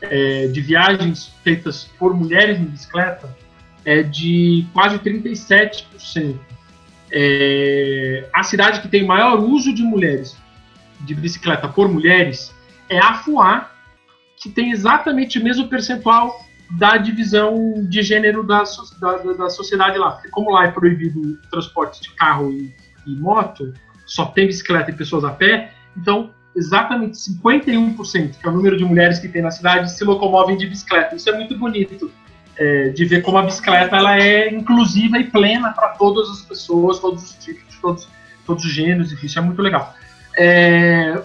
é, 0.00 0.46
de 0.48 0.60
viagens 0.60 1.32
feitas 1.42 1.84
por 1.98 2.14
mulheres 2.14 2.58
em 2.58 2.64
bicicleta 2.64 3.36
é 3.84 4.02
de 4.02 4.66
quase 4.72 4.98
37%. 4.98 6.36
É, 7.14 8.28
a 8.32 8.42
cidade 8.42 8.80
que 8.80 8.88
tem 8.88 9.04
maior 9.04 9.38
uso 9.38 9.74
de 9.74 9.82
mulheres 9.82 10.36
de 11.00 11.14
bicicleta 11.14 11.68
por 11.68 11.88
mulheres 11.88 12.54
é 12.88 12.98
Afuá, 12.98 13.70
que 14.36 14.48
tem 14.48 14.70
exatamente 14.70 15.38
o 15.38 15.44
mesmo 15.44 15.68
percentual 15.68 16.34
da 16.70 16.96
divisão 16.96 17.74
de 17.86 18.02
gênero 18.02 18.42
da, 18.42 18.62
da, 18.98 19.16
da 19.34 19.50
sociedade 19.50 19.98
lá. 19.98 20.12
Porque 20.12 20.30
como 20.30 20.50
lá 20.50 20.64
é 20.64 20.70
proibido 20.70 21.20
o 21.20 21.36
transporte 21.50 22.00
de 22.00 22.10
carro 22.14 22.50
e, 22.50 22.74
e 23.06 23.14
moto, 23.14 23.72
só 24.12 24.26
tem 24.26 24.46
bicicleta 24.46 24.90
e 24.90 24.94
pessoas 24.94 25.24
a 25.24 25.30
pé, 25.30 25.72
então 25.96 26.30
exatamente 26.54 27.16
51%, 27.16 28.38
que 28.38 28.46
é 28.46 28.50
o 28.50 28.52
número 28.52 28.76
de 28.76 28.84
mulheres 28.84 29.18
que 29.18 29.28
tem 29.28 29.40
na 29.40 29.50
cidade, 29.50 29.90
se 29.90 30.04
locomovem 30.04 30.56
de 30.56 30.66
bicicleta. 30.66 31.14
Isso 31.16 31.30
é 31.30 31.32
muito 31.32 31.56
bonito 31.58 32.12
é, 32.56 32.90
de 32.90 33.04
ver 33.06 33.22
como 33.22 33.38
a 33.38 33.42
bicicleta 33.42 33.96
ela 33.96 34.18
é 34.18 34.52
inclusiva 34.52 35.18
e 35.18 35.24
plena 35.24 35.72
para 35.72 35.88
todas 35.90 36.28
as 36.28 36.42
pessoas, 36.42 36.98
todos 36.98 37.24
os 37.24 37.32
tipos, 37.36 37.78
todos, 37.80 38.08
todos 38.44 38.64
os 38.64 38.70
gêneros, 38.70 39.12
enfim, 39.12 39.26
isso 39.26 39.38
é 39.38 39.42
muito 39.42 39.62
legal. 39.62 39.94
É, 40.36 41.22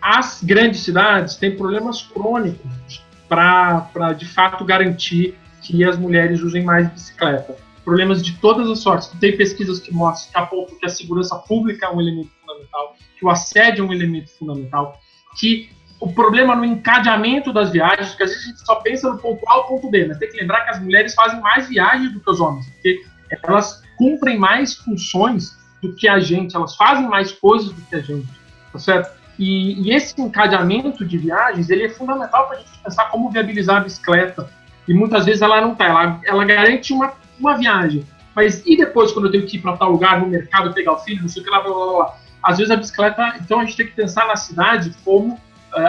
as 0.00 0.42
grandes 0.42 0.80
cidades 0.80 1.36
têm 1.36 1.56
problemas 1.56 2.02
crônicos 2.02 3.04
para, 3.28 4.12
de 4.18 4.26
fato, 4.26 4.64
garantir 4.64 5.38
que 5.62 5.84
as 5.84 5.96
mulheres 5.96 6.42
usem 6.42 6.64
mais 6.64 6.90
bicicleta. 6.90 7.54
Problemas 7.84 8.22
de 8.22 8.36
todas 8.38 8.68
as 8.70 8.78
sortes. 8.78 9.08
Tem 9.20 9.36
pesquisas 9.36 9.80
que 9.80 9.92
mostram 9.92 10.32
que 10.32 10.38
apontam 10.38 10.78
que 10.78 10.86
a 10.86 10.88
segurança 10.88 11.36
pública 11.36 11.86
é 11.86 11.90
um 11.90 12.00
elemento 12.00 12.30
fundamental, 12.40 12.96
que 13.18 13.24
o 13.24 13.30
assédio 13.30 13.84
é 13.84 13.88
um 13.88 13.92
elemento 13.92 14.30
fundamental, 14.38 15.00
que 15.38 15.70
o 16.02 16.12
problema 16.12 16.56
no 16.56 16.64
encadeamento 16.64 17.52
das 17.52 17.70
viagens, 17.70 18.08
porque 18.08 18.24
às 18.24 18.30
vezes 18.30 18.44
a 18.44 18.48
gente 18.48 18.66
só 18.66 18.74
pensa 18.76 19.08
no 19.08 19.18
ponto 19.18 19.48
A 19.48 19.58
ou 19.58 19.64
ponto 19.64 19.88
B, 19.88 20.06
mas 20.08 20.18
tem 20.18 20.28
que 20.28 20.36
lembrar 20.36 20.62
que 20.62 20.70
as 20.70 20.80
mulheres 20.80 21.14
fazem 21.14 21.40
mais 21.40 21.68
viagens 21.68 22.12
do 22.12 22.18
que 22.18 22.28
os 22.28 22.40
homens, 22.40 22.66
porque 22.70 23.04
elas 23.44 23.82
cumprem 23.96 24.36
mais 24.36 24.74
funções 24.74 25.56
do 25.80 25.94
que 25.94 26.08
a 26.08 26.18
gente, 26.18 26.56
elas 26.56 26.74
fazem 26.74 27.06
mais 27.06 27.30
coisas 27.30 27.70
do 27.70 27.80
que 27.82 27.94
a 27.94 28.00
gente, 28.00 28.28
tá 28.72 28.78
certo? 28.80 29.16
E, 29.38 29.80
e 29.80 29.94
esse 29.94 30.20
encadeamento 30.20 31.04
de 31.04 31.18
viagens, 31.18 31.70
ele 31.70 31.84
é 31.84 31.88
fundamental 31.88 32.48
para 32.48 32.56
a 32.56 32.60
gente 32.60 32.78
pensar 32.82 33.04
como 33.06 33.30
viabilizar 33.30 33.76
a 33.76 33.80
bicicleta, 33.84 34.50
e 34.88 34.92
muitas 34.92 35.24
vezes 35.24 35.40
ela 35.40 35.60
não 35.60 35.72
está, 35.72 35.86
ela, 35.86 36.20
ela 36.24 36.44
garante 36.44 36.92
uma, 36.92 37.12
uma 37.42 37.56
viagem, 37.56 38.04
mas 38.34 38.62
e 38.64 38.76
depois 38.76 39.12
quando 39.12 39.26
eu 39.26 39.32
tenho 39.32 39.46
que 39.46 39.56
ir 39.56 39.60
para 39.60 39.76
tal 39.76 39.90
lugar, 39.90 40.20
no 40.20 40.28
mercado, 40.28 40.72
pegar 40.72 40.92
o 40.92 40.98
filho, 40.98 41.22
não 41.22 41.28
sei 41.28 41.42
o 41.42 41.44
que 41.44 41.50
lá, 41.50 41.60
blá, 41.60 41.72
blá, 41.72 41.86
blá. 41.86 42.16
Às 42.42 42.58
vezes 42.58 42.70
a 42.70 42.76
bicicleta, 42.76 43.34
então 43.40 43.60
a 43.60 43.64
gente 43.64 43.76
tem 43.76 43.86
que 43.86 43.92
pensar 43.92 44.26
na 44.26 44.36
cidade 44.36 44.92
como 45.04 45.34
uh, 45.34 45.40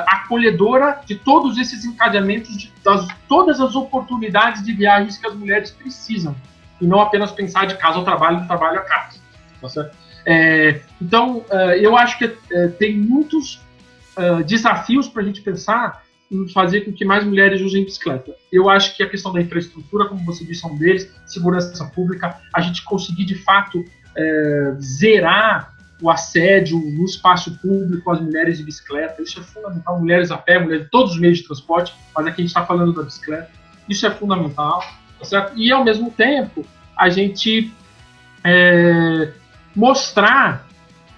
acolhedora 0.08 1.02
de 1.06 1.16
todos 1.16 1.58
esses 1.58 1.86
encadeamentos, 1.86 2.56
de 2.58 2.72
das, 2.84 3.08
todas 3.28 3.60
as 3.60 3.76
oportunidades 3.76 4.64
de 4.64 4.74
viagens 4.74 5.18
que 5.18 5.26
as 5.26 5.34
mulheres 5.34 5.72
precisam, 5.72 6.36
e 6.80 6.86
não 6.86 7.00
apenas 7.00 7.32
pensar 7.32 7.66
de 7.66 7.76
casa 7.76 7.98
ao 7.98 8.04
trabalho, 8.04 8.42
do 8.42 8.48
trabalho 8.48 8.80
à 8.80 8.82
casa. 8.82 9.20
Tá 9.62 9.90
é, 10.26 10.82
então, 11.02 11.38
uh, 11.38 11.72
eu 11.80 11.98
acho 11.98 12.18
que 12.18 12.26
uh, 12.26 12.72
tem 12.78 12.98
muitos 12.98 13.62
desafios 14.46 15.08
para 15.08 15.24
a 15.24 15.26
gente 15.26 15.42
pensar 15.42 16.03
fazer 16.54 16.82
com 16.82 16.94
que 16.94 17.06
mais 17.06 17.24
mulheres 17.24 17.62
usem 17.62 17.84
bicicleta. 17.84 18.36
Eu 18.52 18.70
acho 18.70 18.96
que 18.96 19.04
a 19.04 19.10
questão 19.10 19.32
da 19.32 19.42
infraestrutura, 19.42 20.08
como 20.08 20.24
você 20.26 20.44
disse, 20.44 20.66
é 20.66 20.68
um 20.68 20.78
deles, 20.78 21.10
segurança 21.26 21.86
pública, 21.86 22.40
a 22.54 22.62
gente 22.62 22.84
conseguir 22.84 23.26
de 23.26 23.36
fato 23.36 23.84
zerar 24.80 25.74
o 26.02 26.10
assédio 26.10 26.78
no 26.78 27.06
espaço 27.06 27.58
público 27.60 28.12
às 28.12 28.20
mulheres 28.20 28.58
de 28.58 28.64
bicicleta. 28.64 29.22
Isso 29.22 29.40
é 29.40 29.44
fundamental. 29.44 30.00
Mulheres 30.00 30.32
a 30.32 30.38
pé, 30.38 30.60
mulheres 30.60 30.86
de 30.86 30.92
todos 30.92 31.14
os 31.14 31.20
meios 31.20 31.38
de 31.38 31.46
transporte, 31.46 31.94
mas 32.16 32.28
aqui 32.28 32.42
a 32.42 32.44
gente 32.44 32.48
está 32.48 32.66
falando 32.66 32.94
da 32.94 33.04
bicicleta. 33.04 33.50
Isso 33.88 34.06
é 34.06 34.12
fundamental. 34.12 34.84
Tá 35.18 35.26
certo? 35.26 35.58
E, 35.58 35.72
ao 35.72 35.84
mesmo 35.84 36.12
tempo, 36.12 36.66
a 36.98 37.10
gente 37.10 37.72
é, 38.44 39.32
mostrar 39.74 40.68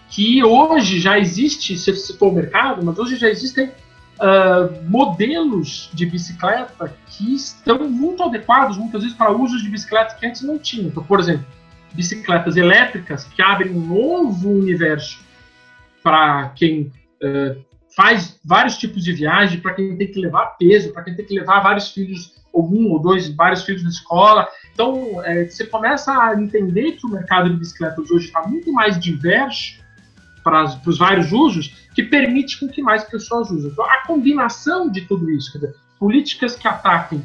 que 0.10 0.44
hoje 0.44 1.00
já 1.00 1.18
existe, 1.18 1.78
se 1.78 2.18
for 2.18 2.28
o 2.28 2.36
mercado, 2.36 2.86
mas 2.86 2.98
hoje 3.00 3.16
já 3.16 3.28
existem 3.28 3.72
uh, 4.20 4.90
modelos 4.90 5.90
de 5.94 6.06
bicicleta 6.06 6.94
que 7.08 7.36
estão 7.36 7.90
muito 7.90 8.24
adequados, 8.24 8.78
muitas 8.78 9.02
vezes, 9.02 9.18
para 9.18 9.32
usos 9.32 9.62
de 9.62 9.70
bicicleta 9.70 10.16
que 10.16 10.26
antes 10.26 10.42
não 10.42 10.58
tinham. 10.58 10.88
Então, 10.88 11.04
por 11.04 11.20
exemplo, 11.20 11.46
bicicletas 11.94 12.58
elétricas 12.58 13.24
que 13.26 13.42
abrem 13.42 13.72
um 13.72 13.80
novo 13.80 14.50
universo 14.50 15.20
para 16.04 16.50
quem 16.50 16.92
uh, 17.24 17.66
faz 17.96 18.40
vários 18.44 18.78
tipos 18.78 19.04
de 19.04 19.14
viagem, 19.14 19.60
para 19.60 19.74
quem 19.74 19.96
tem 19.98 20.12
que 20.12 20.20
levar 20.20 20.58
peso, 20.58 20.92
para 20.92 21.04
quem 21.04 21.16
tem 21.16 21.26
que 21.26 21.34
levar 21.34 21.62
vários 21.62 21.92
filhos, 21.92 22.36
ou 22.52 22.70
um 22.70 22.92
ou 22.92 23.00
dois, 23.00 23.34
vários 23.34 23.64
filhos 23.64 23.84
na 23.84 23.90
escola. 23.90 24.48
Então, 24.74 25.24
é, 25.24 25.46
você 25.46 25.66
começa 25.66 26.12
a 26.12 26.34
entender 26.40 26.94
que 26.94 27.06
o 27.06 27.10
mercado 27.10 27.50
de 27.50 27.56
bicicletas 27.56 28.12
hoje 28.12 28.28
está 28.28 28.46
muito 28.46 28.72
mais 28.72 29.00
diverso 29.00 29.84
para 30.44 30.64
os 30.86 30.98
vários 30.98 31.32
usos, 31.32 31.85
que 31.96 32.04
permite 32.04 32.60
com 32.60 32.68
que 32.68 32.82
mais 32.82 33.06
pessoas 33.06 33.50
usem. 33.50 33.72
Então, 33.72 33.86
a 33.86 34.06
combinação 34.06 34.90
de 34.90 35.02
tudo 35.02 35.32
isso, 35.32 35.54
quer 35.54 35.60
dizer, 35.60 35.76
políticas 35.98 36.56
que 36.56 36.68
ataquem, 36.68 37.24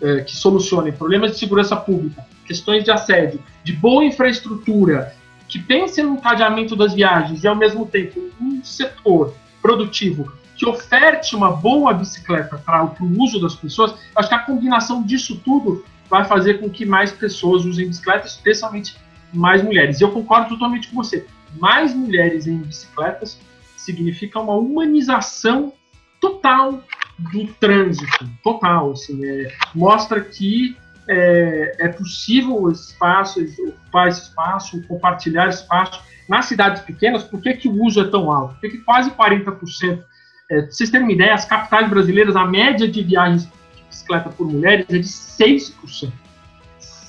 é, 0.00 0.20
que 0.20 0.36
solucionem 0.36 0.92
problemas 0.92 1.32
de 1.32 1.38
segurança 1.38 1.74
pública, 1.76 2.24
questões 2.46 2.84
de 2.84 2.92
assédio, 2.92 3.42
de 3.64 3.72
boa 3.72 4.04
infraestrutura, 4.04 5.12
que 5.48 5.58
pense 5.58 6.00
no 6.02 6.14
encadeamento 6.14 6.76
das 6.76 6.94
viagens 6.94 7.42
e, 7.42 7.48
ao 7.48 7.56
mesmo 7.56 7.84
tempo, 7.84 8.30
um 8.40 8.62
setor 8.62 9.34
produtivo 9.60 10.32
que 10.56 10.68
oferte 10.68 11.34
uma 11.34 11.50
boa 11.50 11.92
bicicleta 11.92 12.56
para 12.56 12.84
o 12.84 13.22
uso 13.22 13.40
das 13.40 13.56
pessoas, 13.56 13.94
acho 14.14 14.28
que 14.28 14.34
a 14.34 14.38
combinação 14.38 15.02
disso 15.02 15.40
tudo 15.44 15.84
vai 16.08 16.24
fazer 16.24 16.60
com 16.60 16.70
que 16.70 16.86
mais 16.86 17.10
pessoas 17.10 17.64
usem 17.64 17.88
bicicleta, 17.88 18.26
especialmente 18.26 18.96
mais 19.32 19.62
mulheres. 19.62 20.00
E 20.00 20.04
eu 20.04 20.12
concordo 20.12 20.50
totalmente 20.50 20.88
com 20.88 20.96
você. 21.02 21.26
Mais 21.58 21.92
mulheres 21.92 22.46
em 22.46 22.58
bicicletas 22.58 23.38
significa 23.82 24.40
uma 24.40 24.54
humanização 24.54 25.72
total 26.20 26.82
do 27.18 27.46
trânsito, 27.54 28.28
total. 28.42 28.92
Assim, 28.92 29.24
é, 29.24 29.52
mostra 29.74 30.20
que 30.20 30.76
é, 31.08 31.76
é 31.78 31.88
possível 31.88 32.70
espaço, 32.70 33.40
ocupar 33.66 34.08
espaço, 34.08 34.82
compartilhar 34.86 35.48
espaço. 35.48 36.02
Nas 36.28 36.46
cidades 36.46 36.82
pequenas, 36.82 37.24
por 37.24 37.42
que, 37.42 37.54
que 37.54 37.68
o 37.68 37.82
uso 37.82 38.00
é 38.00 38.08
tão 38.08 38.30
alto? 38.30 38.54
Por 38.54 38.60
que, 38.60 38.70
que 38.70 38.78
quase 38.78 39.10
40%? 39.10 40.02
É, 40.50 40.66
vocês 40.66 40.90
terem 40.90 41.06
uma 41.06 41.12
ideia, 41.12 41.34
as 41.34 41.44
capitais 41.44 41.88
brasileiras, 41.88 42.36
a 42.36 42.44
média 42.46 42.88
de 42.88 43.02
viagens 43.02 43.44
de 43.44 43.82
bicicleta 43.88 44.28
por 44.30 44.46
mulheres 44.46 44.86
é 44.88 44.98
de 44.98 45.04
6%. 45.04 46.12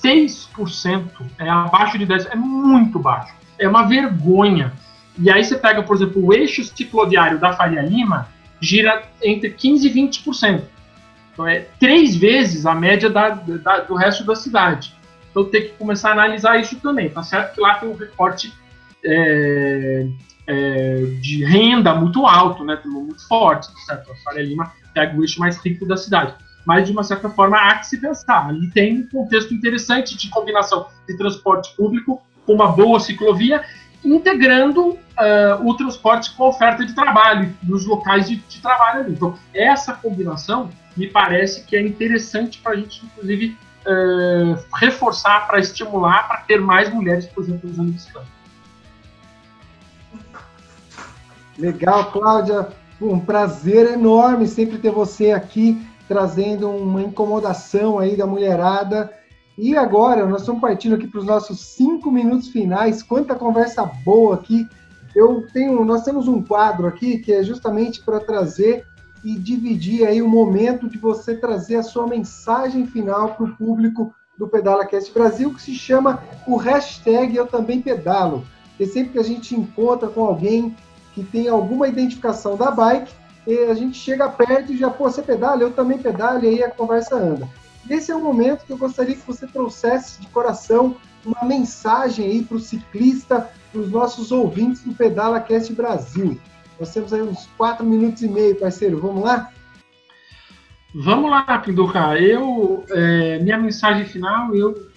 6% 0.03 1.09
é 1.39 1.49
abaixo 1.49 1.97
de 1.97 2.05
10%, 2.05 2.28
é 2.32 2.36
muito 2.36 2.99
baixo. 2.99 3.34
É 3.57 3.67
uma 3.67 3.84
vergonha. 3.84 4.74
E 5.20 5.30
aí 5.30 5.43
você 5.43 5.57
pega, 5.57 5.84
por 5.84 5.95
exemplo, 5.95 6.26
o 6.26 6.34
eixo 6.34 6.64
cicloviário 6.64 7.39
da 7.39 7.53
Faria 7.53 7.82
Lima, 7.82 8.28
gira 8.59 9.03
entre 9.22 9.51
15% 9.51 9.84
e 9.84 9.89
20%. 9.89 10.64
Então 11.34 11.47
é 11.47 11.66
três 11.80 12.16
vezes 12.16 12.66
a 12.66 12.76
média 12.76 13.09
da, 13.09 13.30
da, 13.30 13.80
do 13.82 13.95
resto 13.95 14.24
da 14.24 14.36
cidade. 14.36 14.95
Então 15.32 15.45
tem 15.45 15.64
que 15.64 15.70
começar 15.70 16.09
a 16.09 16.14
analisar 16.14 16.59
isso 16.59 16.80
também. 16.80 17.09
Tá 17.09 17.24
certo 17.24 17.55
que 17.55 17.61
lá 17.61 17.76
tem 17.76 17.89
um 17.89 17.95
recorte 17.95 18.53
é, 19.03 20.07
é, 20.47 20.95
de 21.20 21.43
renda 21.43 21.93
muito 21.95 22.26
alto, 22.26 22.64
né, 22.64 22.80
muito 22.86 23.28
forte, 23.28 23.68
tá 23.68 23.80
certo? 23.88 24.11
A 24.11 24.16
Faria 24.24 24.43
Lima 24.43 24.72
pega 24.93 25.18
o 25.18 25.22
eixo 25.24 25.39
mais 25.39 25.57
rico 25.57 25.86
da 25.86 25.97
cidade. 25.97 26.36
Mas, 26.66 26.86
de 26.86 26.93
uma 26.93 27.03
certa 27.03 27.30
forma, 27.30 27.57
há 27.57 27.78
que 27.78 27.88
se 27.88 27.99
pensar. 27.99 28.47
Ali 28.47 28.70
tem 28.70 28.99
um 28.99 29.07
contexto 29.07 29.53
interessante 29.53 30.16
de 30.16 30.30
combinação 30.30 30.88
de 31.07 31.18
transporte 31.18 31.76
público 31.76 32.22
com 32.45 32.53
uma 32.53 32.72
boa 32.72 32.99
ciclovia, 32.99 33.64
integrando 34.04 34.89
uh, 34.89 34.99
o 35.66 35.76
transporte 35.76 36.36
com 36.36 36.45
a 36.45 36.47
oferta 36.49 36.86
de 36.86 36.93
trabalho 36.93 37.56
nos 37.64 37.86
locais 37.86 38.28
de, 38.28 38.36
de 38.36 38.62
trabalho 38.62 39.01
ali. 39.01 39.14
Então, 39.14 39.38
essa 39.54 39.93
combinação 39.93 40.70
me 40.95 41.08
parece 41.08 41.64
que 41.64 41.76
é 41.76 41.82
interessante 41.82 42.60
para 42.60 42.74
a 42.74 42.76
gente, 42.76 43.06
inclusive, 43.06 43.58
uh, 43.86 44.76
reforçar, 44.76 45.47
para 45.47 45.60
estimular, 45.60 46.28
para 46.28 46.38
ter 46.41 46.60
mais 46.60 46.93
mulheres, 46.93 47.26
por 47.26 47.43
exemplo, 47.43 47.70
usando 47.70 47.91
bicicleta. 47.91 48.28
Legal, 51.58 52.12
Cláudia. 52.12 52.68
Um 53.01 53.20
prazer 53.20 53.91
enorme 53.91 54.47
sempre 54.47 54.78
ter 54.78 54.91
você 54.91 55.32
aqui 55.32 55.86
trazendo 56.08 56.70
uma 56.70 57.01
incomodação 57.01 57.99
aí 57.99 58.16
da 58.16 58.26
mulherada. 58.26 59.12
E 59.58 59.78
agora, 59.78 60.26
nós 60.26 60.41
estamos 60.41 60.62
partindo 60.62 60.95
aqui 60.95 61.08
para 61.08 61.20
os 61.20 61.26
nossos 61.26 61.60
cinco 61.60 62.12
minutos 62.12 62.47
finais. 62.47 63.04
Quanta 63.04 63.36
conversa 63.36 63.86
boa 64.04 64.36
aqui. 64.36 64.68
Eu 65.16 65.45
tenho, 65.54 65.86
nós 65.86 66.04
temos 66.04 66.28
um 66.28 66.41
quadro 66.41 66.88
aqui 66.88 67.20
que 67.20 67.32
é 67.32 67.43
justamente 67.43 68.01
para 68.01 68.20
trazer 68.20 68.86
e 69.24 69.36
dividir 69.38 70.08
aí 70.08 70.22
o 70.22 70.28
momento 70.28 70.89
de 70.89 70.97
você 70.97 71.36
trazer 71.36 71.76
a 71.76 71.84
sua 71.84 72.08
mensagem 72.08 72.88
final 72.88 73.36
para 73.36 73.45
o 73.45 73.56
público 73.56 74.14
do 74.38 74.47
Pedala 74.47 74.86
Cast 74.86 75.14
Brasil, 75.14 75.54
que 75.54 75.62
se 75.62 75.76
chama 75.76 76.24
o 76.47 76.56
hashtag 76.56 77.36
Eu 77.36 77.45
Também 77.45 77.80
Pedalo. 77.80 78.43
E 78.80 78.88
sempre 78.88 79.14
que 79.14 79.20
a 79.20 79.24
gente 79.24 79.56
encontra 79.56 80.10
com 80.10 80.26
alguém 80.26 80.76
que 81.14 81.24
tem 81.24 81.47
alguma 81.47 81.88
identificação 81.88 82.58
da 82.58 82.72
bike, 82.72 83.14
a 83.70 83.74
gente 83.76 83.97
chega 83.97 84.28
perto 84.30 84.74
e 84.74 84.78
já, 84.78 84.89
pô, 84.89 85.04
você 85.04 85.22
pedala, 85.22 85.62
eu 85.62 85.72
também 85.72 85.97
pedalo, 85.97 86.43
e 86.43 86.47
aí 86.47 86.64
a 86.64 86.72
conversa 86.72 87.16
anda. 87.16 87.47
Esse 87.90 88.12
é 88.12 88.16
o 88.16 88.24
momento 88.24 88.66
que 88.66 88.72
eu 88.72 88.78
gostaria 88.78 89.16
que 89.16 89.28
você 89.28 89.46
trouxesse 89.46 90.22
de 90.22 90.28
coração 90.28 90.96
uma 91.26 91.46
mensagem 91.46 92.26
aí 92.26 92.44
para 92.44 92.58
o 92.58 92.60
ciclista, 92.60 93.50
para 93.72 93.82
os 93.82 93.90
nossos 93.90 94.32
ouvintes 94.32 94.84
do 94.84 94.94
Pedala 94.94 95.40
Cast 95.40 95.74
Brasil. 95.74 96.40
Nós 96.80 96.94
temos 96.94 97.14
aí 97.14 97.22
uns 97.22 97.48
quatro 97.58 97.86
minutos 97.86 98.22
e 98.22 98.28
meio, 98.28 98.56
parceiro. 98.56 99.00
Vamos 99.00 99.24
lá? 99.24 99.50
Vamos 100.94 101.32
lá, 101.32 101.58
Pinduca. 101.60 102.20
Eu, 102.20 102.86
é, 102.90 103.40
minha 103.40 103.58
mensagem 103.58 104.06
final, 104.06 104.54
eu 104.54 104.92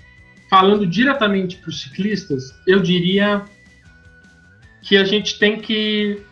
falando 0.49 0.87
diretamente 0.87 1.57
para 1.57 1.71
os 1.71 1.81
ciclistas, 1.83 2.55
eu 2.67 2.81
diria 2.81 3.45
que 4.83 4.97
a 4.97 5.05
gente 5.05 5.39
tem 5.39 5.61
que, 5.61 6.23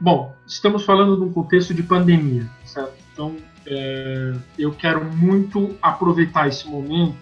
bom, 0.00 0.34
estamos 0.46 0.84
falando 0.84 1.16
de 1.16 1.22
um 1.22 1.32
contexto 1.32 1.74
de 1.74 1.82
pandemia, 1.82 2.48
certo? 2.64 2.94
Então, 3.12 3.36
é, 3.70 4.32
eu 4.58 4.72
quero 4.72 5.04
muito 5.04 5.76
aproveitar 5.80 6.48
esse 6.48 6.66
momento 6.68 7.16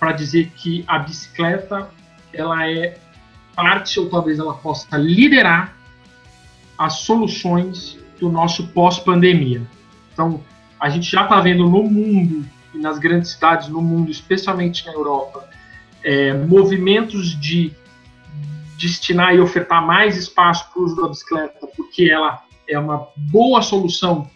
para 0.00 0.12
dizer 0.12 0.50
que 0.56 0.84
a 0.88 0.98
bicicleta 0.98 1.90
ela 2.32 2.66
é 2.68 2.98
parte 3.54 4.00
ou 4.00 4.08
talvez 4.08 4.38
ela 4.38 4.54
possa 4.54 4.96
liderar 4.96 5.76
as 6.78 6.94
soluções 6.94 7.98
do 8.18 8.30
nosso 8.30 8.68
pós-pandemia. 8.68 9.62
Então, 10.12 10.40
a 10.80 10.88
gente 10.88 11.10
já 11.10 11.24
está 11.24 11.38
vendo 11.40 11.68
no 11.68 11.82
mundo 11.84 12.44
e 12.74 12.78
nas 12.78 12.98
grandes 12.98 13.32
cidades 13.32 13.68
no 13.68 13.82
mundo, 13.82 14.10
especialmente 14.10 14.86
na 14.86 14.92
Europa, 14.92 15.46
é, 16.02 16.32
movimentos 16.32 17.38
de 17.38 17.72
destinar 18.78 19.34
e 19.34 19.40
ofertar 19.40 19.86
mais 19.86 20.16
espaço 20.16 20.72
para 20.72 20.80
o 20.80 20.84
uso 20.86 20.96
da 20.96 21.08
bicicleta, 21.08 21.66
porque 21.76 22.10
ela 22.10 22.42
é 22.66 22.78
uma 22.78 23.08
boa 23.16 23.60
solução 23.60 24.28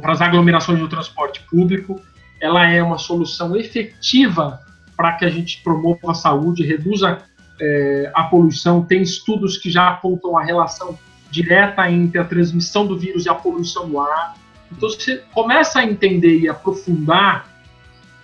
para 0.00 0.12
as 0.12 0.20
aglomerações 0.20 0.78
do 0.78 0.88
transporte 0.88 1.42
público, 1.50 2.00
ela 2.40 2.70
é 2.70 2.82
uma 2.82 2.98
solução 2.98 3.56
efetiva 3.56 4.60
para 4.96 5.12
que 5.12 5.24
a 5.24 5.28
gente 5.28 5.62
promova 5.62 6.12
a 6.12 6.14
saúde, 6.14 6.64
reduza 6.64 7.18
é, 7.60 8.10
a 8.14 8.24
poluição. 8.24 8.82
Tem 8.82 9.02
estudos 9.02 9.58
que 9.58 9.70
já 9.70 9.88
apontam 9.88 10.36
a 10.36 10.42
relação 10.42 10.98
direta 11.30 11.90
entre 11.90 12.18
a 12.18 12.24
transmissão 12.24 12.86
do 12.86 12.98
vírus 12.98 13.26
e 13.26 13.28
a 13.28 13.34
poluição 13.34 13.88
do 13.88 14.00
ar. 14.00 14.34
Então, 14.70 14.88
você 14.88 15.22
começa 15.32 15.80
a 15.80 15.84
entender 15.84 16.38
e 16.38 16.48
aprofundar 16.48 17.48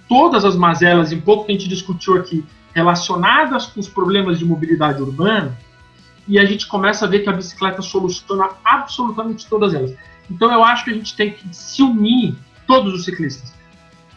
todas 0.09 0.45
as 0.45 0.57
mazelas, 0.57 1.13
em 1.13 1.21
pouco 1.21 1.47
que 1.47 1.53
a 1.53 1.55
gente 1.55 1.69
discutiu 1.69 2.17
aqui, 2.17 2.45
relacionadas 2.75 3.67
com 3.67 3.81
os 3.81 3.89
problemas 3.89 4.39
de 4.39 4.45
mobilidade 4.45 5.01
urbana, 5.01 5.57
e 6.27 6.39
a 6.39 6.45
gente 6.45 6.67
começa 6.67 7.05
a 7.05 7.09
ver 7.09 7.21
que 7.21 7.29
a 7.29 7.33
bicicleta 7.33 7.83
soluciona 7.83 8.51
absolutamente 8.65 9.47
todas 9.47 9.75
elas. 9.75 9.95
Então, 10.33 10.53
eu 10.53 10.65
acho 10.65 10.85
que 10.85 10.91
a 10.91 10.95
gente 10.95 11.15
tem 11.15 11.31
que 11.31 11.55
se 11.55 11.83
unir, 11.83 12.35
todos 12.67 12.95
os 12.95 13.05
ciclistas. 13.05 13.53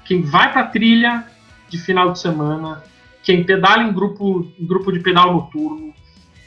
Quem 0.06 0.22
vai 0.22 0.52
para 0.52 0.62
a 0.62 0.68
trilha 0.68 1.26
de 1.68 1.78
final 1.78 2.12
de 2.12 2.20
semana, 2.20 2.84
quem 3.22 3.44
pedala 3.44 3.84
em 3.84 3.92
grupo, 3.92 4.48
em 4.58 4.66
grupo 4.66 4.92
de 4.92 5.00
pedal 5.00 5.34
noturno, 5.34 5.94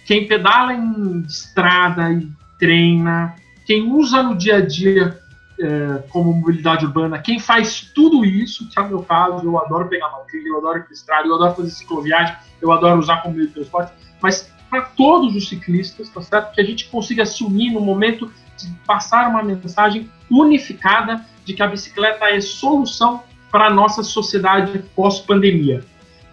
quem 0.06 0.26
pedala 0.26 0.72
em 0.72 1.20
estrada 1.22 2.10
e 2.12 2.30
treina, 2.58 3.34
quem 3.66 3.92
usa 3.92 4.22
no 4.22 4.36
dia 4.36 4.56
a 4.56 4.60
dia 4.64 5.18
é, 5.60 6.04
como 6.08 6.32
mobilidade 6.32 6.86
urbana, 6.86 7.18
quem 7.18 7.38
faz 7.38 7.90
tudo 7.94 8.24
isso, 8.24 8.68
que 8.70 8.78
é 8.78 8.82
o 8.82 8.88
meu 8.88 9.02
caso, 9.02 9.44
eu 9.44 9.58
adoro 9.58 9.88
pegar 9.88 10.08
uma 10.08 10.20
trilha, 10.20 10.48
eu 10.48 10.58
adoro 10.58 10.78
ir 10.78 10.92
estrada, 10.92 11.26
eu 11.26 11.34
adoro 11.34 11.56
fazer 11.56 11.70
cicloviagem, 11.70 12.36
eu 12.62 12.72
adoro 12.72 13.00
usar 13.00 13.18
como 13.18 13.34
meio 13.34 13.48
de 13.48 13.54
transporte, 13.54 13.92
mas 14.22 14.50
para 14.70 14.82
todos 14.82 15.34
os 15.34 15.48
ciclistas, 15.48 16.08
tá 16.10 16.22
certo? 16.22 16.54
Que 16.54 16.60
a 16.60 16.64
gente 16.64 16.88
consiga 16.88 17.26
se 17.26 17.42
unir 17.42 17.72
no 17.72 17.80
momento 17.80 18.30
de 18.58 18.70
passar 18.86 19.28
uma 19.28 19.42
mensagem 19.42 20.10
unificada 20.30 21.24
de 21.44 21.54
que 21.54 21.62
a 21.62 21.66
bicicleta 21.66 22.26
é 22.26 22.40
solução 22.40 23.22
para 23.50 23.66
a 23.66 23.70
nossa 23.70 24.02
sociedade 24.02 24.78
pós-pandemia. 24.94 25.84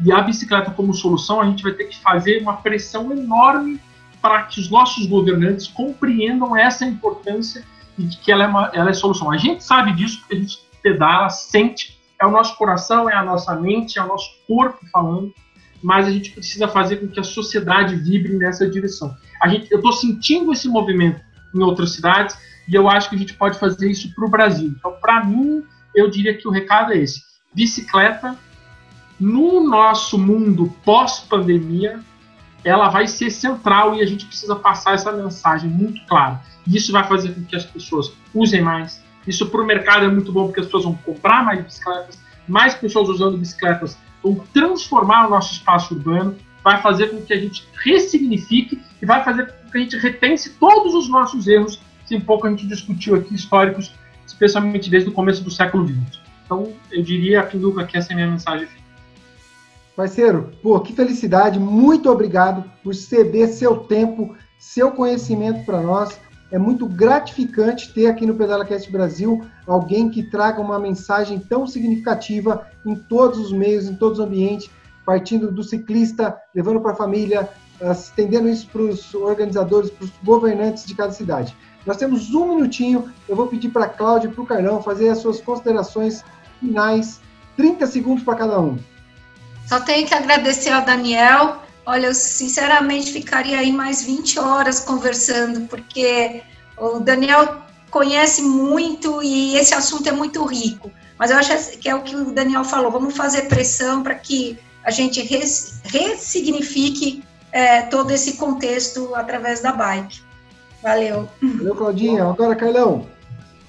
E 0.04 0.12
a 0.12 0.22
bicicleta 0.22 0.72
como 0.72 0.94
solução, 0.94 1.40
a 1.40 1.46
gente 1.46 1.64
vai 1.64 1.72
ter 1.72 1.86
que 1.86 1.98
fazer 2.02 2.42
uma 2.42 2.58
pressão 2.58 3.12
enorme 3.12 3.80
para 4.22 4.44
que 4.44 4.60
os 4.60 4.70
nossos 4.70 5.06
governantes 5.06 5.68
compreendam 5.68 6.56
essa 6.56 6.86
importância 6.86 7.64
e 7.98 8.04
de 8.04 8.18
que 8.18 8.32
ela 8.32 8.44
é, 8.44 8.48
uma, 8.48 8.72
ela 8.74 8.90
é 8.90 8.94
solução. 8.94 9.32
A 9.32 9.38
gente 9.38 9.64
sabe 9.64 9.94
disso 9.94 10.20
porque 10.20 10.36
a 10.36 10.40
gente 10.40 10.60
pedala, 10.82 11.30
sente, 11.30 11.98
é 12.20 12.26
o 12.26 12.32
nosso 12.32 12.58
coração, 12.58 13.10
é 13.10 13.14
a 13.14 13.24
nossa 13.24 13.56
mente, 13.56 13.98
é 13.98 14.04
o 14.04 14.08
nosso 14.08 14.30
corpo 14.48 14.80
falando, 14.92 15.34
mas 15.82 16.08
a 16.08 16.12
gente 16.12 16.32
precisa 16.32 16.68
fazer 16.68 16.98
com 16.98 17.08
que 17.08 17.20
a 17.20 17.24
sociedade 17.24 17.96
vibre 17.96 18.36
nessa 18.36 18.70
direção. 18.70 19.16
A 19.42 19.48
gente, 19.48 19.72
eu 19.72 19.78
estou 19.78 19.94
sentindo 19.94 20.52
esse 20.52 20.68
movimento 20.68 21.22
em 21.56 21.64
outras 21.64 21.94
cidades 21.94 22.38
e 22.68 22.76
eu 22.76 22.90
acho 22.90 23.10
que 23.10 23.16
a 23.16 23.20
gente 23.20 23.34
pode 23.34 23.60
fazer 23.60 23.90
isso 23.90 24.14
para 24.14 24.26
o 24.26 24.30
Brasil. 24.30 24.74
Então, 24.78 24.94
para 25.00 25.24
mim, 25.24 25.64
eu 25.94 26.10
diria 26.10 26.36
que 26.36 26.48
o 26.48 26.52
recado 26.52 26.94
é 26.94 26.98
esse: 26.98 27.22
bicicleta 27.54 28.38
no 29.20 29.64
nosso 29.64 30.18
mundo 30.18 30.74
pós-pandemia, 30.84 32.00
ela 32.64 32.90
vai 32.90 33.08
ser 33.08 33.30
central 33.30 33.96
e 33.96 34.02
a 34.02 34.06
gente 34.06 34.26
precisa 34.26 34.56
passar 34.56 34.96
essa 34.96 35.12
mensagem 35.12 35.70
muito 35.70 36.06
clara. 36.06 36.42
Isso 36.68 36.92
vai 36.92 37.04
fazer 37.08 37.34
com 37.34 37.44
que 37.46 37.56
as 37.56 37.64
pessoas 37.64 38.12
usem 38.34 38.62
mais. 38.62 39.04
Isso 39.26 39.46
para 39.48 39.62
o 39.62 39.66
mercado 39.66 40.06
é 40.06 40.08
muito 40.08 40.32
bom 40.32 40.48
porque 40.48 40.60
as 40.60 40.66
pessoas 40.66 40.84
vão 40.84 40.96
comprar 40.96 41.46
mais 41.46 41.64
bicicletas, 41.64 42.20
mais 42.48 42.76
pessoas 42.76 43.10
usando 43.10 43.38
bicicletas 43.38 43.98
vão 44.22 44.36
transformar 44.52 45.28
o 45.28 45.30
nosso 45.30 45.54
espaço 45.54 45.94
urbano, 45.94 46.36
vai 46.64 46.82
fazer 46.82 47.08
com 47.08 47.22
que 47.22 47.32
a 47.32 47.40
gente 47.40 47.68
ressignifique 47.84 48.82
e 49.00 49.06
vai 49.06 49.24
fazer 49.24 49.54
que 49.76 49.80
a 49.80 49.82
gente 49.82 49.98
repense 49.98 50.52
todos 50.52 50.94
os 50.94 51.10
nossos 51.10 51.48
erros 51.48 51.82
que 52.08 52.16
um 52.16 52.22
pouco 52.22 52.48
a 52.48 52.50
gente 52.50 52.66
discutiu 52.66 53.16
aqui, 53.16 53.36
históricos, 53.36 53.94
especialmente 54.26 54.90
desde 54.90 55.10
o 55.10 55.12
começo 55.12 55.44
do 55.44 55.52
século 55.52 55.86
XX. 55.86 56.22
Então, 56.46 56.72
eu 56.92 57.04
diria, 57.04 57.44
Pinduca, 57.44 57.86
que 57.86 57.98
essa 57.98 58.12
é 58.12 58.14
a 58.14 58.16
minha 58.16 58.32
mensagem. 58.32 58.68
Parceiro, 59.96 60.54
pô, 60.62 60.80
que 60.80 60.94
felicidade, 60.94 61.60
muito 61.60 62.10
obrigado 62.10 62.64
por 62.84 62.94
ceder 62.94 63.50
seu 63.50 63.78
tempo, 63.78 64.36
seu 64.58 64.92
conhecimento 64.92 65.66
para 65.66 65.82
nós. 65.82 66.18
É 66.52 66.60
muito 66.60 66.86
gratificante 66.86 67.92
ter 67.94 68.08
aqui 68.08 68.26
no 68.26 68.36
PedalaCast 68.36 68.90
Brasil 68.92 69.44
alguém 69.66 70.10
que 70.10 70.24
traga 70.24 70.62
uma 70.62 70.80
mensagem 70.80 71.40
tão 71.40 71.66
significativa 71.66 72.68
em 72.86 72.96
todos 72.96 73.40
os 73.40 73.52
meios, 73.52 73.88
em 73.88 73.96
todos 73.96 74.20
os 74.20 74.26
ambientes, 74.26 74.70
partindo 75.06 75.52
do 75.52 75.64
ciclista, 75.64 76.38
levando 76.54 76.80
para 76.80 76.92
a 76.92 76.96
família, 76.96 77.50
estendendo 77.82 78.50
isso 78.50 78.68
para 78.68 78.82
os 78.82 79.14
organizadores, 79.14 79.90
para 79.90 80.06
os 80.06 80.12
governantes 80.24 80.86
de 80.86 80.96
cada 80.96 81.12
cidade. 81.12 81.56
Nós 81.86 81.98
temos 81.98 82.34
um 82.34 82.56
minutinho, 82.56 83.12
eu 83.28 83.36
vou 83.36 83.48
pedir 83.48 83.70
para 83.70 83.86
a 83.86 83.90
Cláudia 83.90 84.28
e 84.28 84.32
para 84.32 84.42
o 84.42 84.46
Carlão 84.46 84.82
fazer 84.82 85.10
as 85.10 85.20
suas 85.20 85.40
considerações 85.40 86.24
finais, 86.60 87.22
30 87.58 87.86
segundos 87.86 88.24
para 88.24 88.36
cada 88.36 88.60
um. 88.60 88.78
Só 89.68 89.80
tenho 89.80 90.08
que 90.08 90.14
agradecer 90.14 90.72
ao 90.72 90.84
Daniel. 90.84 91.62
Olha, 91.86 92.08
eu 92.08 92.14
sinceramente 92.16 93.12
ficaria 93.12 93.60
aí 93.60 93.72
mais 93.72 94.04
20 94.04 94.40
horas 94.40 94.80
conversando, 94.80 95.68
porque 95.68 96.42
o 96.78 97.00
Daniel 97.00 97.62
conhece 97.92 98.42
muito 98.42 99.22
e 99.22 99.56
esse 99.56 99.74
assunto 99.74 100.08
é 100.08 100.12
muito 100.12 100.44
rico. 100.46 100.92
Mas 101.18 101.32
eu 101.32 101.38
acho 101.38 101.78
que 101.78 101.88
é 101.88 101.96
o 101.96 102.02
que 102.02 102.16
o 102.16 102.32
Daniel 102.32 102.64
falou: 102.64 102.92
vamos 102.92 103.16
fazer 103.16 103.44
pressão 103.44 104.04
para 104.04 104.16
que 104.16 104.58
a 104.84 104.92
gente 104.92 105.22
res, 105.22 105.82
ressignifique 105.86 107.24
é, 107.56 107.84
todo 107.84 108.12
esse 108.12 108.36
contexto 108.36 109.16
através 109.16 109.62
da 109.62 109.72
bike. 109.72 110.20
Valeu. 110.84 111.30
Valeu, 111.42 111.74
Claudinha. 111.74 112.26
Agora, 112.26 112.54
Carlão. 112.54 113.06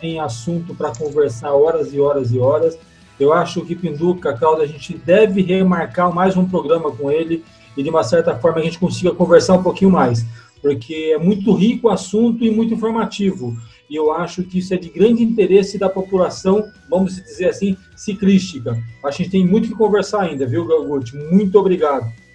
Tem 0.00 0.18
assunto 0.18 0.74
para 0.74 0.90
conversar 0.90 1.52
horas 1.52 1.94
e 1.94 2.00
horas 2.00 2.32
e 2.32 2.38
horas. 2.40 2.76
Eu 3.18 3.32
acho 3.32 3.64
que 3.64 3.76
Pinduca, 3.76 4.36
Cláudio, 4.36 4.64
a 4.64 4.66
gente 4.66 4.98
deve 4.98 5.40
remarcar 5.40 6.12
mais 6.12 6.36
um 6.36 6.44
programa 6.44 6.90
com 6.90 7.12
ele 7.12 7.44
e, 7.76 7.82
de 7.84 7.88
uma 7.88 8.02
certa 8.02 8.36
forma, 8.36 8.58
a 8.58 8.62
gente 8.62 8.76
consiga 8.76 9.12
conversar 9.12 9.54
um 9.54 9.62
pouquinho 9.62 9.92
mais, 9.92 10.26
porque 10.60 11.12
é 11.14 11.18
muito 11.18 11.54
rico 11.54 11.86
o 11.86 11.90
assunto 11.90 12.44
e 12.44 12.50
muito 12.50 12.74
informativo. 12.74 13.56
E 13.88 13.94
eu 13.94 14.10
acho 14.12 14.42
que 14.42 14.58
isso 14.58 14.74
é 14.74 14.76
de 14.76 14.90
grande 14.90 15.22
interesse 15.22 15.78
da 15.78 15.88
população, 15.88 16.68
vamos 16.90 17.14
dizer 17.14 17.50
assim, 17.50 17.76
ciclística. 17.94 18.76
A 19.04 19.12
gente 19.12 19.30
tem 19.30 19.46
muito 19.46 19.68
que 19.68 19.74
conversar 19.76 20.22
ainda, 20.22 20.44
viu, 20.44 20.66
Guti? 20.66 21.16
Muito 21.16 21.56
obrigado. 21.56 22.25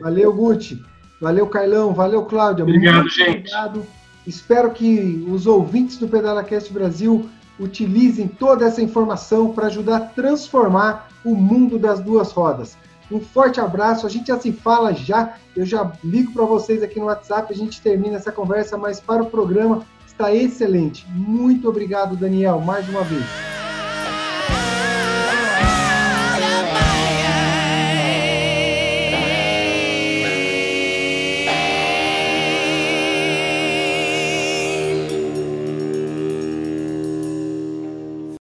Valeu, 0.00 0.32
Guti. 0.32 0.82
Valeu, 1.20 1.46
Carlão. 1.46 1.92
Valeu, 1.92 2.24
Cláudia. 2.24 2.64
Obrigado, 2.64 3.00
muito 3.02 3.14
gente. 3.14 3.38
Obrigado. 3.38 3.86
Espero 4.26 4.70
que 4.70 5.26
os 5.28 5.46
ouvintes 5.46 5.96
do 5.98 6.08
PedalaCast 6.08 6.72
Brasil 6.72 7.28
utilizem 7.58 8.26
toda 8.26 8.64
essa 8.64 8.80
informação 8.80 9.52
para 9.52 9.66
ajudar 9.66 9.96
a 9.96 10.00
transformar 10.00 11.08
o 11.24 11.34
mundo 11.34 11.78
das 11.78 12.00
duas 12.00 12.32
rodas. 12.32 12.76
Um 13.10 13.20
forte 13.20 13.60
abraço, 13.60 14.06
a 14.06 14.10
gente 14.10 14.28
já 14.28 14.38
se 14.38 14.52
fala 14.52 14.94
já, 14.94 15.34
eu 15.56 15.66
já 15.66 15.92
ligo 16.02 16.32
para 16.32 16.44
vocês 16.44 16.82
aqui 16.82 17.00
no 17.00 17.06
WhatsApp, 17.06 17.52
a 17.52 17.56
gente 17.56 17.82
termina 17.82 18.16
essa 18.16 18.30
conversa, 18.30 18.78
mas 18.78 19.00
para 19.00 19.22
o 19.22 19.26
programa 19.26 19.84
está 20.06 20.32
excelente. 20.32 21.06
Muito 21.10 21.68
obrigado, 21.68 22.16
Daniel, 22.16 22.60
mais 22.60 22.88
uma 22.88 23.02
vez. 23.02 23.59